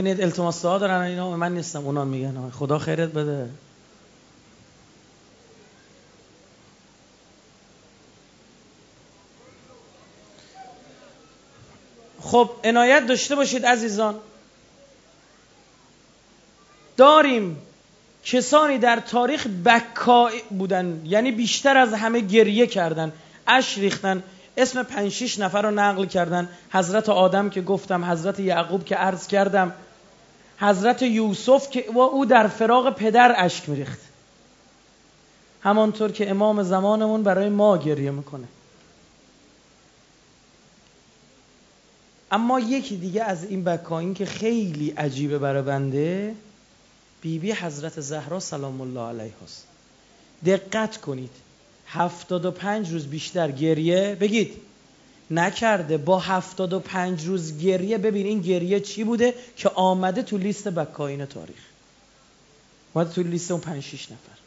ببینید 0.00 0.20
التماس 0.20 0.64
ها 0.64 0.78
دارن 0.78 1.00
اینا 1.00 1.36
من 1.36 1.54
نیستم 1.54 1.84
اونا 1.84 2.04
میگن. 2.04 2.50
خدا 2.50 2.78
خیرت 2.78 3.08
بده. 3.08 3.48
خب 12.20 12.50
عنایت 12.64 13.06
داشته 13.06 13.34
باشید 13.34 13.66
عزیزان. 13.66 14.14
داریم 16.96 17.62
کسانی 18.24 18.78
در 18.78 19.00
تاریخ 19.00 19.46
بکا 19.64 20.30
بودن 20.50 21.02
یعنی 21.04 21.32
بیشتر 21.32 21.76
از 21.76 21.92
همه 21.92 22.20
گریه 22.20 22.66
کردن 22.66 23.12
اش 23.46 23.78
ریختن. 23.78 24.22
اسم 24.56 24.82
پنج 24.82 25.12
شیش 25.12 25.38
نفر 25.38 25.62
رو 25.62 25.70
نقل 25.70 26.06
کردن. 26.06 26.48
حضرت 26.70 27.08
آدم 27.08 27.50
که 27.50 27.60
گفتم 27.62 28.04
حضرت 28.04 28.40
یعقوب 28.40 28.84
که 28.84 28.96
عرض 28.96 29.26
کردم. 29.26 29.72
حضرت 30.60 31.02
یوسف 31.02 31.70
که 31.70 31.84
و 31.94 31.98
او 31.98 32.26
در 32.26 32.48
فراغ 32.48 32.94
پدر 32.94 33.34
اشک 33.36 33.68
میریخت. 33.68 34.00
همانطور 35.62 36.12
که 36.12 36.30
امام 36.30 36.62
زمانمون 36.62 37.22
برای 37.22 37.48
ما 37.48 37.78
گریه 37.78 38.10
می‌کنه. 38.10 38.48
اما 42.30 42.60
یکی 42.60 42.96
دیگه 42.96 43.24
از 43.24 43.44
این 43.44 43.64
بکاین 43.64 44.14
که 44.14 44.26
خیلی 44.26 44.90
عجیبه 44.90 45.38
برای 45.38 45.62
بنده 45.62 46.34
بیبی 47.20 47.38
بی 47.38 47.52
حضرت 47.52 48.00
زهرا 48.00 48.40
سلام 48.40 48.80
الله 48.80 49.00
علیه 49.00 49.32
هست. 49.44 49.66
دقت 50.46 50.96
کنید. 50.96 51.30
هفتاد 51.86 52.44
و 52.44 52.50
پنج 52.50 52.92
روز 52.92 53.06
بیشتر 53.06 53.50
گریه 53.50 54.16
بگید. 54.20 54.69
نکرده. 55.30 55.98
با 55.98 56.18
هفتاد 56.18 56.72
و 56.72 56.80
پنج 56.80 57.26
روز 57.26 57.58
گریه 57.58 57.98
ببین 57.98 58.26
این 58.26 58.40
گریه 58.40 58.80
چی 58.80 59.04
بوده؟ 59.04 59.34
که 59.56 59.68
آمده 59.68 60.22
تو 60.22 60.38
لیست 60.38 60.68
بکاین 60.68 61.26
تاریخ. 61.26 61.62
آمده 62.94 63.12
تو 63.12 63.22
لیست 63.22 63.50
اون 63.50 63.60
پنج 63.60 63.82
شیش 63.82 64.04
نفر. 64.04 64.40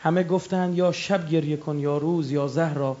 همه 0.00 0.22
گفتن 0.22 0.72
یا 0.74 0.92
شب 0.92 1.30
گریه 1.30 1.56
کن 1.56 1.78
یا 1.78 1.98
روز 1.98 2.30
یا 2.30 2.48
زهرا. 2.48 2.96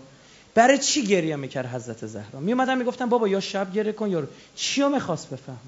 برای 0.54 0.78
چی 0.78 1.06
گریه 1.06 1.36
می‌کرد 1.36 1.66
حضرت 1.66 2.06
زهرا؟ 2.06 2.40
می 2.40 2.52
اومدن 2.52 2.78
می‌گفتن 2.78 3.08
بابا 3.08 3.28
یا 3.28 3.40
شب 3.40 3.72
گریه 3.72 3.92
کن 3.92 4.10
یا 4.10 4.20
روز 4.20 4.28
رو 4.76 4.88
می‌خواست 4.88 5.30
بفهمی 5.30 5.58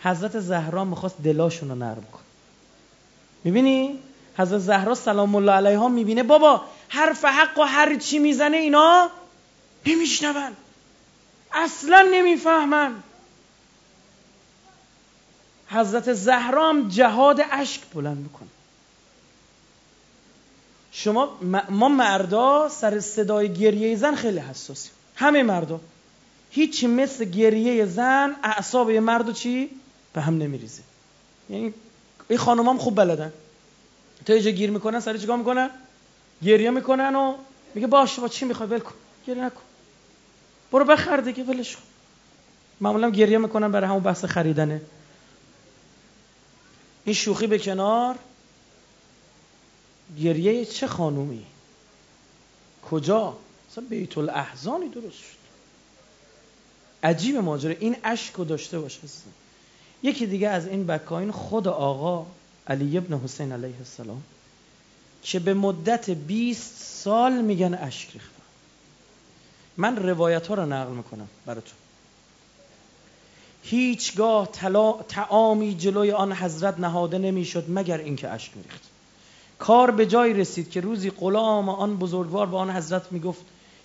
حضرت 0.00 0.40
زهرا 0.40 0.84
می‌خواست 0.84 1.16
دلاشون 1.24 1.68
رو 1.68 1.74
نرم 1.74 2.06
کن 2.12 2.20
می‌بینی؟ 3.44 3.98
حضرت 4.36 4.58
زهرا 4.58 4.94
سلام 4.94 5.34
الله 5.34 5.52
علیها 5.52 5.88
می‌بینه. 5.88 6.22
بابا 6.22 6.60
حرف 6.88 7.24
حق 7.24 7.58
و 7.58 7.62
هر 7.62 7.98
چی 7.98 8.18
می‌زنه 8.18 8.56
اینا 8.56 9.10
نمیشنون. 9.86 10.52
اصلا 11.52 12.08
نمی‌فهمن. 12.12 13.02
حضرت 15.68 16.12
زهرام 16.12 16.88
جهاد 16.88 17.40
اشک 17.50 17.80
بلند 17.94 18.16
می‌کنه. 18.16 18.48
شما 20.92 21.38
ما 21.70 21.88
مردا 21.88 22.68
سر 22.68 23.00
صدای 23.00 23.54
گریه 23.54 23.96
زن 23.96 24.14
خیلی 24.14 24.38
حساسیم. 24.38 24.92
همه 25.14 25.42
مردا. 25.42 25.80
هیچی 26.50 26.86
مثل 26.86 27.24
گریه 27.24 27.86
زن 27.86 28.36
اعصاب 28.42 28.90
یه 28.90 29.00
مرد 29.00 29.32
چی؟ 29.32 29.70
به 30.12 30.20
هم 30.20 30.38
نمیریزه. 30.38 30.82
یعنی 31.50 31.74
این 32.28 32.38
خانومام 32.38 32.78
خوب 32.78 32.96
بلدن. 32.96 33.32
تا 34.26 34.34
یه 34.34 34.50
گیر 34.50 34.70
می‌کنن 34.70 35.00
سر 35.00 35.16
چیکار 35.16 35.36
می‌کنن؟ 35.36 35.70
گریه 36.42 36.70
می‌کنن 36.70 37.16
و 37.16 37.34
میگه 37.74 37.86
باشه 37.86 38.20
با 38.20 38.28
چی 38.28 38.44
می‌خوای؟ 38.44 38.68
ول 38.68 38.78
کن. 38.78 38.94
گریه 39.26 39.44
نکن. 39.44 39.62
برو 40.72 40.84
بخر 40.84 41.16
دیگه 41.16 41.44
ولش 41.44 41.76
کن. 41.76 41.82
معمولا 42.80 43.10
گریه 43.10 43.38
می‌کنن 43.38 43.72
برای 43.72 43.88
همون 43.88 44.02
بحث 44.02 44.24
خریدنه. 44.24 44.80
این 47.04 47.14
شوخی 47.14 47.46
به 47.46 47.58
کنار. 47.58 48.18
گریه 50.20 50.64
چه 50.64 50.86
خانومی؟ 50.86 51.46
کجا؟ 52.90 53.36
اصلا 53.70 53.84
بیت 53.90 54.18
الاحزانی 54.18 54.88
درست 54.88 55.18
شد. 55.18 55.42
عجیب 57.02 57.36
ماجره 57.36 57.76
این 57.80 57.96
اشک 58.04 58.34
رو 58.34 58.44
داشته 58.44 58.80
باشه 58.80 59.00
یکی 60.02 60.26
دیگه 60.26 60.48
از 60.48 60.66
این 60.66 60.86
بکاین 60.86 61.30
خود 61.30 61.68
آقا 61.68 62.26
علی 62.66 62.98
ابن 62.98 63.18
حسین 63.18 63.52
علیه 63.52 63.78
السلام 63.78 64.22
که 65.22 65.38
به 65.38 65.54
مدت 65.54 66.10
20 66.10 66.82
سال 66.82 67.32
میگن 67.32 67.74
اشک 67.74 68.12
ریختن 68.12 68.41
من 69.76 69.96
روایت 69.96 70.46
ها 70.46 70.54
رو 70.54 70.66
نقل 70.66 70.92
می‌کنم 70.92 71.28
براتون. 71.46 71.74
هیچگاه 73.62 74.48
تعامی 75.08 75.74
جلوی 75.74 76.12
آن 76.12 76.32
حضرت 76.32 76.80
نهاده 76.80 77.18
نمی‌شد 77.18 77.64
مگر 77.68 77.98
اینکه 77.98 78.28
اشک 78.28 78.56
میریخت. 78.56 78.80
کار 79.58 79.90
به 79.90 80.06
جای 80.06 80.32
رسید 80.32 80.70
که 80.70 80.80
روزی 80.80 81.10
غلام 81.10 81.68
آن 81.68 81.96
بزرگوار 81.96 82.46
به 82.46 82.56
آن 82.56 82.70
حضرت 82.70 83.12
می‌گفت 83.12 83.40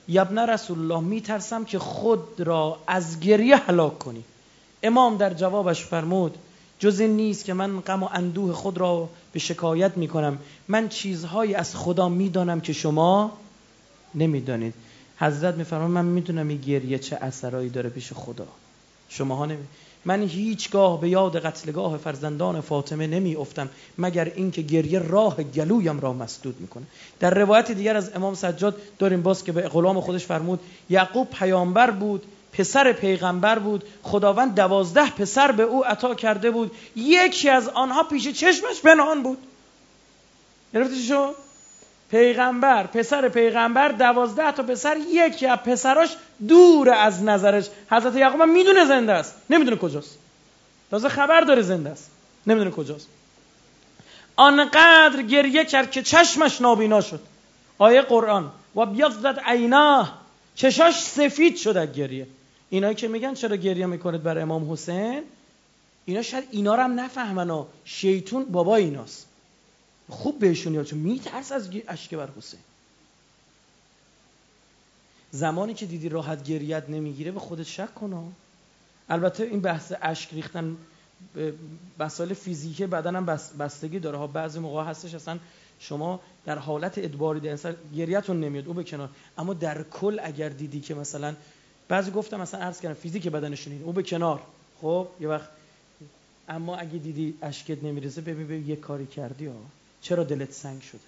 یبن 0.08 0.50
رسول 0.50 0.80
الله 0.80 1.00
میترسم 1.00 1.66
که 1.66 1.80
خود 1.80 2.42
را 2.42 2.78
از 2.88 3.20
گریه 3.20 3.56
هلاک 3.56 4.00
کنی. 4.00 4.24
امام 4.84 5.18
در 5.18 5.34
جوابش 5.34 5.86
فرمود 5.86 6.38
جز 6.80 7.00
این 7.00 7.16
نیست 7.16 7.46
که 7.46 7.54
من 7.54 7.80
غم 7.80 8.04
و 8.04 8.10
اندوه 8.14 8.54
خود 8.54 8.78
را 8.78 9.10
به 9.34 9.40
شکایت 9.40 9.98
می‌کنم. 9.98 10.38
من 10.68 10.90
چیزهایی 10.90 11.56
از 11.56 11.76
خدا 11.76 12.10
می‌دانم 12.10 12.62
که 12.62 12.74
شما 12.74 13.38
نمی‌دانید. 14.16 14.74
حضرت 15.20 15.56
میفرماید 15.56 15.92
من 15.92 16.06
می‌دونم 16.06 16.48
این 16.48 16.62
گریه 16.62 17.00
چه 17.00 17.18
اثرایی 17.22 17.70
داره 17.70 17.90
پیش 17.90 18.14
خدا. 18.14 18.48
شماها 19.10 19.46
نمی 19.46 19.64
من 20.06 20.22
هیچگاه 20.22 21.02
به 21.02 21.10
یاد 21.10 21.40
قتلگاه 21.40 21.98
فرزندان 21.98 22.62
فاطمه 22.62 23.08
نمی 23.08 23.36
افتم 23.36 23.70
مگر 23.98 24.32
اینکه 24.36 24.62
گریه 24.62 25.00
راه 25.00 25.44
گلویم 25.44 26.00
را 26.00 26.14
مسدود 26.14 26.62
می‌کنه. 26.62 26.84
در 27.20 27.34
روایت 27.34 27.72
دیگر 27.72 27.98
از 27.98 28.12
امام 28.16 28.36
سجاد 28.36 28.82
داریم 29.00 29.22
باز 29.22 29.44
که 29.44 29.52
به 29.52 29.62
غلام 29.62 30.02
خودش 30.02 30.26
فرمود 30.26 30.60
یعقوب 30.90 31.30
پیامبر 31.30 31.92
بود 31.92 32.24
پسر 32.54 32.94
پیغمبر 32.94 33.60
بود 33.60 33.84
خداوند 34.04 34.56
دوازده 34.56 35.10
پسر 35.10 35.52
به 35.52 35.64
او 35.64 35.86
عطا 35.86 36.16
کرده 36.16 36.52
بود 36.52 36.72
یکی 36.96 37.50
از 37.50 37.68
آنها 37.68 38.04
پیش 38.04 38.28
چشمش 38.28 38.82
پنهان 38.84 39.24
بود. 39.24 39.38
گرفتی 40.74 41.04
شو 41.04 41.34
پیغمبر 42.12 42.88
پسر 42.88 43.30
پیغمبر 43.30 43.88
دوازده 43.88 44.52
تا 44.52 44.64
پسر 44.64 44.98
یکی 45.12 45.46
از 45.46 45.60
پسراش 45.60 46.10
دور 46.48 46.90
از 46.90 47.24
نظرش. 47.24 47.70
حضرت 47.92 48.16
یعقوب 48.16 48.44
می‌دونه 48.44 48.86
زنده 48.86 49.14
است. 49.14 49.36
نمی‌دونه 49.50 49.78
کجاست. 49.78 50.18
تازه 50.92 51.10
خبر 51.10 51.42
داره 51.42 51.62
زنده 51.62 51.90
است. 51.90 52.12
نمی‌دونه 52.48 52.72
کجاست. 52.72 53.08
آنقدر 54.36 55.22
گریه 55.22 55.66
کرد 55.66 55.92
که 55.92 56.02
چشمش 56.02 56.62
نابینا 56.62 57.02
شد. 57.02 57.20
آیه 57.78 58.02
قرآن. 58.02 58.52
و 58.76 58.86
بیضدت 58.86 59.40
عیناه. 59.46 60.22
چشاش 60.56 61.02
سفید 61.02 61.58
شد 61.58 61.78
از 61.78 61.94
گریه. 61.94 62.28
اینایی 62.70 62.96
که 62.96 63.08
میگن 63.08 63.34
چرا 63.34 63.56
گریه 63.56 63.86
می‌کنید 63.86 64.24
برای 64.24 64.44
امام 64.44 64.72
حسین؟ 64.72 65.24
اینا 66.06 66.22
شاید 66.22 66.44
اینا 66.52 66.76
رو 66.76 66.84
هم 66.84 67.00
نفهمن 67.00 67.50
و 67.50 67.66
شیطون 67.86 68.46
بابا 68.46 68.76
ایناست. 68.76 69.27
خوب 70.10 70.40
بهشون 70.40 70.74
یاد 70.74 70.86
چون 70.86 71.00
میترس 71.00 71.52
از 71.52 71.70
اشک 71.88 72.16
بر 72.16 72.30
حسین. 72.38 72.60
زمانی 75.32 75.74
که 75.74 75.86
دیدی 75.86 76.10
راحت 76.10 76.44
گریت 76.44 76.90
نمی‌گیره 76.90 77.32
به 77.32 77.40
خودت 77.40 77.64
شک 77.64 77.96
کن 77.96 78.34
البته 79.10 79.44
این 79.44 79.62
بحث 79.62 79.94
اشک 80.02 80.34
ریختن 80.34 80.78
مسائل 82.00 82.34
فیزیکی 82.34 82.88
بدن 82.88 83.16
هم 83.16 83.26
بستگی 83.60 84.00
داره. 84.00 84.18
ها 84.18 84.28
بعضی 84.28 84.60
موقع 84.60 84.84
هستش 84.84 85.14
اصلا 85.14 85.40
شما 85.80 86.20
در 86.46 86.58
حالت 86.58 86.98
ادباری 86.98 87.40
در 87.40 87.50
انسان 87.50 87.76
گریتون 87.96 88.40
نمیاد 88.40 88.68
او 88.68 88.74
به 88.74 88.84
کنار. 88.84 89.10
اما 89.38 89.54
در 89.54 89.84
کل 89.84 90.20
اگر 90.24 90.50
دیدی 90.50 90.80
که 90.80 90.94
مثلا 90.96 91.36
بعضی 91.88 92.12
گفتم 92.12 92.42
مثلا 92.42 92.60
عرض 92.60 92.80
کردم 92.80 92.96
فیزیک 92.96 93.28
بدنشون 93.28 93.74
این 93.74 93.84
او 93.84 93.94
به 93.94 94.04
کنار. 94.04 94.42
خب 94.82 95.08
یه 95.20 95.28
وقت 95.28 95.50
اما 96.50 96.76
اگه 96.76 96.98
دیدی 96.98 97.38
اشکت 97.42 97.84
نمی‌رسه 97.84 98.22
ببین 98.22 98.68
یه 98.68 98.76
کاری 98.76 99.06
کردی 99.06 99.46
ها. 99.46 99.54
چرا 100.08 100.24
دلت 100.24 100.52
سنگ 100.52 100.82
شده؟ 100.82 101.02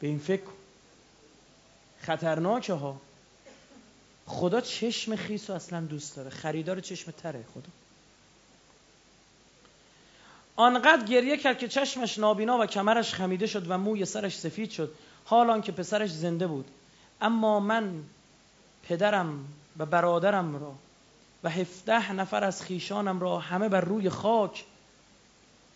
به 0.00 0.06
این 0.06 0.18
فکر 0.18 0.42
کن. 0.42 0.52
خطرناکه 2.00 2.72
ها. 2.72 3.00
خدا 4.26 4.60
چشم 4.60 5.16
خیس 5.16 5.50
رو 5.50 5.56
اصلا 5.56 5.80
دوست 5.80 6.16
داره. 6.16 6.30
خریدار 6.30 6.80
چشم 6.80 7.10
تره 7.10 7.44
خدا. 7.54 7.68
آنقدر 10.56 11.04
گریه 11.04 11.36
کرد 11.36 11.58
که 11.58 11.68
چشمش 11.68 12.18
نابینا 12.18 12.58
و 12.58 12.66
کمرش 12.66 13.14
خمیده 13.14 13.46
شد 13.46 13.70
و 13.70 13.78
موی 13.78 14.04
سرش 14.04 14.38
سفید 14.38 14.70
شد. 14.70 14.94
حالان 15.24 15.62
که 15.62 15.72
پسرش 15.72 16.10
زنده 16.10 16.46
بود. 16.46 16.66
اما 17.20 17.60
من 17.60 18.02
پدرم 18.82 19.48
و 19.78 19.86
برادرم 19.86 20.56
را 20.56 20.74
و 21.44 21.50
هفته 21.50 22.12
نفر 22.12 22.44
از 22.44 22.62
خیشانم 22.62 23.20
را 23.20 23.38
همه 23.38 23.68
بر 23.68 23.80
روی 23.80 24.10
خاک 24.10 24.64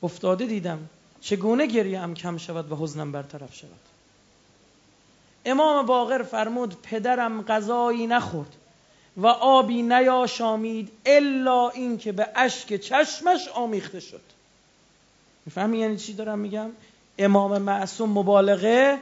افتاده 0.03 0.47
دیدم. 0.47 0.89
چگونه 1.25 1.67
گریه 1.67 2.01
ام 2.01 2.15
کم 2.15 2.37
شود 2.37 2.73
و 2.73 2.77
حزنم 2.77 3.13
برطرف 3.13 3.55
شود؟ 3.55 3.71
امام 5.45 5.87
باقر 5.87 6.23
فرمود 6.23 6.77
پدرم 6.83 7.43
غذایی 7.43 8.07
نخورد 8.07 8.57
و 9.17 9.27
آبی 9.27 9.83
نیاشامید 9.83 10.91
الا 11.07 11.69
اینکه 11.69 12.13
به 12.13 12.29
اشک 12.35 12.77
چشمش 12.77 13.49
آمیخته 13.49 14.01
شد. 14.01 14.21
می‌فهمی 15.47 15.79
یعنی 15.79 15.97
چی 15.97 16.13
دارم 16.13 16.39
میگم؟ 16.39 16.71
امام 17.19 17.63
معصوم 17.63 18.11
مبالغه 18.11 18.99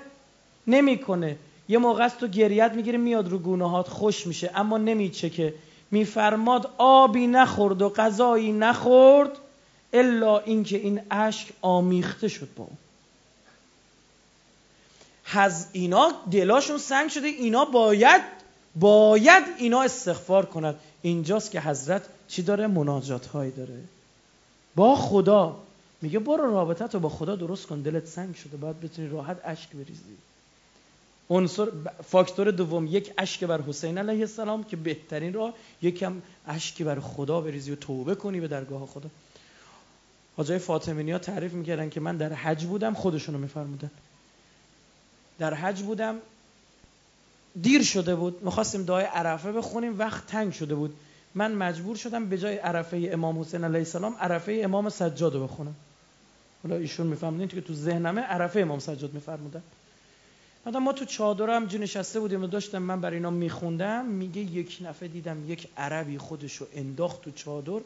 نمی‌کنه. 0.66 1.36
یه 1.68 1.78
موقع 1.78 2.04
است 2.04 2.18
تو 2.18 2.28
گریت 2.28 2.72
می‌گیره 2.72 2.98
میاد 2.98 3.28
رو 3.28 3.38
گونهات 3.38 3.88
خوش 3.88 4.26
میشه 4.26 4.50
اما 4.54 4.78
نمیچه 4.78 5.30
که 5.30 5.54
میفرماد 5.90 6.70
آبی 6.78 7.26
نخورد 7.26 7.82
و 7.82 7.88
غذایی 7.88 8.52
نخورد 8.52 9.38
الا 9.92 10.38
اینکه 10.38 10.76
این 10.76 11.00
اشک 11.10 11.48
آمیخته 11.62 12.28
شد 12.28 12.48
با 12.56 12.64
اون. 12.64 12.76
هز 15.24 15.66
اینا 15.72 16.12
دلاشون 16.30 16.78
سنگ 16.78 17.10
شده 17.10 17.26
اینا 17.26 17.64
باید 17.64 18.22
باید 18.76 19.44
اینا 19.58 19.82
استغفار 19.82 20.46
کند 20.46 20.74
اینجاست 21.02 21.50
که 21.50 21.60
حضرت 21.60 22.02
چی 22.28 22.42
داره؟ 22.42 22.66
مناجات 22.66 23.26
هایی 23.26 23.50
داره. 23.50 23.78
با 24.76 24.96
خدا. 24.96 25.56
میگه 26.02 26.18
برو 26.18 26.50
رابطه 26.50 26.86
تو 26.86 27.00
با 27.00 27.08
خدا 27.08 27.36
درست 27.36 27.66
کن 27.66 27.80
دلت 27.80 28.06
سنگ 28.06 28.34
شده 28.34 28.56
باید 28.56 28.80
بتونی 28.80 29.08
راحت 29.08 29.40
اشک 29.44 29.70
بریزی. 29.70 30.16
عنصر 31.30 31.68
فاکتور 32.04 32.50
دوم 32.50 32.86
یک 32.86 33.12
اشک 33.18 33.44
بر 33.44 33.60
حسین 33.60 33.98
علیه 33.98 34.20
السلام 34.20 34.64
که 34.64 34.76
بهترین 34.76 35.32
راه 35.32 35.54
یکم 35.82 36.22
اشک 36.46 36.82
بر 36.82 37.00
خدا 37.00 37.40
بریزی 37.40 37.72
و 37.72 37.76
توبه 37.76 38.14
کنی 38.14 38.40
به 38.40 38.48
درگاه 38.48 38.86
خدا. 38.86 39.08
حاجای 40.36 40.58
فاطمینی 40.58 41.12
ها 41.12 41.18
تعریف 41.18 41.52
می‌کردن 41.52 41.88
که 41.88 42.00
من 42.00 42.16
در 42.16 42.32
حج 42.32 42.64
بودم 42.64 42.94
خودشونو 42.94 43.38
میفرمودن. 43.38 43.90
در 45.38 45.54
حج 45.54 45.82
بودم 45.82 46.16
دیر 47.62 47.82
شده 47.82 48.14
بود. 48.14 48.44
می‌خواستیم 48.44 48.84
دعای 48.84 49.04
عرفه 49.04 49.52
بخونیم 49.52 49.98
وقت 49.98 50.26
تنگ 50.26 50.52
شده 50.52 50.74
بود. 50.74 50.94
من 51.34 51.52
مجبور 51.52 51.96
شدم 51.96 52.26
به 52.28 52.38
جای 52.38 52.56
عرفه 52.56 53.08
امام 53.12 53.40
حسین 53.40 53.64
علیه 53.64 53.78
السلام 53.78 54.16
عرفه 54.20 54.60
امام 54.64 54.88
سجاد 54.88 55.34
رو 55.34 55.44
بخونم. 55.44 55.74
حالا 56.62 56.76
ایشون 56.76 57.06
میفهمدین 57.06 57.48
که 57.48 57.60
تو 57.60 57.74
ذهنمه 57.74 58.20
عرفه 58.20 58.60
امام 58.60 58.78
سجاد 58.78 59.12
میفرمودن. 59.12 59.62
بعد 60.64 60.76
ما 60.76 60.92
تو 60.92 61.04
چادر 61.04 61.50
هم 61.50 61.68
نشسته 61.72 62.20
بودیم 62.20 62.42
و 62.42 62.46
داشتم 62.46 62.82
من 62.82 63.00
برای 63.00 63.16
اینا 63.16 63.30
میخوندم. 63.30 64.06
میگه 64.06 64.40
یک 64.40 64.78
نفر 64.80 65.06
دیدم 65.06 65.50
یک 65.50 65.68
عربی 65.76 66.18
خودشو 66.18 66.66
انداخت 66.74 67.22
تو 67.22 67.30
چادر. 67.30 67.80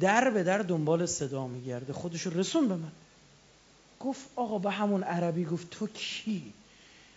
در 0.00 0.30
به 0.30 0.42
در 0.42 0.58
دنبال 0.58 1.06
صدا 1.06 1.46
میگرده. 1.46 1.92
خودشو 1.92 2.30
رسون 2.30 2.68
به 2.68 2.74
من. 2.74 2.92
گفت 4.00 4.28
آقا 4.36 4.58
به 4.58 4.70
همون 4.70 5.02
عربی 5.02 5.44
گفت 5.44 5.70
تو 5.70 5.86
کی؟ 5.86 6.52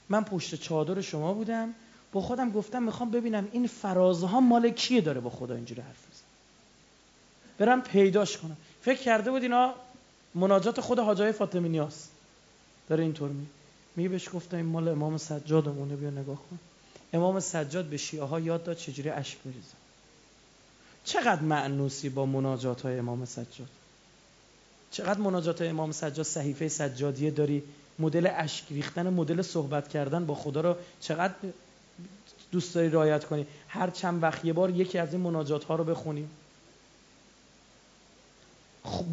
من 0.09 0.23
پشت 0.23 0.55
چادر 0.55 1.01
شما 1.01 1.33
بودم. 1.33 1.73
با 2.11 2.21
خودم 2.21 2.51
گفتم 2.51 2.83
می‌خوام 2.83 3.11
ببینم 3.11 3.47
این 3.51 3.67
فرازها 3.67 4.39
مال 4.39 4.69
کیه 4.69 5.01
داره 5.01 5.19
با 5.19 5.29
خدا 5.29 5.55
اینجوری 5.55 5.81
حرف 5.81 6.07
بزن 6.07 6.23
برم 7.57 7.81
پیداش 7.81 8.37
کنم. 8.37 8.57
فکر 8.81 8.99
کرده 8.99 9.31
بود 9.31 9.41
اینا 9.41 9.73
مناجات 10.35 10.81
خود 10.81 10.99
حاجای 10.99 11.31
فاطمی 11.31 11.69
نیاز 11.69 12.07
داره 12.89 13.03
اینطور 13.03 13.29
می 13.29 13.47
میگه 13.95 14.09
بهش 14.09 14.29
گفتم 14.33 14.57
این 14.57 14.65
مال 14.65 14.87
امام 14.87 15.17
سجادمونه 15.17 15.95
بیا 15.95 16.09
نگاه 16.09 16.35
کن. 16.35 16.59
امام 17.13 17.39
سجاد 17.39 17.85
به 17.85 17.97
شیعه 17.97 18.23
ها 18.23 18.39
یاد 18.39 18.63
داد 18.63 18.77
چجوری 18.77 19.09
اشک 19.09 19.37
بریزن 19.45 19.78
چقدر 21.03 21.41
معنوسی 21.41 22.09
با 22.09 22.25
مناجات 22.25 22.81
های 22.81 22.99
امام 22.99 23.25
سجاد؟ 23.25 23.67
چقدر 24.91 25.19
مناجات 25.19 25.61
های 25.61 25.69
امام 25.69 25.91
سجاد 25.91 26.25
صحیفه 26.25 26.67
سجادیه 26.67 27.31
داری؟ 27.31 27.63
مدل 27.99 28.29
اشک 28.35 28.65
ریختن 28.69 29.09
مدل 29.09 29.41
صحبت 29.41 29.87
کردن 29.87 30.25
با 30.25 30.35
خدا 30.35 30.61
رو 30.61 30.75
چقدر 31.01 31.33
دوست 32.51 32.75
داری 32.75 32.89
رعایت 32.89 33.25
کنی؟ 33.25 33.45
هر 33.67 33.89
چند 33.89 34.23
وقت 34.23 34.45
یه 34.45 34.53
بار 34.53 34.69
یکی 34.69 34.97
از 34.97 35.13
این 35.13 35.21
مناجات 35.21 35.63
ها 35.63 35.75
رو 35.75 35.83
بخونیم 35.83 36.29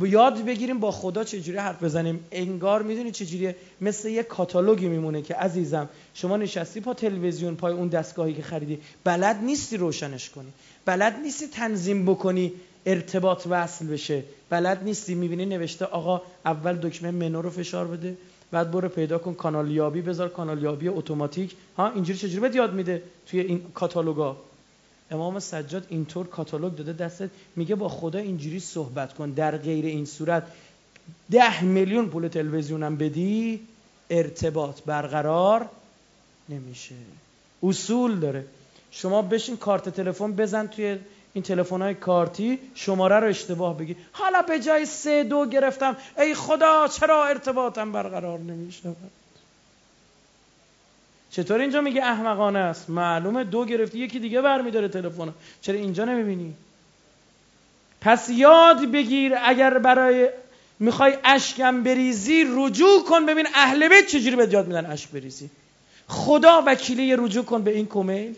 یاد 0.03 0.45
بگیریم 0.45 0.81
با 0.81 0.91
خدا 0.91 1.25
چجوری 1.25 1.59
حرف 1.59 1.83
بزنیم. 1.83 2.25
انگار 2.33 2.83
می‌دونی 2.83 3.11
چجوریه. 3.11 3.57
مثل 3.81 4.09
یه 4.09 4.23
کاتالوگی 4.23 4.89
میمونه 4.89 5.23
که 5.23 5.35
عزیزم 5.35 5.89
شما 6.15 6.37
نشستی 6.37 6.81
پا 6.81 6.95
تلویزیون 6.95 7.55
پای 7.55 7.73
اون 7.73 7.89
دستگاهی 7.89 8.35
که 8.35 8.43
خریدی. 8.43 8.79
بلد 9.05 9.37
نیستی 9.45 9.77
روشنش 9.77 10.31
کنی. 10.31 10.53
بلد 10.85 11.17
نیستی 11.23 11.47
تنظیم 11.47 12.07
بکنی 12.07 12.53
ارتباط 12.87 13.47
وصل 13.51 13.87
بشه. 13.87 14.23
بلد 14.51 14.85
نیستی 14.85 15.15
می‌بینی 15.15 15.47
نوشته 15.47 15.85
آقا 15.85 16.23
اول 16.45 16.77
دکمه 16.77 17.11
منو 17.11 17.43
رو 17.43 17.51
فشار 17.51 17.87
بده 17.87 18.17
بعد 18.51 18.71
برو 18.71 18.89
پیدا 18.89 19.19
کن 19.19 19.35
کانال 19.35 19.71
یابی 19.71 20.03
بذار 20.03 20.29
کانال 20.29 20.63
یابی 20.63 20.89
اتوماتیک. 20.89 21.57
ها 21.77 21.91
اینجوری 21.91 22.19
چجوری 22.19 22.41
بهت 22.41 22.55
یاد 22.55 22.75
میده 22.75 23.03
توی 23.27 23.41
این 23.41 23.63
کاتالوگا؟ 23.75 24.37
امام 25.11 25.39
سجاد 25.39 25.87
اینطور 25.89 26.27
کاتالوگ 26.27 26.75
داده 26.75 26.93
دستت 26.93 27.31
میگه 27.57 27.75
با 27.75 27.89
خدا 27.89 28.19
اینجوری 28.19 28.61
صحبت 28.61 29.15
کن. 29.15 29.31
در 29.31 29.57
غیر 29.57 29.85
این 29.85 30.05
صورت 30.05 30.47
ده 31.31 31.65
میلیون 31.65 32.09
پول 32.09 32.29
تلویزیونم 32.29 32.97
بدی 32.97 33.61
ارتباط 34.11 34.81
برقرار 34.87 35.69
نمیشه. 36.49 36.95
اصول 37.63 38.19
داره. 38.21 38.45
شما 38.91 39.23
بشین 39.23 39.57
کارت 39.57 39.89
تلفن 39.89 40.33
بزن 40.33 40.67
توی 40.67 40.99
این 41.33 41.43
تلفن 41.43 41.83
های 41.83 41.95
کارتی 41.95 42.59
شماره 42.75 43.17
رو 43.17 43.27
اشتباه 43.29 43.79
بگی. 43.79 43.97
حالا 44.13 44.43
به 44.43 44.61
جای 44.61 44.87
سه 44.87 45.25
دو 45.25 45.47
گرفتم. 45.47 45.97
ای 46.19 46.35
خدا 46.35 46.89
چرا 46.89 47.25
ارتباطم 47.25 47.93
برقرار 47.93 48.39
نمی 48.39 48.73
شود 48.73 49.11
چطور 51.37 51.61
اینجا 51.61 51.81
میگه 51.81 52.03
احمقانه 52.03 52.59
است؟ 52.59 52.91
معلومه 52.91 53.45
دو 53.45 53.65
گرفتی 53.65 53.99
یکی 53.99 54.19
دیگه 54.19 54.41
برمیداره 54.41 54.89
تلفن. 54.89 55.35
چرا 55.61 55.75
اینجا 55.75 56.05
نمی‌بینی؟ 56.05 56.55
پس 58.01 58.29
یاد 58.31 58.91
بگیر 58.93 59.33
اگر 59.45 59.79
برای 59.79 60.31
می‌خوای 60.79 61.19
اشکم 61.25 61.83
بریزی 61.83 62.45
رجوع 62.57 63.05
کن 63.05 63.27
ببین 63.27 63.47
اهل 63.55 63.89
بیت 63.89 64.07
چجوری 64.07 64.37
به 64.37 64.49
یاد 64.51 64.67
میدن 64.67 64.87
اشک 64.87 65.11
بریزی. 65.11 65.51
خدا 66.09 66.63
وکیلی 66.67 67.17
رجوع 67.17 67.45
کن 67.45 67.63
به 67.63 67.71
این 67.71 67.87
کمیل. 67.87 68.35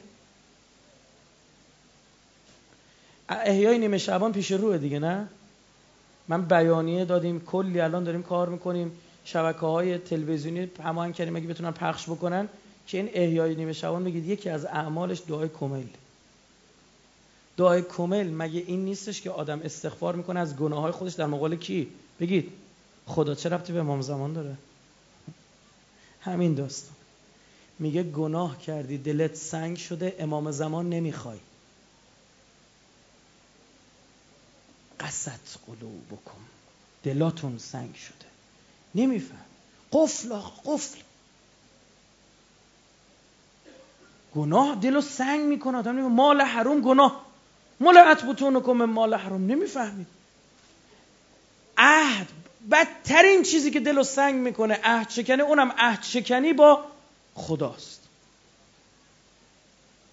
احیای 3.28 3.78
نیمه 3.78 3.99
شعبان 3.99 4.32
پیش 4.32 4.51
روه 4.51 4.78
دیگه 4.78 4.99
نه؟ 4.99 5.28
من 6.28 6.42
بیانیه 6.42 7.05
دادیم 7.05 7.40
کلی 7.40 7.80
الان 7.80 8.05
داریم 8.05 8.22
کار 8.22 8.49
می‌کنیم. 8.49 8.92
شبکه 9.24 9.61
های 9.61 9.99
تلویزیونی 9.99 10.70
هماهنگ 10.84 11.14
کردیم 11.14 11.36
اگه 11.36 11.46
بتونن 11.46 11.70
پخش 11.70 12.05
بکنن. 12.09 12.49
که 12.89 12.99
این 12.99 13.11
احیای 13.12 13.55
نیمه 13.55 13.72
شبان 13.72 14.05
بگید 14.05 14.26
یکی 14.26 14.49
از 14.49 14.64
اعمالش 14.64 15.22
دعای 15.28 15.49
کمیل 15.49 15.89
دعای 17.57 17.82
کمیل 17.82 18.34
مگه 18.34 18.61
این 18.66 18.84
نیستش 18.84 19.20
که 19.20 19.30
آدم 19.30 19.61
استغفار 19.61 20.16
می‌کنه 20.16 20.41
از 20.41 20.57
گناه 20.57 20.80
های 20.80 20.93
خودش 20.93 21.12
در 21.12 21.26
مقابل 21.26 21.57
کی؟ 21.57 21.89
بگید. 22.20 22.53
خدا 23.07 23.34
چه 23.34 23.49
ربطی 23.49 23.72
به 23.72 23.78
امام 23.78 24.01
زمان 24.01 24.32
داره؟ 24.32 24.57
همین 26.20 26.55
داستان. 26.55 26.97
میگه 27.78 28.03
گناه 28.03 28.59
کردی 28.59 28.99
دلت 28.99 29.34
سنگ 29.34 29.76
شده 29.76 30.16
امام 30.18 30.51
زمان 30.51 30.89
نمی‌خوای. 30.89 31.39
قصد 35.01 35.41
بکن 36.11 36.41
دلاتون 37.03 37.59
سنگ 37.59 37.95
شده. 37.95 38.28
نمیفهم. 38.95 39.45
قفل 39.93 40.34
قفل. 40.64 40.99
گناه؟ 44.34 44.74
دلو 44.74 45.00
سنگ 45.00 45.40
می‌کنه. 45.40 45.78
آدم 45.78 45.92
مال 45.92 46.40
حروم 46.40 46.80
گناه. 46.80 47.24
ملعت 47.80 48.24
بتونکم 48.24 48.72
مال 48.72 49.14
حروم 49.14 49.46
نمی‌فهمید. 49.46 50.06
عهد 51.78 52.28
بدترین 52.70 53.42
چیزی 53.42 53.70
که 53.70 53.80
دلو 53.80 54.02
سنگ 54.02 54.34
می‌کنه 54.34 54.80
عهد 54.84 55.10
شکنی 55.10 55.42
اونم 55.42 55.72
عهد 55.78 56.02
شکنی 56.02 56.52
با 56.52 56.84
خداست. 57.34 58.00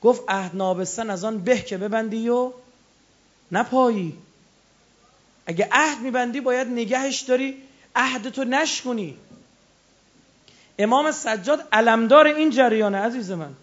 گفت 0.01 0.24
عهد 0.28 0.55
نابستن 0.55 1.09
از 1.09 1.24
آن 1.24 1.38
به 1.38 1.61
که 1.61 1.78
ببندی 1.78 2.30
و 2.30 2.51
نپایی. 3.51 4.18
اگه 5.45 5.70
عهد 5.72 5.99
میبندی 5.99 6.41
باید 6.41 6.68
نگهش 6.68 7.22
داری 7.22 7.57
عهدتو 7.95 8.43
نشکنی. 8.43 9.18
امام 10.80 11.11
سجاد 11.11 11.68
علمدار 11.72 12.28
این 12.28 12.49
جریانه 12.49 12.97
عزیز 12.97 13.32
من. 13.32 13.53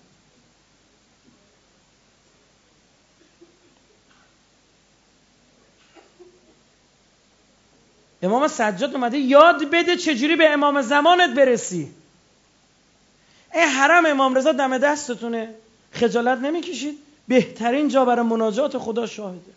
امام 8.23 8.49
سجاد 8.49 8.95
اومده 8.95 9.18
یاد 9.18 9.70
بده 9.70 9.97
چجوری 9.97 10.37
به 10.37 10.51
امام 10.51 10.83
زمانت 10.83 11.31
برسی. 11.31 11.91
ای 13.55 13.61
حرم 13.61 14.07
امام 14.07 14.35
رضا 14.35 14.53
دم 14.53 14.79
دستتونه. 14.79 15.55
خجالت 15.93 16.39
نمی‌کشید. 16.39 16.99
بهترین 17.29 17.89
جا 17.89 18.05
برای 18.05 18.27
مناجات 18.27 18.79
خدا 18.79 19.07
شاهده. 19.07 19.53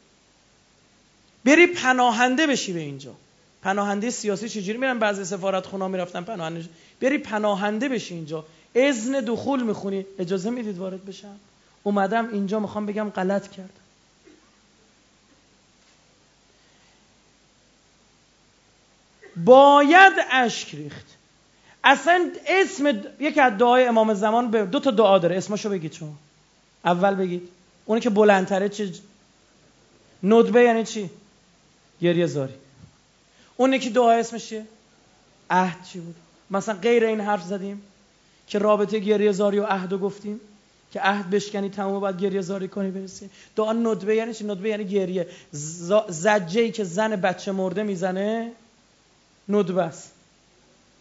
بری 1.46 1.68
پناهنده 1.68 2.48
بشی 2.48 2.74
به 2.74 2.80
اینجا. 2.80 3.14
پناهنده 3.62 4.10
سیاسی 4.10 4.50
چجوری 4.50 4.78
میرن؟ 4.78 5.00
بعضی 5.00 5.26
سفارت 5.26 5.66
خونا 5.66 5.88
می‌رفتن 5.88 6.24
پناهنده. 6.24 6.66
بری 7.02 7.18
پناهنده 7.18 7.90
بشی 7.90 8.14
اینجا. 8.14 8.46
اذن 8.76 9.12
دخول 9.12 9.64
می‌خونی. 9.64 10.06
اجازه 10.20 10.50
می‌دید 10.50 10.78
وارد 10.78 11.06
بشم؟ 11.06 11.40
اومدم 11.84 12.30
اینجا 12.34 12.60
می‌خوام 12.60 12.86
بگم 12.86 13.10
غلط 13.10 13.52
کردم. 13.52 13.85
باید 19.38 20.14
اشک 20.32 20.76
ریخت. 20.76 21.06
اصلا 21.84 22.30
اسم 22.48 23.04
یکی 23.20 23.42
از 23.42 23.58
دعای 23.58 23.86
امام 23.86 24.14
زمان 24.14 24.52
به 24.52 24.66
دو 24.66 24.80
تا 24.80 24.92
دعا 24.92 25.18
داره. 25.18 25.38
اسمشو 25.38 25.70
بگید 25.70 25.94
شما. 25.94 26.14
اول 26.86 27.16
بگید. 27.16 27.50
اونی 27.86 28.02
که 28.02 28.10
بلندتره 28.10 28.70
چه 28.70 28.92
ندبه 30.24 30.62
یعنی 30.62 30.84
چی؟ 30.84 31.10
گریه 32.02 32.26
زاری. 32.26 32.54
اون 33.58 33.80
که 33.80 33.90
دعا 33.90 34.12
اسمش 34.12 34.46
چیه؟ 34.46 34.66
عهد 35.50 35.86
چی 35.86 36.00
بود؟ 36.00 36.16
مثلا 36.52 36.76
غیر 36.76 37.06
این 37.06 37.22
حرف 37.22 37.44
زدیم 37.44 37.82
که 38.48 38.60
رابطه 38.60 39.00
گریه 39.00 39.32
زاری 39.32 39.60
و 39.60 39.66
عهد 39.66 39.94
گفتیم 39.94 40.42
که 40.94 41.00
عهد 41.02 41.30
بشکنی 41.30 41.70
تمام 41.70 42.00
باید 42.00 42.22
گریه 42.22 42.42
زاری 42.42 42.68
کنی 42.68 42.92
برسی. 42.92 43.30
دعا 43.56 43.74
ندبه 43.74 44.16
یعنی 44.16 44.34
چی؟ 44.34 44.44
ندبه 44.44 44.70
یعنی 44.70 44.86
گریه. 44.86 45.28
زجه 46.10 46.62
ای 46.62 46.72
که 46.72 46.84
زن 46.84 47.16
بچه 47.16 47.52
مرده 47.52 47.84
می‌زنه 47.84 48.52
ندبه 49.50 49.84
است. 49.84 50.12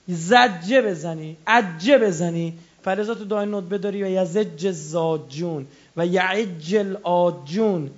زجه 0.08 0.82
بزنی 0.82 1.36
عجه 1.46 1.98
بزنی. 1.98 2.58
فلزا 2.84 3.14
تو 3.14 3.24
دعای 3.24 3.46
ندبه 3.46 3.78
داری 3.78 4.02
و 4.02 4.06
یزج 4.06 4.70
زاجون 4.70 5.66
و 5.96 6.06
یعجل 6.06 6.96
آجون 7.02 7.90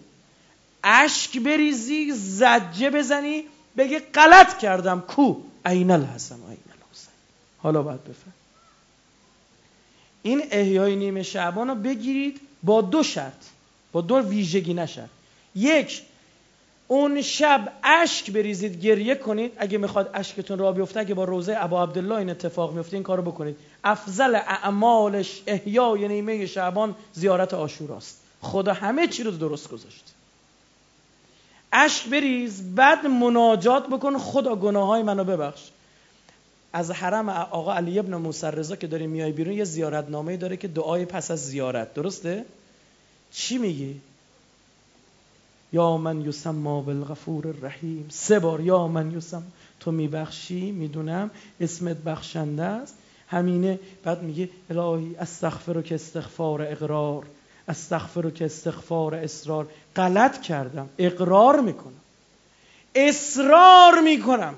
اشک 0.84 1.38
بریزی 1.38 2.12
زجه 2.12 2.90
بزنی. 2.90 3.44
بگی 3.76 3.98
غلط 3.98 4.58
کردم. 4.58 5.00
کو؟ 5.00 5.34
عین 5.64 5.90
الحسن 5.90 6.34
عین 6.34 6.68
الحسین 6.72 7.12
حالا 7.58 7.82
باید 7.82 8.04
بفهم. 8.04 8.32
این 10.22 10.42
احیای 10.50 10.96
نیمه 10.96 11.22
شعبان 11.22 11.68
رو 11.68 11.74
بگیرید 11.74 12.40
با 12.62 12.80
دو 12.80 13.02
شرط. 13.02 13.44
با 13.92 14.00
دو 14.00 14.16
ویژگی 14.16 14.74
نشد 14.74 15.08
یک 15.54 16.02
اون 16.88 17.22
شب 17.22 17.72
اشک 17.84 18.30
بریزید 18.30 18.80
گریه 18.80 19.14
کنید. 19.14 19.52
اگه 19.56 19.78
می‌خواد 19.78 20.10
اشکتون 20.14 20.58
را 20.58 20.72
بیفته 20.72 21.00
اگه 21.00 21.14
با 21.14 21.24
روزه 21.24 21.56
ابا 21.58 21.82
عبدالله 21.82 22.14
این 22.14 22.30
اتفاق 22.30 22.72
میفته 22.72 22.94
این 22.96 23.02
کارو 23.02 23.22
بکنید. 23.22 23.56
افضل 23.84 24.34
اعمالش 24.34 25.42
احیای 25.46 26.08
نیمه 26.08 26.46
شعبان 26.46 26.94
زیارت 27.12 27.54
آشوراست. 27.54 28.20
خدا 28.40 28.72
همه 28.72 29.06
چی 29.06 29.22
رو 29.22 29.30
درست 29.30 29.68
گذاشت. 29.68 30.04
اشک 31.72 32.08
بریز 32.08 32.74
بعد 32.74 33.06
مناجات 33.06 33.86
بکن 33.86 34.18
خدا 34.18 34.56
گناه 34.56 34.86
های 34.86 35.02
منو 35.02 35.24
ببخش. 35.24 35.62
از 36.72 36.90
حرم 36.90 37.28
آقا 37.28 37.74
علی 37.74 37.98
ابن 37.98 38.14
موسی 38.14 38.46
رضا 38.46 38.76
که 38.76 38.86
داری 38.86 39.06
میای 39.06 39.32
بیرون 39.32 39.54
یه 39.54 39.64
زیارت 39.64 40.08
نامه 40.08 40.36
داره 40.36 40.56
که 40.56 40.68
دعای 40.68 41.04
پس 41.04 41.30
از 41.30 41.46
زیارت. 41.46 41.94
درسته؟ 41.94 42.44
چی 43.32 43.58
میگی؟ 43.58 44.00
یا 45.76 45.96
من 45.96 46.20
یسما 46.20 46.80
بالغفور 46.80 47.46
الرحیم. 47.46 48.06
سه 48.10 48.38
بار 48.38 48.60
یا 48.60 48.88
من 48.88 49.10
یسم 49.16 49.42
تو 49.80 49.92
میبخشی 49.92 50.72
می‌دونم. 50.72 51.30
اسمت 51.60 51.96
بخشنده 51.96 52.62
است. 52.62 52.94
همینه. 53.28 53.78
بعد 54.04 54.22
میگه 54.22 54.48
الهی 54.70 55.16
استغفر 55.16 55.82
که 55.82 55.94
استغفار 55.94 56.62
اقرار. 56.62 57.26
استغفر 57.68 58.30
که 58.30 58.44
استغفار 58.44 59.14
اصرار 59.14 59.66
غلط 59.96 60.40
کردم. 60.40 60.88
اقرار 60.98 61.60
می‌کنم. 61.60 62.00
اصرار 62.94 64.00
می‌کنم. 64.04 64.54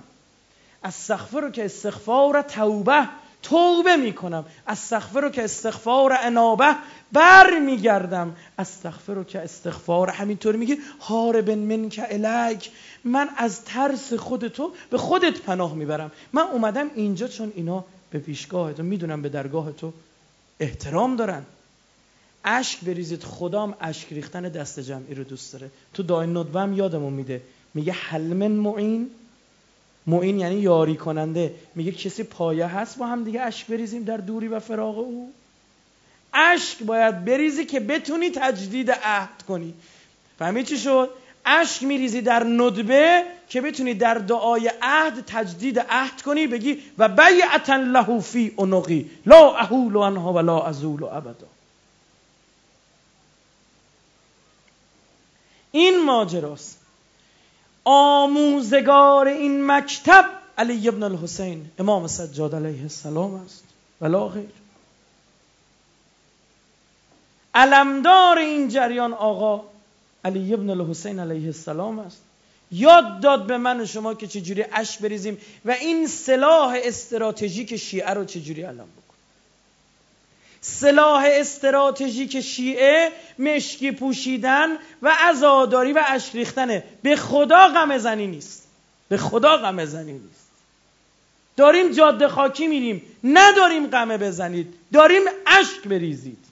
استغفر 0.85 1.51
که 1.51 1.65
استغفار 1.65 2.43
توبه. 2.43 3.09
توبه 3.43 3.97
می‌کنم. 3.97 4.45
استغفر 4.67 5.29
که 5.29 5.45
استغفار 5.45 6.19
انابه 6.23 6.77
بر 7.13 7.59
میگردم 7.59 8.37
استغفر 8.59 9.23
که 9.23 9.39
استغفار. 9.39 10.11
همینطور 10.11 10.57
میگه 10.57 10.79
هارب 11.01 11.51
من 11.51 11.89
که 11.89 12.15
الک 12.15 12.71
من 13.05 13.29
از 13.37 13.65
ترس 13.65 14.13
خود 14.13 14.49
تو 14.49 14.73
به 14.91 14.99
خودت 14.99 15.41
پناه 15.41 15.75
می‌برم. 15.75 16.11
من 16.33 16.43
اومدم 16.43 16.91
اینجا 16.95 17.29
چون 17.29 17.53
اینا 17.57 17.85
به 18.11 18.19
پیشگاه 18.19 18.73
تو 18.73 18.83
می‌دونم 18.83 19.23
به 19.23 19.29
درگاه 19.29 19.73
تو 19.73 19.93
احترام 20.61 21.17
دارن. 21.17 21.43
اشک 22.45 22.81
بریزید 22.81 23.23
خدام 23.25 23.75
اشک 23.81 24.13
ریختن 24.13 24.43
دست 24.43 24.81
جمعی 24.81 25.15
رو 25.15 25.25
دوست 25.25 25.53
داره. 25.53 25.71
تو 25.95 26.03
دای 26.03 26.27
ندوه 26.27 26.61
هم 26.61 26.73
یادمون 26.73 27.13
میده. 27.13 27.43
میگه 27.75 27.93
حلمن 27.93 28.53
معین. 28.53 29.11
معین 30.09 30.39
یعنی 30.39 30.55
یاری 30.55 30.97
کننده. 30.97 31.55
میگه 31.75 31.93
کسی 31.93 32.23
پایه 32.23 32.67
هست 32.67 32.99
با 32.99 33.07
هم 33.07 33.25
دیگه 33.25 33.41
عشق 33.41 33.69
بریزیم 33.69 34.05
در 34.05 34.17
دوری 34.17 34.49
و 34.49 34.61
فراغ 34.61 34.99
او. 34.99 35.33
عشق 36.35 36.85
باید 36.85 37.25
بریزی 37.25 37.65
که 37.65 37.81
بتونی 37.81 38.31
تجدید 38.31 38.91
عهد 38.91 39.43
کنی. 39.49 39.75
فهمید 40.39 40.67
چی 40.67 40.79
شد؟ 40.79 41.11
عشق 41.47 41.83
میریزی 41.83 42.21
در 42.21 42.45
ندبه 42.45 43.23
که 43.49 43.61
بتونی 43.61 43.95
در 43.95 44.15
دعای 44.15 44.71
عهد 44.83 45.25
تجدید 45.27 45.79
عهد 45.79 46.23
کنی 46.23 46.47
بگی 46.47 46.79
و 46.99 47.09
بیعتا 47.09 47.77
له 47.77 48.21
فی 48.21 48.53
اونقی 48.57 49.11
لا 49.27 49.57
اهول 49.57 49.97
انها 49.97 50.33
و 50.33 50.39
لا 50.39 50.63
ازول 50.63 51.03
و 51.03 51.07
ابدا. 51.07 51.47
این 55.73 56.05
ماجراست. 56.05 56.78
آموزگار 57.91 59.29
این 59.29 59.67
مکتب 59.67 60.25
علی 60.59 60.89
ابن 60.89 61.03
الحسین. 61.03 61.71
امام 61.79 62.07
سجاد 62.07 62.55
علیه 62.55 62.83
السلام 62.83 63.35
است. 63.35 63.65
ولا 64.01 64.29
غیر 64.29 64.49
علمدار 67.55 68.39
این 68.39 68.69
جریان 68.69 69.13
آقا 69.13 69.65
علی 70.25 70.55
ابن 70.55 70.71
الحسین 70.71 71.19
علیه 71.19 71.47
السلام 71.47 71.99
است. 71.99 72.23
یاد 72.73 73.21
داد 73.21 73.47
به 73.47 73.59
من 73.59 73.81
و 73.81 73.87
شما 73.87 74.15
که 74.15 74.27
چجوری 74.27 74.65
اش 74.73 74.99
بریزیم 74.99 75.39
و 75.65 75.71
این 75.71 76.07
سلاح 76.07 76.77
استراتژیک 76.83 77.77
شیعه 77.77 78.11
رو 78.11 78.25
چجوری 78.25 78.63
علم 78.63 78.75
بکنیم. 78.75 79.08
سلاح 80.61 81.25
استراتژیک 81.27 82.41
شیعه 82.41 83.13
مشکی 83.39 83.93
پوشیدن 83.93 84.69
و 85.03 85.17
عزاداری 85.21 85.93
و 85.93 86.03
اشک 86.07 86.35
ریختنه. 86.35 86.85
به 87.03 87.17
خدا 87.17 87.69
غم 87.69 87.99
زنی 87.99 88.27
نیست. 88.27 88.69
به 89.09 89.17
خدا 89.17 89.57
غم 89.57 89.85
زنی 89.85 90.13
نیست. 90.13 90.49
داریم 91.57 91.93
جاده 91.93 92.29
خاکی 92.29 92.67
میریم. 92.67 93.03
نداریم 93.25 93.87
غمه 93.87 94.19
بزنید. 94.19 94.75
داریم 94.93 95.23
اشک 95.47 95.89
بریزید. 95.89 96.45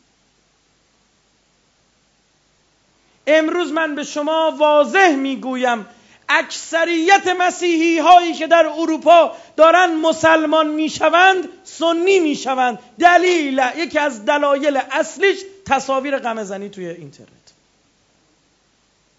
امروز 3.26 3.72
من 3.72 3.94
به 3.94 4.04
شما 4.04 4.56
واضح 4.58 5.14
می‌گویم 5.14 5.86
اکثریت 6.28 7.26
مسیحی 7.38 7.98
هایی 7.98 8.32
که 8.32 8.46
در 8.46 8.66
اروپا 8.66 9.32
دارن 9.56 9.94
مسلمان 9.94 10.68
می‌شوند 10.68 11.48
سنی 11.64 12.18
می‌شوند. 12.18 12.78
دلیل 12.98 13.62
یکی 13.76 13.98
از 13.98 14.24
دلایل 14.24 14.80
اصلیش 14.90 15.38
تصاویر 15.66 16.18
غمزنی 16.18 16.68
توی 16.68 16.88
اینترنت. 16.88 17.30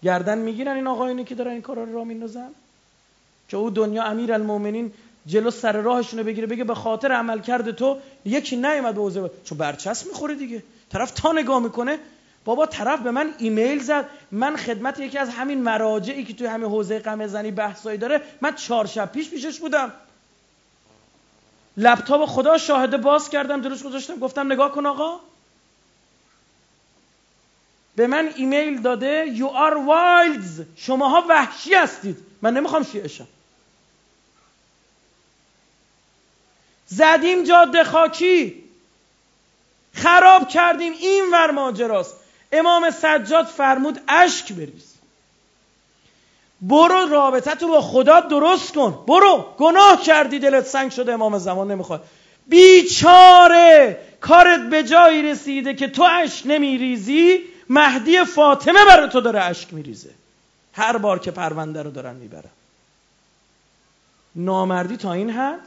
گردن 0.02 0.38
می‌گیرن 0.38 0.76
این 0.76 0.86
آقایونی 0.86 1.24
که 1.24 1.34
دارن 1.34 1.50
این 1.50 1.62
کارا 1.62 1.84
رو 1.84 1.94
را 1.94 2.04
میندازن؟ 2.04 2.50
که 3.48 3.56
او 3.56 3.70
دنیا 3.70 4.02
امیر 4.04 4.32
المومنین 4.32 4.92
جلو 5.26 5.50
سر 5.50 5.72
راهشون 5.72 6.22
بگیره 6.22 6.46
بگه 6.46 6.64
به 6.64 6.74
خاطر 6.74 7.12
عمل 7.12 7.40
کرده 7.40 7.72
تو 7.72 7.98
یکی 8.24 8.56
نیومد 8.56 8.94
به 8.94 9.00
حوزه 9.00 9.30
چون 9.44 9.58
برچسب 9.58 10.06
می‌خوره 10.06 10.34
دیگه. 10.34 10.62
طرف 10.90 11.10
تا 11.10 11.32
نگاه 11.32 11.62
می‌کنه 11.62 11.98
بابا 12.48 12.66
طرف 12.66 13.00
به 13.00 13.10
من 13.10 13.34
ایمیل 13.38 13.78
زد. 13.78 14.08
من 14.30 14.56
خدمت 14.56 14.98
یکی 15.00 15.18
از 15.18 15.28
همین 15.28 15.62
مراجعی 15.62 16.24
که 16.24 16.34
توی 16.34 16.46
همین 16.46 16.70
حوزه 16.70 16.98
قمه 16.98 17.26
زنی 17.26 17.50
بحثایی 17.50 17.98
داره 17.98 18.22
من 18.40 18.54
چهار 18.54 18.86
شب 18.86 19.12
پیش 19.12 19.30
پیشش 19.30 19.58
بودم. 19.58 19.92
لپتاپ 21.76 22.24
خدا 22.24 22.58
شاهده 22.58 22.96
باز 22.96 23.30
کردم 23.30 23.60
درست 23.60 23.84
گذاشتم 23.84 24.16
گفتم 24.16 24.52
نگاه 24.52 24.72
کن 24.72 24.86
آقا. 24.86 25.20
به 27.96 28.06
من 28.06 28.32
ایمیل 28.36 28.82
داده 28.82 29.34
You 29.36 29.48
are 29.48 29.76
wilds. 29.76 30.62
شماها 30.76 31.24
وحشی 31.28 31.74
هستید. 31.74 32.16
من 32.42 32.54
نمی‌خوام 32.54 32.84
شیعشم 32.84 33.26
زدیم 36.86 37.44
جاده 37.44 37.84
خاکی. 37.84 38.64
خراب 39.94 40.48
کردیم. 40.48 40.92
این 40.92 41.24
ور 41.32 41.50
ماجراست. 41.50 42.17
امام 42.52 42.90
سجاد 42.90 43.46
فرمود 43.46 44.00
اشک 44.08 44.52
بریز 44.52 44.94
برو 46.60 47.08
رابطه 47.08 47.54
تو 47.54 47.68
با 47.68 47.80
خدا 47.80 48.20
درست 48.20 48.74
کن. 48.74 49.04
برو. 49.06 49.54
گناه 49.58 50.02
کردی 50.02 50.38
دلت 50.38 50.66
سنگ 50.66 50.90
شده 50.90 51.12
امام 51.12 51.38
زمان 51.38 51.70
نمی‌خواد. 51.70 52.04
بیچاره 52.46 53.98
کارت 54.20 54.60
به 54.60 54.82
جایی 54.82 55.22
رسیده 55.22 55.74
که 55.74 55.88
تو 55.88 56.02
اشک 56.02 56.42
نمیریزی 56.46 57.40
مهدی 57.68 58.24
فاطمه 58.24 58.84
برای 58.84 59.08
تو 59.08 59.20
داره 59.20 59.40
اشک 59.40 59.74
میریزه. 59.74 60.10
هر 60.72 60.98
بار 60.98 61.18
که 61.18 61.30
پرونده 61.30 61.82
رو 61.82 61.90
دارن 61.90 62.16
می‌برن. 62.16 62.50
نامردی 64.36 64.96
تا 64.96 65.12
این 65.12 65.30
حد 65.30 65.60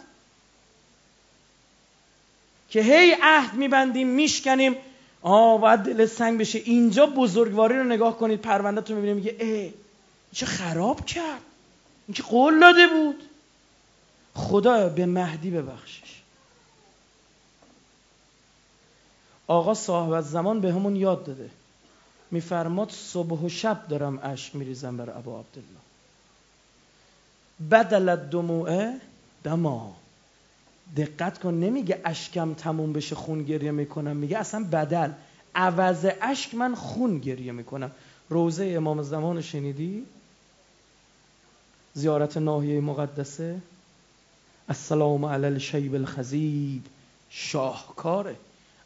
که 2.69 2.82
هی 2.82 3.15
عهد 3.21 3.53
میبندیم 3.53 4.07
میشکنیم 4.07 4.75
آه 5.22 5.61
باید 5.61 5.80
دل 5.80 6.05
سنگ 6.05 6.39
بشه. 6.39 6.59
اینجا 6.59 7.05
بزرگواری 7.05 7.78
رو 7.78 7.84
نگاه 7.84 8.17
کنید 8.17 8.41
پرونده 8.41 8.82
تو 8.82 8.95
می‌بینید 8.95 9.15
میگه 9.15 9.45
ای 9.45 9.74
چه 10.32 10.45
خراب 10.45 11.05
کرد. 11.05 11.41
این 12.07 12.15
که 12.15 12.24
قول 12.24 12.88
بود. 12.88 13.24
خدا 14.34 14.89
به 14.89 15.05
مهدی 15.05 15.51
ببخشش. 15.51 16.22
آقا 19.47 19.74
صاحب 19.74 20.22
زمان 20.22 20.61
به 20.61 20.74
همون 20.74 20.95
یاد 20.95 21.26
داده. 21.26 21.49
میفرماد 22.32 22.89
صبح 22.89 23.45
و 23.45 23.49
شب 23.49 23.88
دارم 23.88 24.19
اشک 24.24 24.55
میریزم 24.55 24.97
بر 24.97 25.09
ابا 25.09 25.39
عبدالله. 25.39 25.82
بدل 27.72 28.15
دموعه 28.15 28.93
دما. 29.43 29.95
دقت 30.97 31.39
کن 31.39 31.53
نمیگه 31.53 32.01
اشکم 32.05 32.53
تموم 32.53 32.93
بشه 32.93 33.15
خون 33.15 33.43
گریه 33.43 33.71
می‌کنم. 33.71 34.17
میگه 34.17 34.37
اصلا 34.37 34.63
بدل. 34.63 35.11
عوض 35.55 36.05
اشک 36.21 36.55
من 36.55 36.75
خون 36.75 37.17
گریه 37.17 37.51
می‌کنم. 37.51 37.91
روزه 38.29 38.65
امام 38.65 39.01
زمان 39.01 39.41
شنیدی؟ 39.41 40.05
زیارت 41.93 42.37
ناحیه 42.37 42.81
مقدسه. 42.81 43.61
السلام 44.69 45.25
علی 45.25 45.45
الشیب 45.45 45.95
الخزیب 45.95 46.83
شاهکاره. 47.29 48.35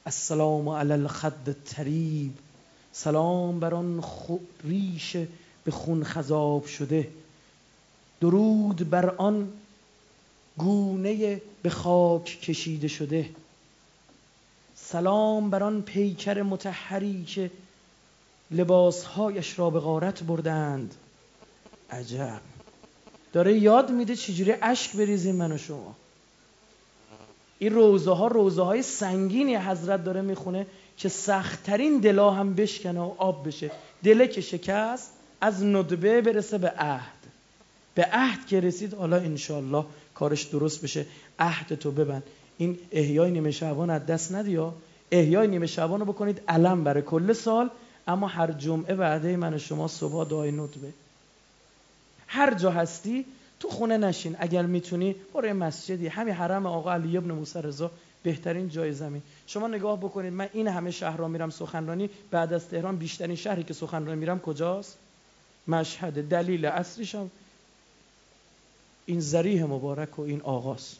السلام 0.05 0.69
علی 0.69 0.91
الخد 0.91 1.55
تریب 1.65 2.33
سلام 2.91 3.59
بر 3.59 3.73
آن 3.73 4.03
ریش 4.63 5.17
به 5.63 5.71
خون 5.71 6.03
خذاب 6.03 6.65
شده. 6.65 7.07
درود 8.21 8.89
بر 8.89 9.09
آن 9.09 9.47
گونه 10.57 11.41
به 11.61 11.69
خاک 11.69 12.41
کشیده 12.41 12.87
شده. 12.87 13.29
سلام 14.75 15.49
بر 15.49 15.63
آن 15.63 15.81
پیکر 15.81 16.41
متحری 16.41 17.23
که 17.23 17.51
لباسهایش 18.51 19.59
را 19.59 19.69
به 19.69 19.79
غارت 19.79 20.23
بردند. 20.23 20.95
عجب. 21.89 22.41
داره 23.33 23.59
یاد 23.59 23.91
میده 23.91 24.15
چجوری 24.15 24.53
اشک 24.61 24.95
بریزیم 24.95 25.35
من 25.35 25.51
و 25.51 25.57
شما. 25.57 25.95
این 27.59 27.73
روزه 27.73 28.11
ها 28.11 28.27
روزه 28.27 28.63
های 28.63 28.81
سنگینی 28.81 29.55
حضرت 29.55 30.03
داره 30.03 30.21
می‌خونه 30.21 30.67
که 30.97 31.09
سختترین 31.09 31.97
دلا 31.97 32.31
هم 32.31 32.53
بشکنه 32.53 32.99
و 32.99 33.13
آب 33.17 33.47
بشه. 33.47 33.71
دله 34.03 34.27
که 34.27 34.41
شکست 34.41 35.11
از 35.41 35.63
ندبه 35.63 36.21
برسه 36.21 36.57
به 36.57 36.69
عهد. 36.69 37.25
به 37.95 38.05
عهد 38.11 38.45
که 38.45 38.59
رسید 38.59 38.93
حالا 38.93 39.17
انشالله 39.17 39.85
کارش 40.15 40.43
درست 40.43 40.81
بشه. 40.81 41.05
عهد 41.39 41.75
تو 41.75 41.91
ببند. 41.91 42.23
این 42.57 42.77
احیای 42.91 43.31
نیمه 43.31 43.51
شعبان 43.51 43.89
از 43.89 44.05
دست 44.05 44.31
ندیا 44.31 44.73
احیای 45.11 45.47
نیمه 45.47 45.67
شعبان 45.67 45.99
رو 45.99 46.05
بکنید 46.05 46.41
علم 46.47 46.83
برای 46.83 47.01
کل 47.01 47.33
سال 47.33 47.69
اما 48.07 48.27
هر 48.27 48.51
جمعه 48.51 48.95
وعده 48.95 49.37
من 49.37 49.53
و 49.53 49.57
شما 49.57 49.87
صبح 49.87 50.29
دعای 50.29 50.51
ندبه 50.51 50.93
هر 52.27 52.53
جا 52.53 52.71
هستی 52.71 53.25
تو 53.59 53.69
خونه 53.69 53.97
نشین. 53.97 54.35
اگر 54.39 54.65
می‌تونی 54.65 55.15
برو 55.33 55.53
مسجدی. 55.53 56.07
همین 56.07 56.33
حرم 56.33 56.65
آقا 56.65 56.93
علی 56.93 57.17
ابن 57.17 57.31
موسی 57.31 57.61
رضا 57.61 57.91
بهترین 58.23 58.69
جای 58.69 58.93
زمین. 58.93 59.21
شما 59.47 59.67
نگاه 59.67 59.99
بکنید. 59.99 60.33
من 60.33 60.49
این 60.53 60.67
همه 60.67 60.91
شهر 60.91 61.17
را 61.17 61.27
میرم 61.27 61.49
سخنرانی. 61.49 62.09
بعد 62.31 62.53
از 62.53 62.67
تهران 62.67 62.95
بیشترین 62.95 63.35
شهری 63.35 63.63
که 63.63 63.73
سخنرانی 63.73 64.19
میرم 64.19 64.39
کجاست؟ 64.39 64.97
مشهد 65.67 66.29
دلیل 66.29 66.65
اصلیشم 66.65 67.31
این 69.05 69.19
زریح 69.19 69.65
مبارک 69.65 70.19
و 70.19 70.21
این 70.21 70.41
آغاز. 70.41 70.95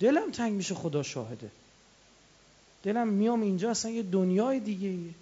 دلم 0.00 0.30
تنگ 0.30 0.52
میشه 0.52 0.74
خدا 0.74 1.02
شاهده. 1.02 1.50
دلم 2.82 3.08
میام 3.08 3.42
اینجا 3.42 3.70
اصلا 3.70 3.90
یه 3.90 4.02
دنیای 4.02 4.60
دیگه 4.60 4.88
ایه. 4.88 5.14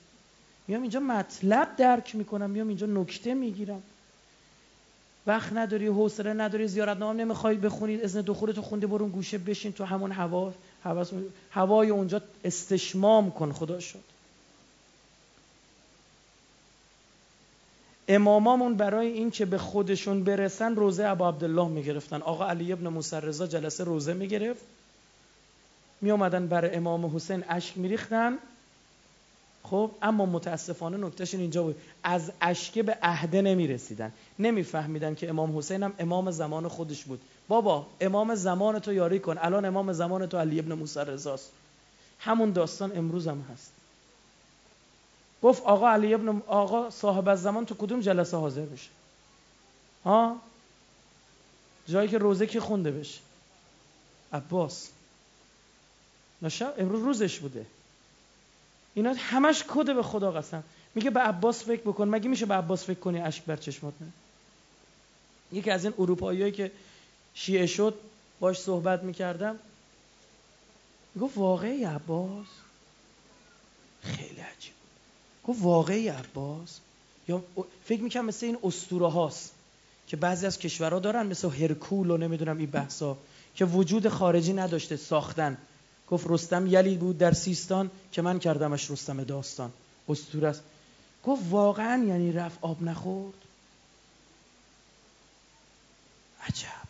میام 0.68 0.82
اینجا 0.82 1.00
مطلب 1.00 1.76
درک 1.76 2.14
می‌کنم 2.14 2.50
میام 2.50 2.68
اینجا 2.68 2.86
نکته 2.86 3.34
می‌گیرم. 3.34 3.82
وقت 5.26 5.52
نداری 5.52 5.86
حوصله 5.86 6.32
نداری 6.32 6.68
زیارت 6.68 6.96
نام 6.96 7.16
نمی‌خوای 7.16 7.56
بخونید 7.56 8.04
اذن 8.04 8.20
دخولت 8.20 8.60
خونده 8.60 8.86
برون 8.86 9.10
گوشه 9.10 9.38
بشین 9.38 9.72
تو 9.72 9.84
همون 9.84 10.12
هوا 10.12 10.52
هوای 11.50 11.90
اونجا 11.90 12.22
استشمام 12.44 13.30
کن 13.30 13.52
خدا 13.52 13.80
شد. 13.80 14.11
امامامون 18.14 18.74
برای 18.74 19.06
این 19.06 19.30
که 19.30 19.44
به 19.46 19.58
خودشون 19.58 20.24
برسن 20.24 20.76
روزه 20.76 21.04
ابا 21.04 21.28
عبدالله 21.28 21.68
می‌گرفتن. 21.68 22.22
آقا 22.22 22.46
علی 22.46 22.72
ابن 22.72 22.88
موسی 22.88 23.16
رضا 23.16 23.46
جلسه 23.46 23.84
روزه 23.84 24.14
می‌گرفت. 24.14 24.62
می 26.00 26.10
اومدن 26.10 26.46
برای 26.46 26.74
امام 26.74 27.16
حسین 27.16 27.44
اشک 27.48 27.78
میریختن. 27.78 28.38
خب 29.62 29.90
اما 30.02 30.26
متاسفانه 30.26 30.96
نکتهشون 30.96 31.40
اینجا 31.40 31.62
بود. 31.62 31.76
از 32.04 32.32
اشکه 32.40 32.82
به 32.82 32.98
عهده 33.02 33.42
نمی‌رسیدن. 33.42 34.12
نمیفهمیدن 34.38 35.14
که 35.14 35.28
امام 35.28 35.58
حسین 35.58 35.82
هم 35.82 35.92
امام 35.98 36.30
زمان 36.30 36.68
خودش 36.68 37.04
بود. 37.04 37.20
بابا 37.48 37.86
امام 38.00 38.34
زمان 38.34 38.78
تو 38.78 38.92
یاری 38.92 39.18
کن. 39.18 39.38
الان 39.38 39.64
امام 39.64 39.92
زمان 39.92 40.26
تو 40.26 40.38
علی 40.38 40.58
ابن 40.58 40.72
موسی 40.72 41.00
رضاست 41.00 41.50
همون 42.18 42.50
داستان 42.50 42.96
امروز 42.96 43.28
هم 43.28 43.44
هست. 43.52 43.71
گفت 45.42 45.62
آقا 45.62 45.90
علی 45.90 46.14
ابن 46.14 46.42
آقا 46.46 46.90
صاحب 46.90 47.28
از 47.28 47.42
زمان 47.42 47.66
تو 47.66 47.74
کدوم 47.74 48.00
جلسه 48.00 48.36
حاضر 48.36 48.62
بشه؟ 48.62 48.90
ها؟ 50.04 50.36
جایی 51.88 52.08
که 52.08 52.18
روزه 52.18 52.46
کی 52.46 52.60
خونده 52.60 52.90
بشه؟ 52.90 53.20
عباس. 54.32 54.88
نشا 56.42 56.70
امروز 56.72 57.02
روزش 57.02 57.38
بوده. 57.38 57.66
اینا 58.94 59.14
همش 59.18 59.64
کد 59.68 59.94
به 59.94 60.02
خدا 60.02 60.32
قسم. 60.32 60.64
میگه 60.94 61.10
به 61.10 61.20
عباس 61.20 61.64
فکر 61.64 61.82
بکن. 61.82 62.08
مگه 62.08 62.28
میشه 62.28 62.46
به 62.46 62.54
عباس 62.54 62.84
فکر 62.84 63.00
کنی 63.00 63.20
اشک 63.20 63.44
بر 63.44 63.56
چشمات 63.56 63.94
نه؟ 64.00 64.08
یکی 65.52 65.70
از 65.70 65.84
این 65.84 65.94
اروپاییایی 65.98 66.52
که 66.52 66.72
شیعه 67.34 67.66
شد 67.66 67.98
باش 68.40 68.60
صحبت 68.60 69.02
می‌کردم. 69.02 69.58
گفت 71.20 71.38
واقعی 71.38 71.84
عباس؟ 71.84 72.46
خیلی 74.02 74.40
عجیب. 74.40 74.81
گفت 75.48 75.62
واقعی 75.62 76.08
عباس؟ 76.08 76.78
یا 77.28 77.44
فکر 77.84 78.02
می‌کنم 78.02 78.24
مثل 78.24 78.46
این 78.46 78.58
اسطوره 78.62 79.10
هاست 79.10 79.52
که 80.06 80.16
بعضی 80.16 80.46
از 80.46 80.58
کشورها 80.58 80.98
دارن 80.98 81.26
مثل 81.26 81.50
هرکول 81.50 82.10
و 82.10 82.16
نمی‌دونم 82.16 82.58
این 82.58 82.70
بحثا 82.70 83.16
که 83.54 83.64
وجود 83.64 84.08
خارجی 84.08 84.52
نداشته 84.52 84.96
ساختن. 84.96 85.58
گفت 86.08 86.26
رستم 86.28 86.66
یلی 86.66 86.96
بود 86.96 87.18
در 87.18 87.32
سیستان 87.32 87.90
که 88.12 88.22
من 88.22 88.38
کردمش 88.38 88.90
رستم 88.90 89.24
داستان. 89.24 89.72
اسطوره 90.08 90.48
است. 90.48 90.62
گفت 91.24 91.42
واقعا 91.50 92.04
یعنی 92.04 92.32
رفت 92.32 92.58
آب 92.60 92.82
نخورد؟ 92.82 93.34
عجب. 96.48 96.88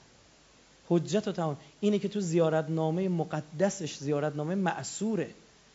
حجت 0.89 1.29
و 1.29 1.33
تمام. 1.33 1.57
اینه 1.81 1.99
که 1.99 2.09
تو 2.09 2.21
زیارت 2.21 2.71
نامه 2.71 3.09
مقدسش 3.09 3.97
زیارت 3.97 4.37
نامه 4.37 4.55
معصوره. 4.55 5.31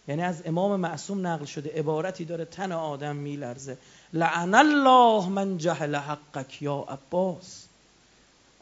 یعنی 0.08 0.22
از 0.22 0.41
امام 0.45 0.80
معصوم 0.80 1.28
نقل 1.28 1.45
شده 1.45 1.70
عبارتی 1.70 2.26
داره 2.26 2.45
تن 2.45 2.72
آدم 2.72 3.16
میلرزه. 3.16 3.78
لعن 4.14 4.55
الله 4.55 5.30
من 5.30 5.58
جهل 5.58 5.95
حقک 5.95 6.62
یا 6.62 6.76
عباس. 6.76 7.66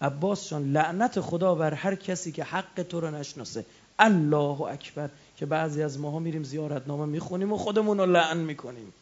عباس 0.01 0.49
جان 0.49 0.71
لعنت 0.71 1.19
خدا 1.19 1.55
بر 1.55 1.73
هر 1.73 1.95
کسی 1.95 2.31
که 2.31 2.43
حق 2.43 2.83
تو 2.83 2.99
رو 2.99 3.11
نشناسه. 3.11 3.65
الله 3.99 4.61
اکبر. 4.61 5.09
که 5.37 5.45
بعضی 5.45 5.83
از 5.83 5.99
ماها 5.99 6.19
میریم 6.19 6.43
زیارت 6.43 6.87
نامه 6.87 7.05
می‌خونیم 7.05 7.53
و 7.53 7.57
خودمون 7.57 7.97
رو 7.97 8.05
لعن 8.05 8.37
می‌کنیم. 8.37 8.93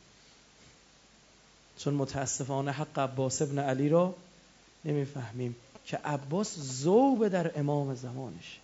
چون 1.78 1.94
متاسفانه 1.94 2.72
حق 2.72 3.00
عباس 3.00 3.42
ابن 3.42 3.60
علی 3.60 3.90
را 3.90 4.16
نمی‌فهمیم 4.86 5.56
که 5.86 5.98
عباس 5.98 6.56
زوبه 6.60 7.30
در 7.30 7.60
امام 7.60 7.96
زمانش. 7.96 8.60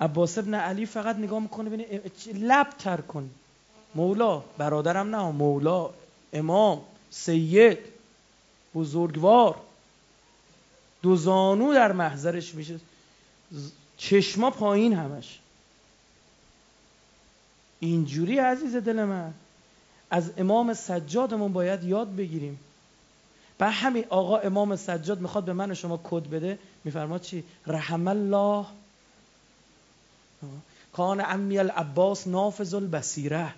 عباس 0.00 0.38
ابن 0.38 0.54
علی 0.54 0.86
فقط 0.86 1.16
نگاه 1.16 1.40
می‌کنه 1.40 1.70
بینه 1.70 2.00
لب 2.34 2.70
تر 2.78 3.00
کن. 3.00 3.30
مولا 3.94 4.42
برادرم 4.58 5.16
نه 5.16 5.30
مولا 5.30 5.90
امام 6.32 6.80
سید 7.10 7.78
بزرگوار. 8.74 9.56
دو 11.02 11.16
زانو 11.16 11.74
در 11.74 11.92
محضرش 11.92 12.54
میشه. 12.54 12.80
چشما 13.96 14.50
پایین 14.50 14.92
همش. 14.92 15.38
اینجوری 17.80 18.38
عزیز 18.38 18.76
دل 18.76 19.04
من. 19.04 19.34
از 20.10 20.32
امام 20.36 20.74
سجادمون 20.74 21.52
باید 21.52 21.84
یاد 21.84 22.16
بگیریم. 22.16 22.60
به 23.58 23.66
همین 23.66 24.04
آقا 24.08 24.36
امام 24.36 24.76
سجاد 24.76 25.20
می‌خواد 25.20 25.44
به 25.44 25.52
من 25.52 25.70
و 25.70 25.74
شما 25.74 26.00
کد 26.04 26.30
بده. 26.30 26.58
میفرماد 26.84 27.20
چی؟ 27.20 27.44
رحم 27.66 28.08
الله 28.08 28.66
کان 30.92 31.20
امی 31.20 31.58
العباس 31.58 32.26
نافذ 32.26 32.74
البصیره. 32.74 33.54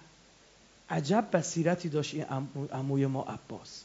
عجب 0.91 1.29
بصیرتی 1.33 1.89
داشت 1.89 2.15
این 2.15 2.25
عموی 2.73 3.07
ما 3.07 3.23
عباس. 3.23 3.83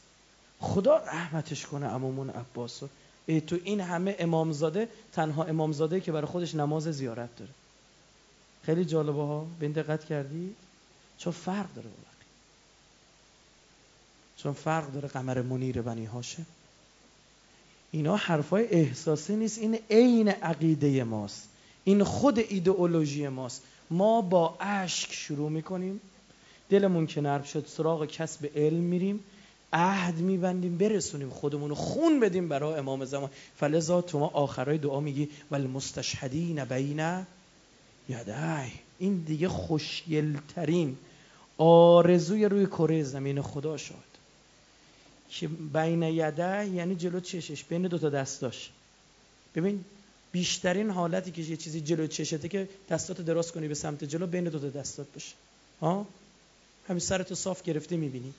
خدا 0.60 0.96
رحمتش 0.96 1.66
کنه 1.66 1.86
عمومون 1.86 2.30
عباس. 2.30 2.82
ای 3.26 3.40
تو 3.40 3.58
این 3.64 3.80
همه 3.80 4.16
امامزاده 4.18 4.88
تنها 5.12 5.44
امامزاده 5.44 6.00
که 6.00 6.12
برای 6.12 6.26
خودش 6.26 6.54
نماز 6.54 6.82
زیارت 6.82 7.36
داره. 7.36 7.50
خیلی 8.62 8.84
جالبه 8.84 9.22
ها. 9.22 9.46
به 9.60 9.68
دقت 9.68 10.04
کردی؟ 10.04 10.54
چون 11.18 11.32
فرق 11.32 11.74
داره 11.74 11.88
چون 14.38 14.52
فرق 14.52 14.92
داره 14.92 15.08
قمر 15.08 15.42
منیر 15.42 15.82
بنی 15.82 16.04
هاشه 16.04 16.42
اینا 17.90 18.16
حرفای 18.16 18.68
احساسی 18.68 19.36
نیست. 19.36 19.58
این 19.58 19.78
عین 19.90 20.28
عقیده 20.28 21.04
ماست. 21.04 21.48
این 21.88 22.04
خود 22.04 22.38
ایدئولوژی 22.38 23.28
ماست. 23.28 23.62
ما 23.90 24.20
با 24.20 24.56
اشک 24.60 25.12
شروع 25.12 25.50
می‌کنیم. 25.50 26.00
دلمون 26.70 27.06
که 27.06 27.20
نرم 27.20 27.42
شد 27.42 27.66
سراغ 27.66 28.06
کسب 28.06 28.50
علم 28.56 28.80
میریم. 28.80 29.20
عهد 29.72 30.16
میبندیم 30.16 30.78
برسونیم 30.78 31.30
خودمون 31.30 31.74
خون 31.74 32.20
بدیم 32.20 32.48
برای 32.48 32.78
امام 32.78 33.04
زمان. 33.04 33.30
فلذا 33.56 34.00
تو 34.00 34.18
ما 34.18 34.26
آخرای 34.26 34.78
دعا 34.78 35.00
میگی 35.00 35.28
ول 35.50 35.66
مستشهدین 35.66 36.64
بین 36.64 37.26
یدای 38.08 38.70
این 38.98 39.16
دیگه 39.26 39.48
خوشگلترین 39.48 40.96
آرزوی 41.58 42.44
روی 42.44 42.66
کره 42.66 43.02
زمین 43.02 43.42
خدا 43.42 43.76
شد. 43.76 44.08
که 45.30 45.48
بین 45.48 46.02
یده 46.02 46.68
یعنی 46.68 46.94
جلو 46.94 47.20
چشش 47.20 47.64
بین 47.64 47.82
دو 47.82 47.98
تا 47.98 48.08
دستاش. 48.08 48.70
ببین 49.54 49.84
بیشترین 50.32 50.90
حالتی 50.90 51.30
که 51.30 51.42
یه 51.42 51.56
چیزی 51.56 51.80
جلو 51.80 52.06
چشته 52.06 52.48
که 52.48 52.68
دستات 52.88 53.20
دراز 53.20 53.52
کنی 53.52 53.68
به 53.68 53.74
سمت 53.74 54.04
جلو 54.04 54.26
بین 54.26 54.44
دو 54.44 54.58
تا 54.58 54.68
دستات 54.68 55.06
باشه. 55.14 55.34
ها؟ 55.80 56.06
همین 56.88 57.00
سرتو 57.00 57.34
صاف 57.34 57.62
گرفته 57.62 57.96
می‌بینی. 57.96 58.34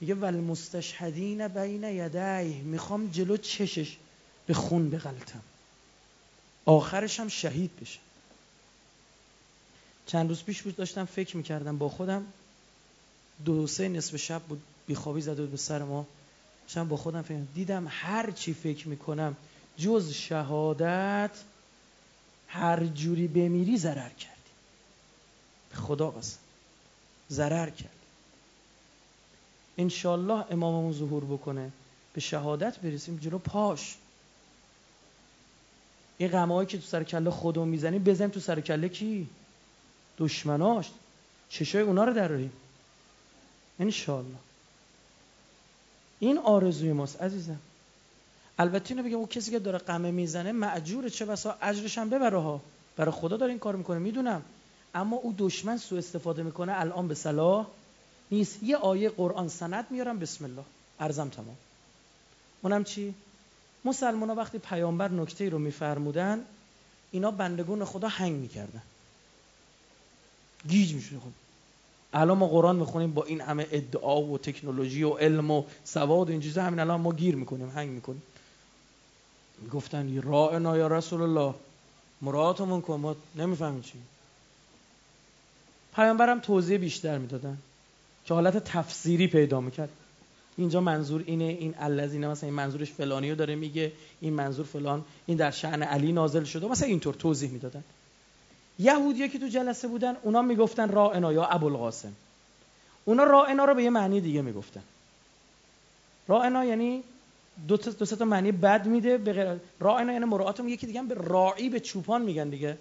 میگه 0.00 0.14
ول 0.14 0.34
مستشهدین 0.34 1.48
بین 1.48 1.84
یدی 1.84 2.60
می‌خوام 2.60 3.10
جلو 3.10 3.36
چشش 3.36 3.96
به 4.46 4.54
خون 4.54 4.90
بغلتم 4.90 5.40
آخرش 6.64 7.20
هم 7.20 7.28
شهید 7.28 7.70
بشه. 7.80 7.98
چند 10.06 10.28
روز 10.28 10.42
پیش 10.42 10.62
بود 10.62 10.76
داشتم 10.76 11.04
فکر 11.04 11.36
می‌کردم 11.36 11.78
با 11.78 11.88
خودم. 11.88 12.26
دو 13.44 13.66
سه 13.66 13.88
نصف 13.88 14.16
شب 14.16 14.42
بود 14.42 14.62
بیخوابی 14.86 15.20
زده 15.20 15.42
بود 15.42 15.50
به 15.50 15.56
سر 15.56 15.82
ما. 15.82 16.06
با 16.88 16.96
خودم 16.96 17.22
فکر 17.22 17.38
دیدم 17.54 17.86
هر 17.90 18.30
چی 18.30 18.54
فکر 18.54 18.88
می‌کنم 18.88 19.36
جز 19.76 20.10
شهادت 20.12 21.30
هر 22.48 22.84
جوری 22.86 23.28
بمیری 23.28 23.78
ضرر 23.78 24.08
کردی. 24.08 24.50
به 25.70 25.76
خدا 25.76 26.10
قسم. 26.10 26.38
ضرر 27.30 27.70
کرد 27.70 27.90
انشالله 29.78 30.44
اماممون 30.50 30.92
ظهور 30.92 31.24
بکنه 31.24 31.70
به 32.12 32.20
شهادت 32.20 32.78
برسیم 32.78 33.16
جلو 33.16 33.38
پاش. 33.38 33.96
این 36.18 36.28
غمایی 36.28 36.66
که 36.66 36.78
تو 36.78 36.86
سر 36.86 37.04
کله 37.04 37.30
خودمون 37.30 37.68
می‌زنیم 37.68 38.04
بزنیم 38.04 38.30
تو 38.30 38.40
سر 38.40 38.60
کله 38.60 38.88
کی؟ 38.88 39.28
دشمناش. 40.18 40.90
چشای 41.48 41.82
اونا 41.82 42.04
رو 42.04 42.14
دراریم 42.14 42.52
انشالله. 43.80 44.38
این 46.18 46.38
آرزوی 46.38 46.92
ماست 46.92 47.22
عزیزم. 47.22 47.58
البته 48.60 48.94
اینو 48.94 49.08
بگم 49.08 49.16
اون 49.16 49.26
کسی 49.26 49.50
که 49.50 49.58
داره 49.58 49.78
قمه 49.78 50.10
می‌زنه 50.10 50.52
معجوره 50.52 51.10
چه 51.10 51.24
بسا 51.24 51.56
اجرش 51.62 51.98
هم 51.98 52.10
ببره 52.10 52.38
ها. 52.38 52.60
برای 52.96 53.10
خدا 53.10 53.36
داره 53.36 53.50
این 53.50 53.58
کار 53.58 53.76
می‌کنه 53.76 53.98
می‌دونم. 53.98 54.42
اما 54.94 55.16
او 55.16 55.34
دشمن 55.38 55.76
سو 55.76 55.96
استفاده 55.96 56.42
می‌کنه 56.42 56.72
الان 56.80 57.08
به 57.08 57.14
صلاح 57.14 57.66
نیست. 58.30 58.62
یه 58.62 58.76
آیه 58.76 59.08
قرآن 59.08 59.48
سند 59.48 59.86
میارم 59.90 60.18
بسم 60.18 60.44
الله. 60.44 60.64
ارزم 61.00 61.28
تمام. 61.28 61.56
اونم 62.62 62.84
چی؟ 62.84 63.14
مسلمان 63.84 64.28
ها 64.28 64.34
وقتی 64.34 64.58
پیامبر 64.58 65.08
نکته 65.08 65.48
رو 65.48 65.58
میفرمودن 65.58 66.44
اینا 67.10 67.30
بندگون 67.30 67.84
خدا 67.84 68.08
هنگ 68.08 68.32
می‌کردن. 68.32 68.82
گیج 70.68 70.94
میشه 70.94 71.16
خب 71.16 71.32
الان 72.12 72.38
ما 72.38 72.48
قرآن 72.48 72.76
می‌خونیم 72.76 73.12
با 73.12 73.24
این 73.24 73.40
همه 73.40 73.66
ادعا 73.70 74.22
و 74.22 74.38
تکنولوژی 74.38 75.02
و 75.02 75.10
علم 75.10 75.50
و 75.50 75.64
سواد 75.84 76.28
و 76.28 76.32
این 76.32 76.40
چیزا 76.40 76.62
همین 76.62 76.80
الان 76.80 77.00
ما 77.00 77.12
گیر 77.12 77.36
می‌کنیم 77.36 77.68
هنگ 77.68 77.90
می‌کنیم. 77.90 78.22
می‌گفتن 79.60 80.22
رائنا 80.22 80.76
یا 80.76 80.86
رسول 80.86 81.22
الله. 81.22 81.54
مراتمون 82.22 82.80
کن 82.80 82.94
ما 82.94 83.16
نمی‌فهمیم 83.36 83.82
چی. 83.82 83.98
پیامبرم 85.94 86.40
توضیح 86.40 86.78
بیشتر 86.78 87.18
می‌دادن 87.18 87.58
که 88.24 88.34
حالت 88.34 88.64
تفسیری 88.64 89.26
پیدا 89.26 89.60
می‌کرد. 89.60 89.88
اینجا 90.56 90.80
منظور 90.80 91.24
اینه 91.26 91.44
این 91.44 91.74
الذین 91.78 92.26
مثلا 92.26 92.46
این 92.46 92.56
منظورش 92.56 92.92
فلانی 92.92 93.30
رو 93.30 93.36
داره 93.36 93.54
میگه 93.54 93.92
این 94.20 94.32
منظور 94.32 94.66
فلان 94.66 95.04
این 95.26 95.36
در 95.36 95.50
شعن 95.50 95.82
علی 95.82 96.12
نازل 96.12 96.44
شده 96.44 96.66
مثلا 96.66 96.88
اینطور 96.88 97.14
توضیح 97.14 97.50
می‌دادن. 97.50 97.84
یهودیه 98.78 99.28
که 99.28 99.38
تو 99.38 99.48
جلسه 99.48 99.88
بودن 99.88 100.16
اونا 100.22 100.42
می‌گفتن 100.42 100.88
رائنا 100.88 101.32
یا 101.32 101.44
ابوالقاسم. 101.44 102.12
اونا 103.04 103.24
رائنا 103.24 103.64
رو 103.64 103.74
به 103.74 103.82
یه 103.82 103.90
معنی 103.90 104.20
دیگه 104.20 104.42
می‌گفتن. 104.42 104.82
رائنا 106.28 106.64
یعنی 106.64 107.02
دو 107.68 107.76
تا 107.76 107.90
دو 107.90 108.06
تا 108.06 108.24
معنی 108.24 108.52
بد 108.52 108.86
میده 108.86 109.18
به 109.18 109.32
غیر 109.32 109.60
رائنا 109.80 110.12
یعنی 110.12 110.24
مراعات 110.24 110.60
یکی 110.60 110.86
دیگه 110.86 111.00
هم 111.00 111.08
به 111.08 111.14
راعی 111.14 111.68
به 111.68 111.80
چوپان 111.80 112.22
میگن 112.22 112.48
دیگه. 112.48 112.78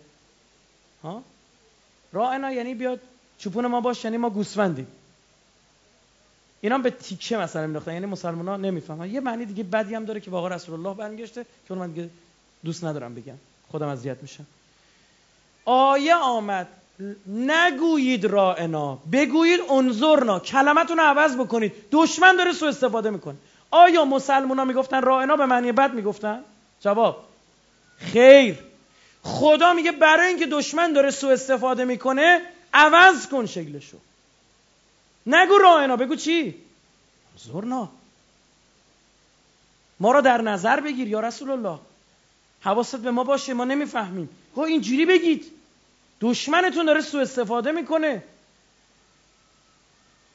ها؟ 1.03 1.23
رائنا 2.13 2.51
یعنی 2.51 2.73
بیاد 2.73 2.99
چوپون 3.37 3.67
ما 3.67 3.81
باش 3.81 4.03
یعنی 4.03 4.17
ما 4.17 4.29
گوسفندیم. 4.29 4.87
اینا 6.61 6.77
به 6.77 6.89
تیکه 6.89 7.37
مثلا 7.37 7.61
مینداختن 7.61 7.93
یعنی 7.93 8.05
مسلمان 8.05 8.47
ها 8.47 8.57
نمی‌فهمن. 8.57 9.09
یه 9.09 9.19
معنی 9.19 9.45
دیگه 9.45 9.63
بدی 9.63 9.95
هم 9.95 10.05
داره 10.05 10.19
که 10.19 10.31
واقعا 10.31 10.55
رسول 10.55 10.75
الله 10.75 10.97
برمیگشته 10.97 11.45
که 11.67 11.73
من 11.73 11.91
دیگه 11.91 12.09
دوست 12.65 12.83
ندارم 12.83 13.15
بگم. 13.15 13.35
خودم 13.71 13.87
اذیت 13.87 14.17
میشم. 14.21 14.45
آیه 15.65 16.15
آمد. 16.15 16.67
نگویید 17.27 18.25
رائنا 18.25 18.95
بگویید 19.11 19.59
انظرنا. 19.71 20.39
کلمتون 20.39 20.97
رو 20.97 21.03
عوض 21.03 21.35
بکنید. 21.35 21.73
دشمن 21.91 22.35
داره 22.35 22.53
سو 22.53 22.65
استفاده 22.65 23.09
می‌کنه. 23.09 23.35
آیا 23.71 24.05
مسلمان 24.05 24.59
ها 24.59 24.65
می‌گفتن 24.65 25.01
رائنا 25.01 25.35
به 25.35 25.45
معنی 25.45 25.71
بد 25.71 25.93
می‌گفتن؟ 25.93 26.43
جواب 26.81 27.25
خیر. 27.97 28.59
خدا 29.23 29.73
میگه 29.73 29.91
برای 29.91 30.27
اینکه 30.27 30.45
دشمن 30.45 30.93
داره 30.93 31.11
سو 31.11 31.27
استفاده 31.27 31.85
می‌کنه 31.85 32.41
عوض 32.73 33.27
کن 33.27 33.45
شکلشو. 33.45 33.97
نگو 35.25 35.57
رائنا 35.57 35.95
بگو 35.95 36.15
چی؟ 36.15 36.55
زورنا. 37.37 37.89
ما 39.99 40.11
را 40.11 40.21
در 40.21 40.41
نظر 40.41 40.79
بگیر 40.79 41.07
یا 41.07 41.19
رسول 41.19 41.51
الله. 41.51 41.79
حواست 42.61 42.95
به 42.95 43.11
ما 43.11 43.23
باشه 43.23 43.53
ما 43.53 43.65
نمی‌فهمیم. 43.65 44.29
خب 44.55 44.61
اینجوری 44.61 45.05
بگید. 45.05 45.51
دشمنتون 46.21 46.85
داره 46.85 47.01
سو 47.01 47.17
استفاده 47.17 47.71
می‌کنه. 47.71 48.23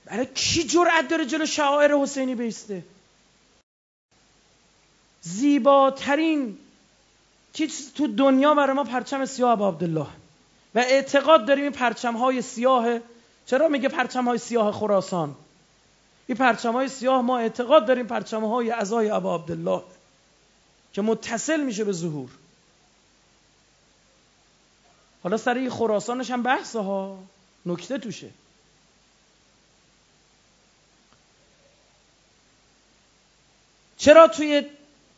برای 0.05 0.27
کی 0.27 0.65
جرأت 0.65 1.09
داره 1.09 1.27
جلو 1.27 1.47
شعائر 1.47 1.95
حسینی 1.95 2.35
بیسته؟ 2.35 2.83
زیباترین 5.25 6.59
چیز 7.53 7.93
تو 7.93 8.07
دنیا 8.07 8.55
برای 8.55 8.73
ما 8.73 8.85
پرچم 8.85 9.25
سیاه 9.25 9.51
ابا 9.51 9.69
عبدالله. 9.69 10.07
و 10.75 10.79
اعتقاد 10.79 11.47
داریم 11.47 11.63
این 11.63 11.73
پرچم 11.73 12.17
های 12.17 12.43
سیاه 12.43 12.99
چرا 13.47 13.69
میگه 13.69 13.89
پرچم 13.89 14.25
های 14.25 14.39
سیاه 14.39 14.73
خراسان؟ 14.73 15.35
این 16.27 16.39
پرچم 16.39 16.73
های 16.73 16.89
سیاه 16.89 17.23
ما 17.23 17.39
اعتقاد 17.39 17.87
داریم 17.87 18.07
پرچم 18.07 18.45
های 18.45 18.71
ازای 18.71 19.11
ابا 19.11 19.35
عبدالله 19.35 19.83
که 20.93 21.03
متصل 21.03 21.61
میشه 21.61 21.85
به 21.85 21.93
ظهور. 21.93 22.31
حالا 25.23 25.37
سر 25.37 25.55
این 25.55 25.71
خراسانش 25.71 26.31
هم 26.31 26.43
بحث 26.43 26.77
ها. 26.77 27.19
نکته 27.67 27.99
توشه. 27.99 28.31
چرا 33.97 34.29
توی 34.29 34.63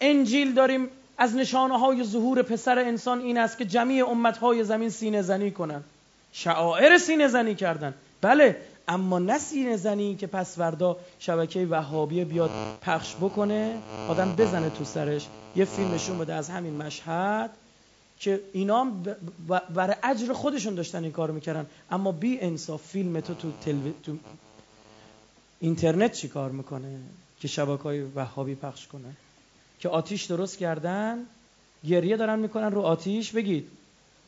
انجیل 0.00 0.54
داریم 0.54 0.88
از 1.18 1.34
نشانه 1.34 1.78
های 1.78 2.04
ظهور 2.04 2.42
پسر 2.42 2.78
انسان 2.78 3.20
این 3.20 3.38
است 3.38 3.58
که 3.58 3.64
جمیع 3.64 4.08
امت 4.08 4.38
های 4.38 4.64
زمین 4.64 4.90
سینه 4.90 5.22
زنی 5.22 5.50
کنن. 5.50 5.84
شعائر 6.32 6.98
سینه 6.98 7.28
زنی 7.28 7.54
کردن. 7.54 7.94
بله 8.20 8.56
اما 8.88 9.18
نه 9.18 9.38
سینه 9.38 9.76
زنی 9.76 10.14
که 10.14 10.26
پس 10.26 10.58
وردا 10.58 10.96
شبکه 11.18 11.66
وهابیه 11.66 12.24
بیاد 12.24 12.50
پخش 12.82 13.14
بکنه 13.16 13.78
آدم 14.08 14.36
بزنه 14.36 14.70
تو 14.70 14.84
سرش. 14.84 15.26
یه 15.56 15.64
فیلم 15.64 15.94
نشون 15.94 16.18
بده 16.18 16.34
از 16.34 16.48
همین 16.48 16.76
مشهد 16.76 17.50
که 18.18 18.40
اینا 18.52 18.86
برای 19.74 19.96
اجر 20.02 20.32
خودشون 20.32 20.74
داشتن 20.74 21.02
این 21.02 21.12
کار 21.12 21.30
می‌کردن. 21.30 21.66
اما 21.90 22.12
بی 22.12 22.38
انصاف 22.40 22.82
فیلم 22.82 23.20
تو 23.20 23.34
تو, 23.34 23.52
تو 24.02 24.16
اینترنت 25.60 26.12
چی 26.12 26.28
کار 26.28 26.50
می‌کنه 26.50 26.98
که 27.40 27.48
شبکه 27.48 27.82
های 27.82 28.02
وهابی 28.02 28.54
پخش 28.54 28.86
کنه؟ 28.86 29.16
که 29.86 29.90
آتیش 29.90 30.24
درست 30.24 30.58
کردن 30.58 31.18
گریه 31.84 32.16
دارن 32.16 32.38
می‌کنن 32.38 32.70
رو 32.70 32.80
آتیش. 32.82 33.32
بگید. 33.32 33.68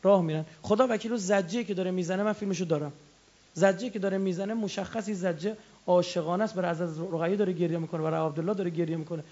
راه 0.03 0.21
میرن. 0.21 0.45
خدا 0.61 0.87
وکیل 0.89 1.15
زجه 1.15 1.63
که 1.63 1.73
داره 1.73 1.91
می‌زنه 1.91 2.23
من 2.23 2.33
فیلمشو 2.33 2.65
دارم. 2.65 2.91
زجه 3.53 3.89
که 3.89 3.99
داره 3.99 4.17
می‌زنه 4.17 4.53
مشخصی 4.53 5.13
زجه 5.13 5.57
عاشقانه 5.87 6.43
است. 6.43 6.55
برای 6.55 6.69
از 6.71 6.99
رقیه 6.99 7.35
داره 7.35 7.53
گریه 7.53 7.77
می‌کنه 7.77 8.01
برای 8.01 8.25
عبدالله 8.25 8.53
داره 8.53 8.69
گریه 8.69 8.97
می‌کنه. 8.97 9.23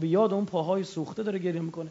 به 0.00 0.08
یاد 0.08 0.32
اون 0.32 0.44
پاهای 0.44 0.84
سوخته 0.84 1.22
داره 1.22 1.38
گریه 1.38 1.60
می‌کنه. 1.60 1.90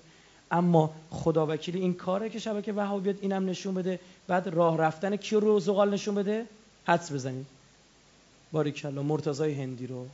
اما 0.52 0.94
خدا 1.10 1.48
وکیلی 1.48 1.80
این 1.80 1.94
کاره 1.94 2.30
که 2.30 2.40
شبکه 2.40 2.74
وهابیت 2.74 3.16
اینم 3.22 3.50
نشون 3.50 3.74
بده. 3.74 4.00
بعد 4.28 4.48
راه 4.48 4.78
رفتن 4.78 5.16
کی 5.16 5.36
رو 5.36 5.60
زغال 5.60 5.94
نشون 5.94 6.16
بده؟ 6.16 6.46
حدس 6.86 7.12
بزنید. 7.12 7.46
باریکلا 8.52 9.04
مرتضای 9.04 9.54
هندی 9.54 9.88
رو. 9.88 10.06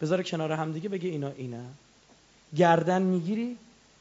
بذاره 0.00 0.22
کنار 0.22 0.52
هم 0.52 0.72
دیگه 0.72 0.88
بگه 0.88 1.08
اینا 1.08 1.32
اینا 1.36 1.64
گردن 2.56 3.02
می‌گیری 3.02 3.56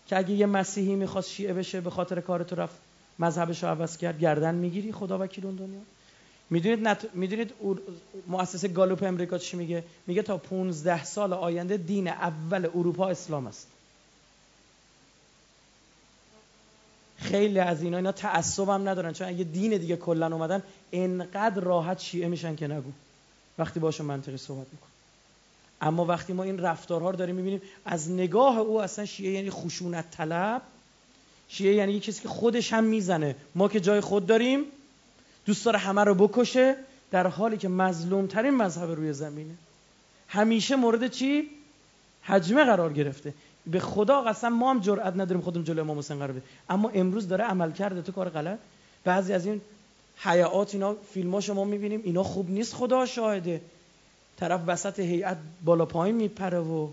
که 0.08 0.18
اگه 0.18 0.32
یه 0.32 0.46
مسیحی 0.46 0.96
می‌خواست 0.96 1.30
شیعه 1.30 1.54
بشه 1.54 1.82
به 1.82 1.90
خاطر 1.90 2.22
کار 2.22 2.44
تو 2.44 2.56
رفت 2.56 2.76
مذهبش 3.20 3.64
رو 3.64 3.70
عوض 3.70 3.98
کرد 3.98 4.20
گردن 4.20 4.56
می‌گیری؟ 4.56 4.92
خدا 4.92 5.20
وکیل 5.20 5.46
اون 5.46 5.56
دنیا. 5.56 5.80
می‌دونید 6.50 6.88
نت... 6.88 7.06
می‌دونید 7.14 7.54
مؤسسه 8.28 8.68
گالوپ 8.68 9.04
امریکا 9.04 9.38
چی 9.38 9.58
میگه؟ 9.58 9.84
میگه 10.08 10.22
تا 10.22 10.38
15 10.38 11.04
سال 11.04 11.34
آینده 11.34 11.78
دین 11.78 12.08
اول 12.08 12.66
اروپا 12.66 13.10
اسلام 13.10 13.48
است. 13.48 13.68
خیلی 17.18 17.60
از 17.60 17.82
اینا 17.82 17.98
اینا 17.98 18.12
تعصب 18.12 18.70
هم 18.70 18.90
ندارن 18.90 19.14
چون 19.14 19.28
اگه 19.28 19.44
دین 19.44 19.78
دیگه 19.78 19.96
کلا 19.96 20.28
اومدن 20.28 20.64
انقدر 20.92 21.62
راحت 21.62 22.00
شیعه 22.00 22.28
میشن 22.28 22.56
که 22.56 22.68
نگو. 22.68 22.92
وقتی 23.58 23.80
باشون 23.80 24.06
منطقی 24.06 24.38
صحبت 24.38 24.68
میکن 24.72 24.88
اما 25.82 26.06
وقتی 26.06 26.34
ما 26.34 26.44
این 26.44 26.60
رفتارها 26.60 27.10
رو 27.10 27.16
داریم 27.16 27.36
می‌بینیم 27.36 27.62
از 27.86 28.12
نگاه 28.12 28.58
او 28.58 28.82
اصلا 28.82 29.06
شیعه 29.06 29.32
یعنی 29.32 29.50
خشونت 29.50 30.12
طلب. 30.12 30.62
شیعه 31.48 31.76
یعنی 31.76 31.94
یه 31.94 32.00
کسی 32.00 32.22
که 32.22 32.28
خودش 32.28 32.74
هم 32.74 32.84
می‌زنه. 32.84 33.36
ما 33.56 33.68
که 33.68 33.80
جای 33.80 34.02
خود 34.02 34.26
داریم 34.26 34.64
دوست 35.46 35.66
داره 35.66 35.78
همه 35.80 36.04
رو 36.04 36.16
بکشه 36.16 36.76
در 37.12 37.28
حالی 37.28 37.58
که 37.58 37.68
مظلوم 37.68 38.28
ترین 38.28 38.50
مذهب 38.50 38.92
روی 38.92 39.14
زمینه. 39.14 39.54
همیشه 40.28 40.76
مورد 40.76 41.08
چی؟ 41.08 41.50
حجمه 42.22 42.64
قرار 42.64 42.94
گرفته. 42.94 43.34
به 43.68 43.80
خدا 43.80 44.22
قسم 44.22 44.48
ما 44.48 44.70
هم 44.70 44.80
جرئت 44.80 45.14
نداریم 45.14 45.42
خودمون 45.42 45.66
جلوی 45.66 45.80
امام 45.80 46.00
حسین 46.00 46.18
قرار 46.18 46.32
بدیم. 46.32 46.44
اما 46.70 46.90
امروز 46.90 47.28
داره 47.28 47.44
عمل 47.44 47.72
کرده. 47.72 48.02
تو 48.02 48.12
کار 48.12 48.30
غلط. 48.30 48.60
بعضی 49.04 49.34
از 49.34 49.46
این 49.46 49.62
حیات 50.18 50.74
اینا 50.74 50.96
فیلماشو 51.14 51.54
شما 51.54 51.64
می‌بینیم. 51.64 52.02
اینا 52.04 52.24
خوب 52.24 52.50
نیست 52.50 52.74
خدا 52.74 53.06
شاهده. 53.06 53.62
طرف 54.40 54.62
وسط 54.68 55.00
هیئت 55.00 55.38
بالا 55.66 55.86
پایین 55.86 56.16
میپره 56.16 56.60
و 56.60 56.88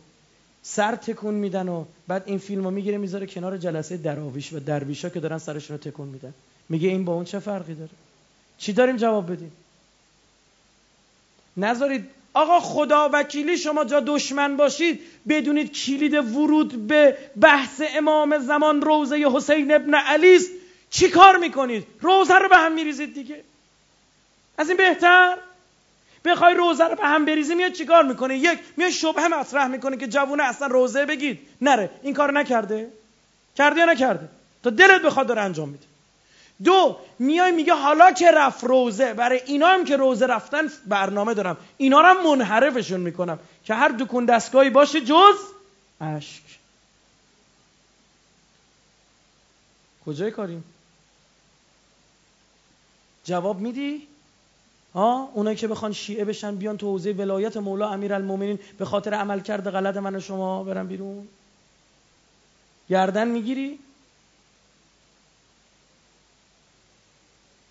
سر 0.62 0.96
تکون 0.96 1.34
میدن 1.34 1.68
و 1.68 1.84
بعد 2.08 2.22
این 2.26 2.38
فیلمو 2.38 2.70
می‌گیره 2.70 2.98
می‌ذاره 2.98 3.26
کنار 3.26 3.56
جلسه 3.56 3.96
دراویش 3.96 4.52
و 4.52 4.58
درویشا 4.58 5.08
که 5.08 5.20
دارن 5.20 5.38
سرشون 5.38 5.76
رو 5.76 5.90
تکون 5.90 6.08
میدن. 6.08 6.34
میگه 6.68 6.88
این 6.88 7.04
با 7.04 7.14
اون 7.14 7.24
چه 7.24 7.38
فرقی 7.38 7.74
داره؟ 7.74 7.90
چی 8.58 8.72
داریم 8.72 8.96
جواب 8.96 9.32
بدیم؟ 9.32 9.52
نذارید. 11.56 12.08
آقا 12.34 12.60
خدا 12.60 13.10
وکیلی 13.12 13.56
شما 13.56 13.84
جا 13.84 14.00
دشمن 14.00 14.56
باشید. 14.56 15.00
بدونید 15.28 15.72
کلید 15.72 16.14
ورود 16.14 16.86
به 16.86 17.16
بحث 17.40 17.82
امام 17.96 18.38
زمان 18.38 18.82
روزه 18.82 19.30
حسین 19.34 19.72
ابن 19.72 19.94
علی 19.94 20.36
است. 20.36 20.50
چی 20.90 21.08
کار 21.08 21.36
می‌کنید؟ 21.36 21.86
روزه 22.00 22.34
رو 22.34 22.48
به 22.48 22.56
هم 22.56 22.74
میریزید 22.74 23.14
دیگه. 23.14 23.44
از 24.58 24.68
این 24.68 24.76
بهتر؟ 24.76 25.38
بخوای 26.24 26.54
روزه 26.54 26.84
رو 26.84 26.94
به 26.94 27.02
هم 27.02 27.24
بریزی 27.24 27.54
میاد 27.54 27.72
چیکار 27.72 28.02
می‌کنه 28.02 28.38
یک 28.38 28.58
میاد 28.76 28.90
شبه 28.90 29.28
مطرح 29.28 29.66
می‌کنه 29.66 29.96
که 29.96 30.06
جوونه 30.06 30.42
اصلا 30.42 30.66
روزه 30.66 31.06
بگید 31.06 31.40
نره. 31.60 31.90
این 32.02 32.14
کار 32.14 32.32
نکرده؟ 32.32 32.90
کرده 33.56 33.80
یا 33.80 33.86
نکرده؟ 33.86 34.28
تا 34.62 34.70
دلت 34.70 35.02
بخواد 35.02 35.26
داره 35.26 35.42
انجام 35.42 35.68
میده. 35.68 35.86
دو 36.64 36.96
میای 37.18 37.52
میگه 37.52 37.74
حالا 37.74 38.12
که 38.12 38.30
رفت 38.30 38.64
روزه 38.64 39.14
برای 39.14 39.40
اینا 39.46 39.66
هم 39.66 39.84
که 39.84 39.96
روزه 39.96 40.26
رفتن 40.26 40.70
برنامه 40.86 41.34
دارم. 41.34 41.56
اینا 41.76 42.00
رو 42.00 42.06
هم 42.06 42.26
منحرفشون 42.26 43.00
می‌کنم 43.00 43.38
که 43.64 43.74
هر 43.74 43.88
دکون 43.88 44.24
دستگاهی 44.24 44.70
باشه 44.70 45.00
جز 45.00 45.36
اشک. 46.00 46.42
کجای 50.06 50.30
کاریم؟ 50.30 50.64
جواب 53.24 53.60
میدی؟ 53.60 54.08
ها 54.94 55.30
اونایی 55.34 55.56
که 55.56 55.68
بخوان 55.68 55.92
شیعه 55.92 56.24
بشن 56.24 56.56
بیان 56.56 56.76
تو 56.76 56.86
حوزه 56.86 57.12
ولایت 57.12 57.56
مولا 57.56 57.88
امیرالمومنین 57.88 58.58
به 58.78 58.84
خاطر 58.84 59.14
عمل 59.14 59.40
کرده 59.40 59.70
غلط 59.70 59.96
من 59.96 60.14
و 60.14 60.20
شما 60.20 60.64
برن 60.64 60.86
بیرون. 60.86 61.28
گردن 62.88 63.28
می‌گیری؟ 63.28 63.78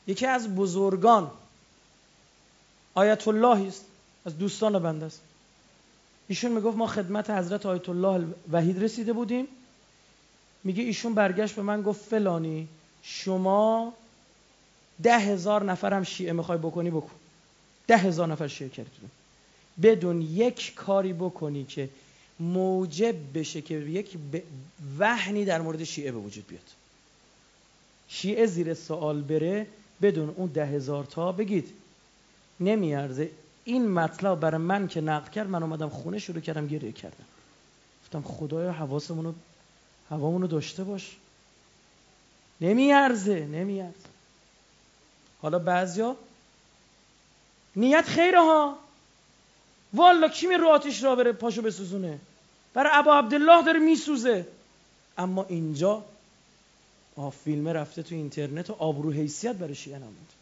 یکی 0.07 0.25
از 0.25 0.55
بزرگان 0.55 1.31
آیت 2.93 3.27
الله 3.27 3.67
است 3.67 3.85
از 4.25 4.37
دوستان 4.37 4.79
بنده 4.79 5.05
است. 5.05 5.21
ایشون 6.27 6.51
می‌گفت 6.51 6.77
ما 6.77 6.87
خدمت 6.87 7.29
حضرت 7.29 7.65
آیت 7.65 7.89
الله 7.89 8.25
وحید 8.51 8.83
رسیده 8.83 9.13
بودیم. 9.13 9.47
میگه 10.63 10.83
ایشون 10.83 11.13
برگشت 11.13 11.55
به 11.55 11.61
من 11.61 11.81
گفت 11.81 12.01
فلانی 12.01 12.67
شما 13.01 13.93
ده 15.03 15.19
هزار 15.19 15.63
نفر 15.63 15.93
هم 15.93 16.03
شیعه 16.03 16.33
می‌خوای 16.33 16.57
بکنی 16.57 16.89
بکن. 16.89 17.11
ده 17.87 17.97
هزار 17.97 18.27
نفر 18.27 18.47
شیعه 18.47 18.69
کردی. 18.69 18.89
بدون 19.83 20.21
یک 20.21 20.73
کاری 20.75 21.13
بکنی 21.13 21.63
که 21.63 21.89
موجب 22.39 23.15
بشه 23.33 23.61
که 23.61 23.75
یک 23.75 24.17
وحنی 24.99 25.45
در 25.45 25.61
مورد 25.61 25.83
شیعه 25.83 26.11
به 26.11 26.17
وجود 26.17 26.47
بیاد. 26.47 26.61
شیعه 28.07 28.45
زیر 28.45 28.73
سوال 28.73 29.21
بره 29.21 29.67
بدون 30.01 30.29
اون 30.29 30.47
ده 30.47 30.65
هزار 30.65 31.03
تا 31.03 31.31
بگید. 31.31 31.69
نمیارزه. 32.59 33.29
این 33.63 33.87
مطلب 33.87 34.39
برای 34.39 34.61
من 34.61 34.87
که 34.87 35.01
نقل 35.01 35.31
کرد 35.31 35.49
من 35.49 35.63
اومدم 35.63 35.89
خونه 35.89 36.19
شروع 36.19 36.39
کردم 36.39 36.67
گریه 36.67 36.91
کردم. 36.91 37.25
گفتم 38.03 38.21
خدایا 38.21 38.71
حواسمون 38.71 39.25
رو 39.25 39.33
هوامون 40.09 40.41
رو 40.41 40.47
داشته 40.47 40.83
باش. 40.83 41.17
نمیارزه 42.61 43.39
نمیارزه. 43.45 44.10
حالا 45.41 45.59
بعضیا 45.59 46.15
نیت 47.75 48.05
خیره 48.05 48.41
ها. 48.41 48.77
والا 49.93 50.27
کی 50.27 50.47
می 50.47 50.55
رو 50.55 50.67
آتیش 50.67 51.03
را 51.03 51.15
بره 51.15 51.31
پاشو 51.31 51.61
بسوزونه؟ 51.61 52.19
برای 52.73 52.91
ابا 52.93 53.17
عبدالله 53.17 53.63
داره 53.63 53.79
میسوزه. 53.79 54.47
اما 55.17 55.45
اینجا 55.49 56.03
آه 57.15 57.31
فیلم 57.31 57.67
رفته 57.67 58.03
تو 58.03 58.15
اینترنت 58.15 58.69
و 58.69 58.73
آبرو 58.73 59.11
حیثیت 59.11 59.55
برای 59.55 59.75
شیعه 59.75 59.97
نمود 59.97 60.33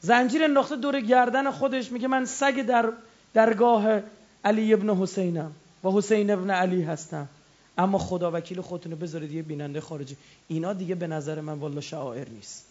زنجیر 0.00 0.44
انداخته 0.44 0.76
دور 0.76 1.00
گردن 1.00 1.50
خودش 1.50 1.92
میگه 1.92 2.08
من 2.08 2.24
سگ 2.24 2.62
در 2.62 2.92
درگاه 3.34 4.00
علی 4.44 4.72
ابن 4.74 4.90
حسینم 4.90 5.52
و 5.84 5.90
حسین 5.90 6.30
ابن 6.30 6.50
علی 6.50 6.82
هستم. 6.82 7.28
اما 7.78 7.98
خدا 7.98 8.30
وکیل 8.30 8.60
خودتونه 8.60 8.94
بذارید 8.94 9.32
یه 9.32 9.42
بیننده 9.42 9.80
خارجی. 9.80 10.16
اینا 10.48 10.72
دیگه 10.72 10.94
به 10.94 11.06
نظر 11.06 11.40
من 11.40 11.58
والا 11.58 11.80
شعائر 11.80 12.28
نیست. 12.28 12.66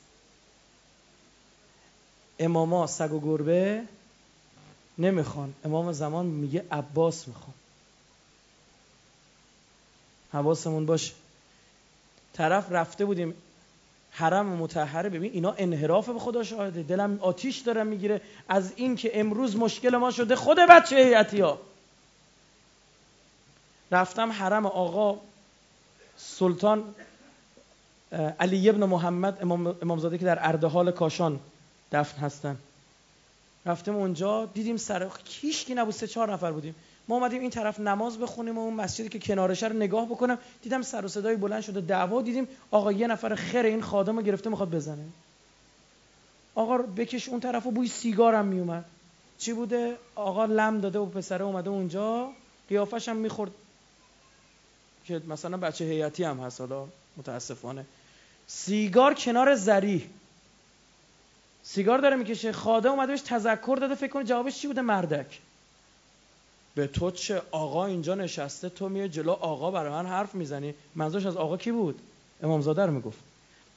اماما 2.41 2.87
سگ 2.87 3.13
و 3.13 3.19
گربه 3.19 3.83
نمی‌خوان. 4.97 5.53
امام 5.65 5.91
زمان 5.91 6.25
میگه 6.25 6.65
عباس 6.71 7.27
می‌خوان. 7.27 7.53
حواسمون 10.33 10.85
باشه. 10.85 11.13
طرف 12.33 12.71
رفته 12.71 13.05
بودیم 13.05 13.33
حرم 14.11 14.45
متحره 14.45 15.09
ببین 15.09 15.31
اینا 15.31 15.55
انحراف 15.57 16.09
به 16.09 16.19
خدا 16.19 16.43
شاهده. 16.43 16.83
دلم 16.83 17.19
آتیش 17.21 17.57
دارم 17.57 17.87
می‌گیره. 17.87 18.21
از 18.49 18.73
این 18.75 18.95
که 18.95 19.19
امروز 19.19 19.55
مشکل 19.55 19.97
ما 19.97 20.11
شده 20.11 20.35
خود 20.35 20.57
بچه 20.69 20.95
هیئتی 20.95 21.41
ها. 21.41 21.59
رفتم 23.91 24.31
حرم 24.31 24.65
آقا 24.65 25.19
سلطان 26.17 26.95
علی 28.39 28.69
ابن 28.69 28.83
محمد 28.85 29.41
امام 29.41 29.75
امامزاده 29.81 30.17
که 30.17 30.25
در 30.25 30.47
اردهال 30.47 30.91
کاشان. 30.91 31.39
دفن 31.91 32.17
هستن. 32.17 32.57
رفتم 33.65 33.95
اونجا 33.95 34.45
دیدیم 34.45 34.77
سر 34.77 35.09
کی 35.25 35.73
نبود 35.73 35.93
سه 35.93 36.07
چهار 36.07 36.33
نفر 36.33 36.51
بودیم. 36.51 36.75
ما 37.07 37.15
اومدیم 37.15 37.41
این 37.41 37.49
طرف 37.49 37.79
نماز 37.79 38.19
بخونیم 38.19 38.57
و 38.57 38.61
اون 38.61 38.73
مسجدی 38.73 39.09
که 39.09 39.19
کنارش 39.19 39.63
رو 39.63 39.73
نگاه 39.73 40.05
بکنم 40.05 40.37
دیدم 40.61 40.81
سر 40.81 41.05
و 41.05 41.07
صدای 41.07 41.35
بلند 41.35 41.61
شده 41.61 41.81
دعوا 41.81 42.21
دیدیم 42.21 42.47
آقا 42.71 42.91
یه 42.91 43.07
نفر 43.07 43.35
خیر 43.35 43.65
این 43.65 43.81
خادم 43.81 44.17
رو 44.17 44.23
گرفته 44.23 44.49
می‌خواد 44.49 44.69
بزنه. 44.69 45.05
آقا 46.55 46.77
بکش 46.77 47.29
اون 47.29 47.39
طرف 47.39 47.65
و 47.65 47.71
بوی 47.71 47.87
سیگارم 47.87 48.45
میومد 48.45 48.85
چی 49.37 49.53
بوده؟ 49.53 49.95
آقا 50.15 50.45
لم 50.45 50.81
داده 50.81 50.99
و 50.99 51.05
پسره 51.05 51.45
اومده 51.45 51.69
اونجا 51.69 52.29
قیافش 52.69 53.09
هم 53.09 53.17
می‌خورد. 53.17 53.51
که 55.05 55.21
مثلا 55.27 55.57
بچه 55.57 55.85
هیئتی 55.85 56.23
هم 56.23 56.39
هست 56.39 56.61
حالا 56.61 56.87
متاسفانه. 57.17 57.85
سیگار 58.47 59.13
کنار 59.13 59.55
زری 59.55 60.09
سیگار 61.63 61.99
داره 61.99 62.15
می‌کشه. 62.15 62.51
خادم 62.51 62.91
اومده 62.91 63.11
بهش 63.11 63.21
تذکر 63.21 63.77
داده. 63.81 63.95
فکر 63.95 64.11
کنه 64.11 64.23
جوابش 64.23 64.59
چی 64.59 64.67
بوده؟ 64.67 64.81
مردک. 64.81 65.39
به 66.75 66.87
تو 66.87 67.11
چه 67.11 67.41
آقا 67.51 67.85
اینجا 67.85 68.15
نشسته؟ 68.15 68.69
تو 68.69 68.89
میای 68.89 69.09
جلو 69.09 69.31
آقا 69.31 69.71
برای 69.71 69.91
من 69.91 70.05
حرف 70.05 70.35
می‌زنی. 70.35 70.73
منظورش 70.95 71.25
از 71.25 71.37
آقا 71.37 71.57
کی 71.57 71.71
بود؟ 71.71 71.99
امامزاده 72.43 72.85
رو 72.85 72.91
می‌گفت. 72.91 73.19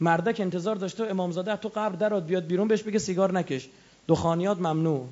مردک 0.00 0.40
انتظار 0.40 0.76
داشته 0.76 1.04
و 1.04 1.10
امامزاده 1.10 1.56
تو 1.56 1.68
قبر 1.68 1.96
درات 1.96 2.26
بیاد 2.26 2.46
بیرون 2.46 2.68
بهش 2.68 2.82
بگه 2.82 2.98
سیگار 2.98 3.32
نکش. 3.32 3.68
دخانیات 4.08 4.58
ممنوع. 4.58 5.08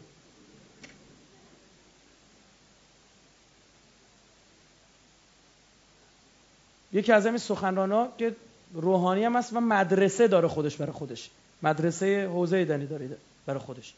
یکی 6.93 7.13
از 7.13 7.27
همین 7.27 7.39
سخنرانا 7.39 8.09
که 8.19 8.37
روحانی 8.73 9.25
هم 9.25 9.37
هست 9.37 9.53
و 9.53 9.61
مدرسه 9.61 10.29
داره 10.29 10.49
خودش 10.49 10.77
برای 10.77 10.93
خودش. 10.93 11.31
مدرسه 11.63 12.27
حوزه 12.27 12.65
دنی 12.65 12.87
داره 12.87 13.17
برای 13.47 13.61
خودش. 13.61 13.95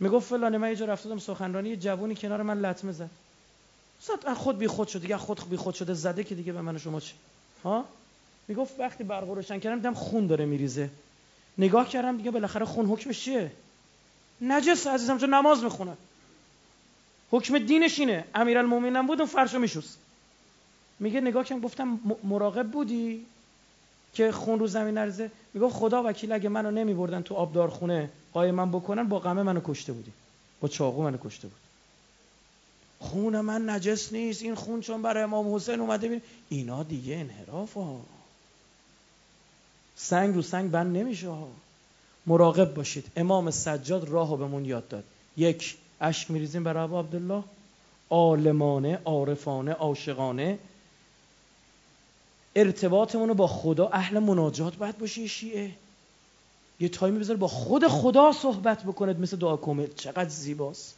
می‌گفت 0.00 0.28
فلانه 0.28 0.58
من 0.58 0.68
یه 0.68 0.76
جا 0.76 0.84
رفتم 0.84 1.18
سخنرانی 1.18 1.68
یه 1.68 1.76
جوونی 1.76 2.14
کنار 2.14 2.42
من 2.42 2.60
لطمه 2.60 2.92
زد. 2.92 3.10
صد 4.00 4.32
خود 4.34 4.58
بی 4.58 4.66
خود 4.66 4.88
شد 4.88 5.00
دیگه 5.00 5.16
خود 5.16 5.50
بی 5.50 5.56
خود 5.56 5.74
شده 5.74 5.94
زده 5.94 6.24
که 6.24 6.34
دیگه 6.34 6.52
به 6.52 6.60
من 6.60 6.78
شما 6.78 7.00
چه 7.00 7.14
ها؟ 7.64 7.84
می‌گفت 8.48 8.80
وقتی 8.80 9.04
برق 9.04 9.30
روشن 9.30 9.58
کردم 9.58 9.76
دیدم 9.76 9.94
خون 9.94 10.26
داره 10.26 10.44
میریزه. 10.44 10.90
نگاه 11.58 11.88
کردم 11.88 12.16
دیگه 12.16 12.30
بالاخره 12.30 12.64
خون 12.64 12.86
حکمش 12.86 13.24
چیه؟ 13.24 13.52
نجس 14.40 14.86
عزیزم 14.86 15.18
چون 15.18 15.34
نماز 15.34 15.64
می‌خونه. 15.64 15.96
حکم 17.30 17.58
دینش 17.58 17.98
اینه. 17.98 18.24
امیرالمومنین 18.34 19.06
بود 19.06 19.20
اون 19.20 19.28
فرشو 19.28 19.58
میشوست 19.58 19.98
میگه 21.00 21.20
نگاه 21.20 21.44
کردم 21.44 21.60
گفتم 21.60 22.00
مراقب 22.24 22.70
بودی؟ 22.70 23.26
که 24.14 24.32
خون 24.32 24.58
رو 24.58 24.66
زمین 24.66 24.94
نرزه 24.94 25.30
می‌گفت 25.54 25.76
خدا 25.76 26.02
وکیل 26.02 26.32
اگه 26.32 26.48
منو 26.48 26.70
نمیبردن 26.70 27.22
تو 27.22 27.34
آبدارخونه 27.34 28.10
قای 28.32 28.50
من 28.50 28.70
بکنن 28.70 29.08
با 29.08 29.18
غمه 29.18 29.42
منو 29.42 29.60
کشته 29.64 29.92
بودی. 29.92 30.12
با 30.60 30.68
چاقو 30.68 31.02
منو 31.02 31.18
کشته 31.24 31.48
بود. 31.48 31.60
خون 32.98 33.40
من 33.40 33.70
نجس 33.70 34.12
نیست 34.12 34.42
این 34.42 34.54
خون 34.54 34.80
چون 34.80 35.02
برای 35.02 35.22
امام 35.22 35.54
حسین 35.54 35.80
اومده 35.80 36.08
بین 36.08 36.22
اینا 36.48 36.82
دیگه 36.82 37.16
انحراف 37.16 37.74
ها. 37.74 38.00
سنگ 39.96 40.34
رو 40.34 40.42
سنگ 40.42 40.70
بند 40.70 40.96
نمیشه 40.96 41.28
ها. 41.28 41.48
مراقب 42.26 42.74
باشید. 42.74 43.06
امام 43.16 43.50
سجاد 43.50 44.08
راهو 44.08 44.36
بهمون 44.36 44.64
یاد 44.64 44.88
داد. 44.88 45.04
یک 45.36 45.76
اشک 46.00 46.30
میریزیم 46.30 46.64
برای 46.64 46.82
عبدالله. 46.82 47.42
عالمانه 48.10 49.00
عارفانه 49.04 49.72
عاشقانه. 49.72 50.58
ارتباطمون 52.56 53.28
رو 53.28 53.34
با 53.34 53.46
خدا 53.46 53.88
اهل 53.88 54.18
مناجات 54.18 54.76
باید 54.76 54.98
باشه 54.98 55.26
شیعه. 55.26 55.70
یه 56.80 56.88
تایمی 56.88 57.18
بذار 57.18 57.36
با 57.36 57.48
خود 57.48 57.86
خدا 57.86 58.32
صحبت 58.32 58.82
بکنید 58.82 59.20
مثل 59.20 59.36
دعا 59.36 59.56
کمل 59.56 59.86
چقدر 59.86 60.28
زیباست. 60.28 60.94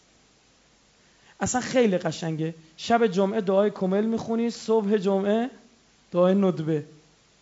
اصلا 1.40 1.60
خیلی 1.60 1.98
قشنگه. 1.98 2.54
شب 2.76 3.06
جمعه 3.06 3.40
دعای 3.40 3.70
کمل 3.70 4.04
می‌خونی 4.04 4.50
صبح 4.50 4.96
جمعه 4.96 5.50
دعای 6.12 6.34
ندبه. 6.34 6.84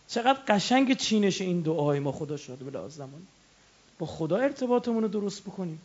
چقدر 0.08 0.38
قشنگ 0.48 0.96
چینش 0.96 1.40
این 1.40 1.60
دعای 1.60 2.00
ما 2.00 2.12
خدا 2.12 2.36
شده 2.36 2.64
بلا 2.64 2.88
زمان. 2.88 3.26
با 3.98 4.06
خدا 4.06 4.36
ارتباطمون 4.36 5.02
رو 5.02 5.08
درست 5.08 5.42
بکنیم. 5.42 5.80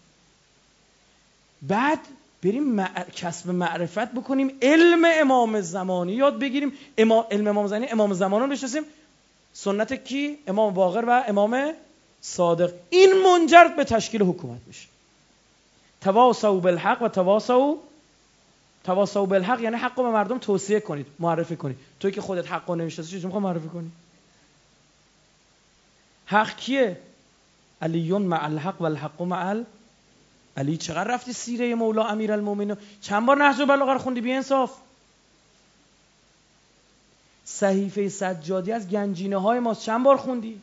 بعد 1.61 1.99
بریم 2.45 2.87
کسب 3.15 3.49
معرفت 3.49 4.11
بکنیم 4.11 4.51
علم 4.61 5.01
امام 5.05 5.61
زمانی. 5.61 6.13
یاد 6.13 6.39
بگیریم 6.39 6.71
علم 7.31 7.47
امام 7.47 7.67
زمانی 7.67 7.87
امام 7.87 8.13
زمان 8.13 8.41
رو 8.41 8.47
بشناسیم 8.47 8.83
سنت 9.53 9.93
کی؟ 9.93 10.37
امام 10.47 10.73
باقر 10.73 11.03
و 11.07 11.23
امام 11.27 11.73
صادق. 12.21 12.73
این 12.89 13.13
منجر 13.25 13.67
به 13.77 13.83
تشکیل 13.83 14.21
حکومت 14.21 14.59
میشه 14.67 14.87
تواصوا 16.01 16.55
بالحق 16.55 17.01
و 17.01 17.07
تواصوا 17.07 17.75
تواصوا 18.83 19.25
بالحق 19.25 19.61
یعنی 19.61 19.75
حق 19.75 19.95
به 19.95 20.09
مردم 20.09 20.37
توصیه 20.37 20.79
کنید 20.79 21.05
معرفی 21.19 21.55
کنید. 21.55 21.77
توی 21.99 22.11
که 22.11 22.21
خودت 22.21 22.51
حق 22.51 22.69
رو 22.69 22.75
نمی‌شناسی 22.75 23.19
چجوری 23.19 23.33
معرفی 23.33 23.67
کنی؟ 23.67 23.91
حق 26.25 26.55
کیه؟ 26.55 26.97
علیون 27.81 28.21
مع 28.21 28.43
الحق 28.43 28.81
و 28.81 28.83
الحق 28.85 29.21
مع 29.21 29.63
علی 30.57 30.77
چقدر 30.77 31.13
رفتی 31.13 31.33
سیره 31.33 31.75
مولا 31.75 32.03
امیرالمومنین 32.03 32.77
چند 33.01 33.25
بار 33.25 33.37
نهج 33.37 33.61
البلاغه 33.61 33.93
رو 33.93 33.99
خوندی؟ 33.99 34.21
بی 34.21 34.31
انصاف. 34.31 34.71
صحیفه 37.45 38.09
سجادی 38.09 38.71
از 38.71 38.89
گنجینه 38.89 39.37
های 39.37 39.59
ماست. 39.59 39.81
چند 39.81 40.03
بار 40.03 40.17
خوندی؟ 40.17 40.61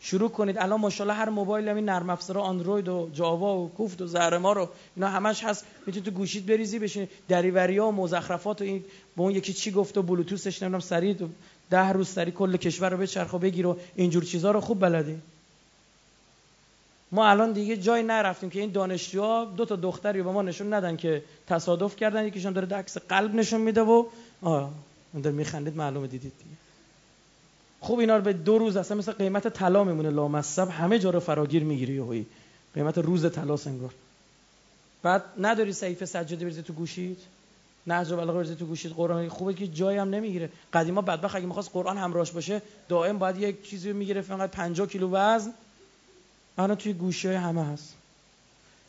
شروع 0.00 0.30
کنید. 0.30 0.58
الان 0.58 0.80
ماشاءالله 0.80 1.18
هر 1.18 1.28
موبایل 1.28 1.68
همین 1.68 1.84
نرم 1.84 2.10
افزار 2.10 2.38
اندروید 2.38 2.88
و 2.88 3.10
جاوا 3.14 3.56
و 3.56 3.68
کوفت 3.68 4.02
و 4.02 4.06
زهر 4.06 4.38
ما 4.38 4.52
رو 4.52 4.68
اینا 4.96 5.08
همش 5.08 5.44
هست. 5.44 5.64
می‌تونید 5.86 6.04
تو 6.04 6.10
گوشید 6.10 6.46
بریزی 6.46 6.78
بشین 6.78 7.08
دریوری 7.28 7.78
ها 7.78 7.88
و 7.88 7.92
مزخرفات 7.92 8.60
و 8.60 8.64
این 8.64 8.84
به 9.16 9.22
اون 9.22 9.32
یکی 9.32 9.52
چی 9.52 9.70
گفت 9.70 9.98
و 9.98 10.02
بلوتوثش 10.02 10.62
نمی‌دونم 10.62 10.80
سریع 10.80 11.16
ده 11.70 11.92
روز 11.92 12.08
سری 12.08 12.30
کل 12.30 12.56
کشور 12.56 12.90
رو 12.90 12.96
بچرخ 12.96 13.32
و 13.32 13.38
بگیر 13.38 13.66
و 13.66 13.76
اینجور 13.96 14.24
چیزا 14.24 14.50
رو 14.50 14.60
خوب 14.60 14.80
بلدی. 14.80 15.18
ما 17.12 17.28
الان 17.28 17.52
دیگه 17.52 17.76
جای 17.76 18.02
نرفتیم 18.02 18.50
که 18.50 18.60
این 18.60 18.72
دانشجوها 18.72 19.44
دو 19.44 19.64
تا 19.64 19.76
دختری 19.76 20.22
به 20.22 20.32
ما 20.32 20.42
نشون 20.42 20.72
ندن 20.74 20.96
که 20.96 21.22
تصادف 21.46 21.96
کردن. 21.96 22.26
یکیشون 22.26 22.52
داره 22.52 22.76
عکس 22.76 22.98
قلب 22.98 23.34
نشون 23.34 23.60
میده 23.60 23.80
و 23.80 24.04
آه 24.42 24.70
اون 25.12 25.22
داره 25.22 25.36
میخندید 25.36 25.76
معلومه 25.76 26.06
دیدید 26.06 26.32
دیگه. 26.38 26.56
خوب 27.80 27.98
اینا 27.98 28.16
رو 28.16 28.22
به 28.22 28.32
دو 28.32 28.58
روز 28.58 28.76
اصلا 28.76 28.96
مثل 28.96 29.12
قیمت 29.12 29.48
طلا 29.48 29.84
میمونه 29.84 30.10
لامصب. 30.10 30.68
همه 30.70 30.98
جا 30.98 31.10
رو 31.10 31.20
فراگیر 31.20 31.64
می‌گیری 31.64 31.94
یهویی 31.94 32.26
قیمت 32.74 32.98
روز 32.98 33.32
طلا 33.32 33.56
سنگار 33.56 33.94
بعد 35.02 35.24
نداری 35.40 35.72
صحیفه 35.72 36.06
سجاده 36.06 36.44
بریزی 36.44 36.62
تو 36.62 36.72
گوشید 36.72 37.18
نهج 37.86 38.12
البلاغه 38.12 38.38
بریزی 38.38 38.54
تو 38.54 38.66
گوشید 38.66 38.92
قرآن 38.92 39.28
خوبه 39.28 39.54
که 39.54 39.66
جایی 39.66 39.98
هم 39.98 40.10
نمی‌گیره. 40.10 40.50
قدیما 40.72 41.00
بدبخت 41.02 41.36
اگه 41.36 41.46
می‌خواست 41.46 41.70
قرآن 41.72 41.98
همراهش 41.98 42.30
باشه 42.30 42.62
دائم 42.88 43.18
باید 43.18 43.38
یک 43.38 43.62
چیزی 43.62 43.92
می‌گیره 43.92 44.20
فقط 44.20 44.50
50 44.50 44.86
کیلو 44.86 45.10
وزن. 45.10 45.52
الان 46.58 46.76
توی 46.76 46.92
گوشی 46.92 47.28
های 47.28 47.36
همه 47.36 47.64
هست. 47.64 47.94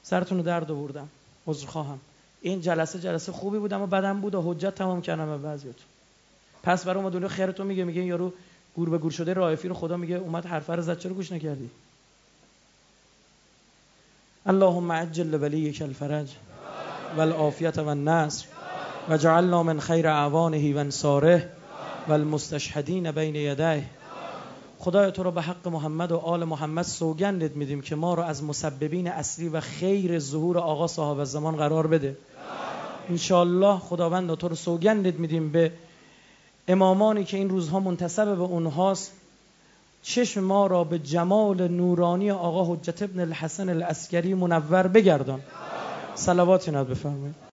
سرتون 0.03 0.37
رو 0.37 0.43
درد 0.43 0.71
آوردم. 0.71 1.09
عذر 1.47 1.67
خواهم. 1.67 1.99
این 2.41 2.61
جلسه 2.61 2.99
جلسه 2.99 3.31
خوبی 3.31 3.57
بود 3.57 3.73
اما 3.73 3.85
بدم 3.85 4.21
بود 4.21 4.35
و 4.35 4.41
حجت 4.41 4.75
تمام 4.75 5.01
کردم 5.01 5.25
به 5.25 5.37
بعضیاتون. 5.37 5.85
پس 6.63 6.85
برای 6.85 7.03
ما 7.03 7.09
دنیا 7.09 7.27
خیرتون 7.27 7.67
میگه 7.67 7.83
میگه 7.83 8.05
یارو 8.05 8.33
گور 8.75 8.89
به 8.89 8.97
گور 8.97 9.11
شده 9.11 9.33
رایفی 9.33 9.67
رو 9.67 9.73
خدا 9.73 9.97
میگه 9.97 10.15
اومد 10.15 10.45
حرف 10.45 10.69
رو 10.69 10.81
زد 10.81 10.99
چرا 10.99 11.13
گوش 11.13 11.31
نکردی؟ 11.31 11.69
اللهم 14.45 14.91
عجل 14.91 15.41
ولیک 15.41 15.81
الفرج 15.81 16.35
والعافیت 17.17 17.77
و 17.77 17.87
النصر 17.87 18.45
و 19.09 19.17
جعلنا 19.17 19.63
من 19.63 19.79
خیر 19.79 20.07
اعوانه 20.07 20.73
و 20.73 20.77
انصاره 20.77 21.49
و 22.07 22.11
المستشهدین 22.11 23.11
بین 23.11 23.35
یدیه. 23.35 23.98
خدای 24.81 25.11
تو 25.11 25.23
رو 25.23 25.31
به 25.31 25.41
حق 25.41 25.67
محمد 25.67 26.11
و 26.11 26.17
آل 26.17 26.43
محمد 26.43 26.85
سوگندت 26.85 27.55
میدیم 27.55 27.81
که 27.81 27.95
ما 27.95 28.13
رو 28.13 28.23
از 28.23 28.43
مسببین 28.43 29.07
اصلی 29.07 29.49
و 29.49 29.59
خیر 29.59 30.19
ظهور 30.19 30.57
آقا 30.57 30.87
صاحب 30.87 31.23
زمان 31.23 31.55
قرار 31.55 31.87
بده. 31.87 32.17
انشالله 33.09 33.79
خداوند 33.79 34.33
تو 34.33 34.47
رو 34.47 34.55
سوگندت 34.55 35.19
میدیم 35.19 35.51
به 35.51 35.71
امامانی 36.67 37.23
که 37.23 37.37
این 37.37 37.49
روزها 37.49 37.79
منتصب 37.79 38.35
به 38.35 38.41
اونهاست. 38.41 39.11
چشم 40.03 40.43
ما 40.43 40.67
را 40.67 40.83
به 40.83 40.99
جمال 40.99 41.67
نورانی 41.67 42.31
آقا 42.31 42.73
حجت 42.73 43.01
ابن 43.03 43.19
الحسن 43.19 43.69
الاسکری 43.69 44.33
منور 44.33 44.87
بگردان. 44.87 45.39
صلوات 46.15 46.69
ناد 46.69 46.87
بفرمایید. 46.87 47.35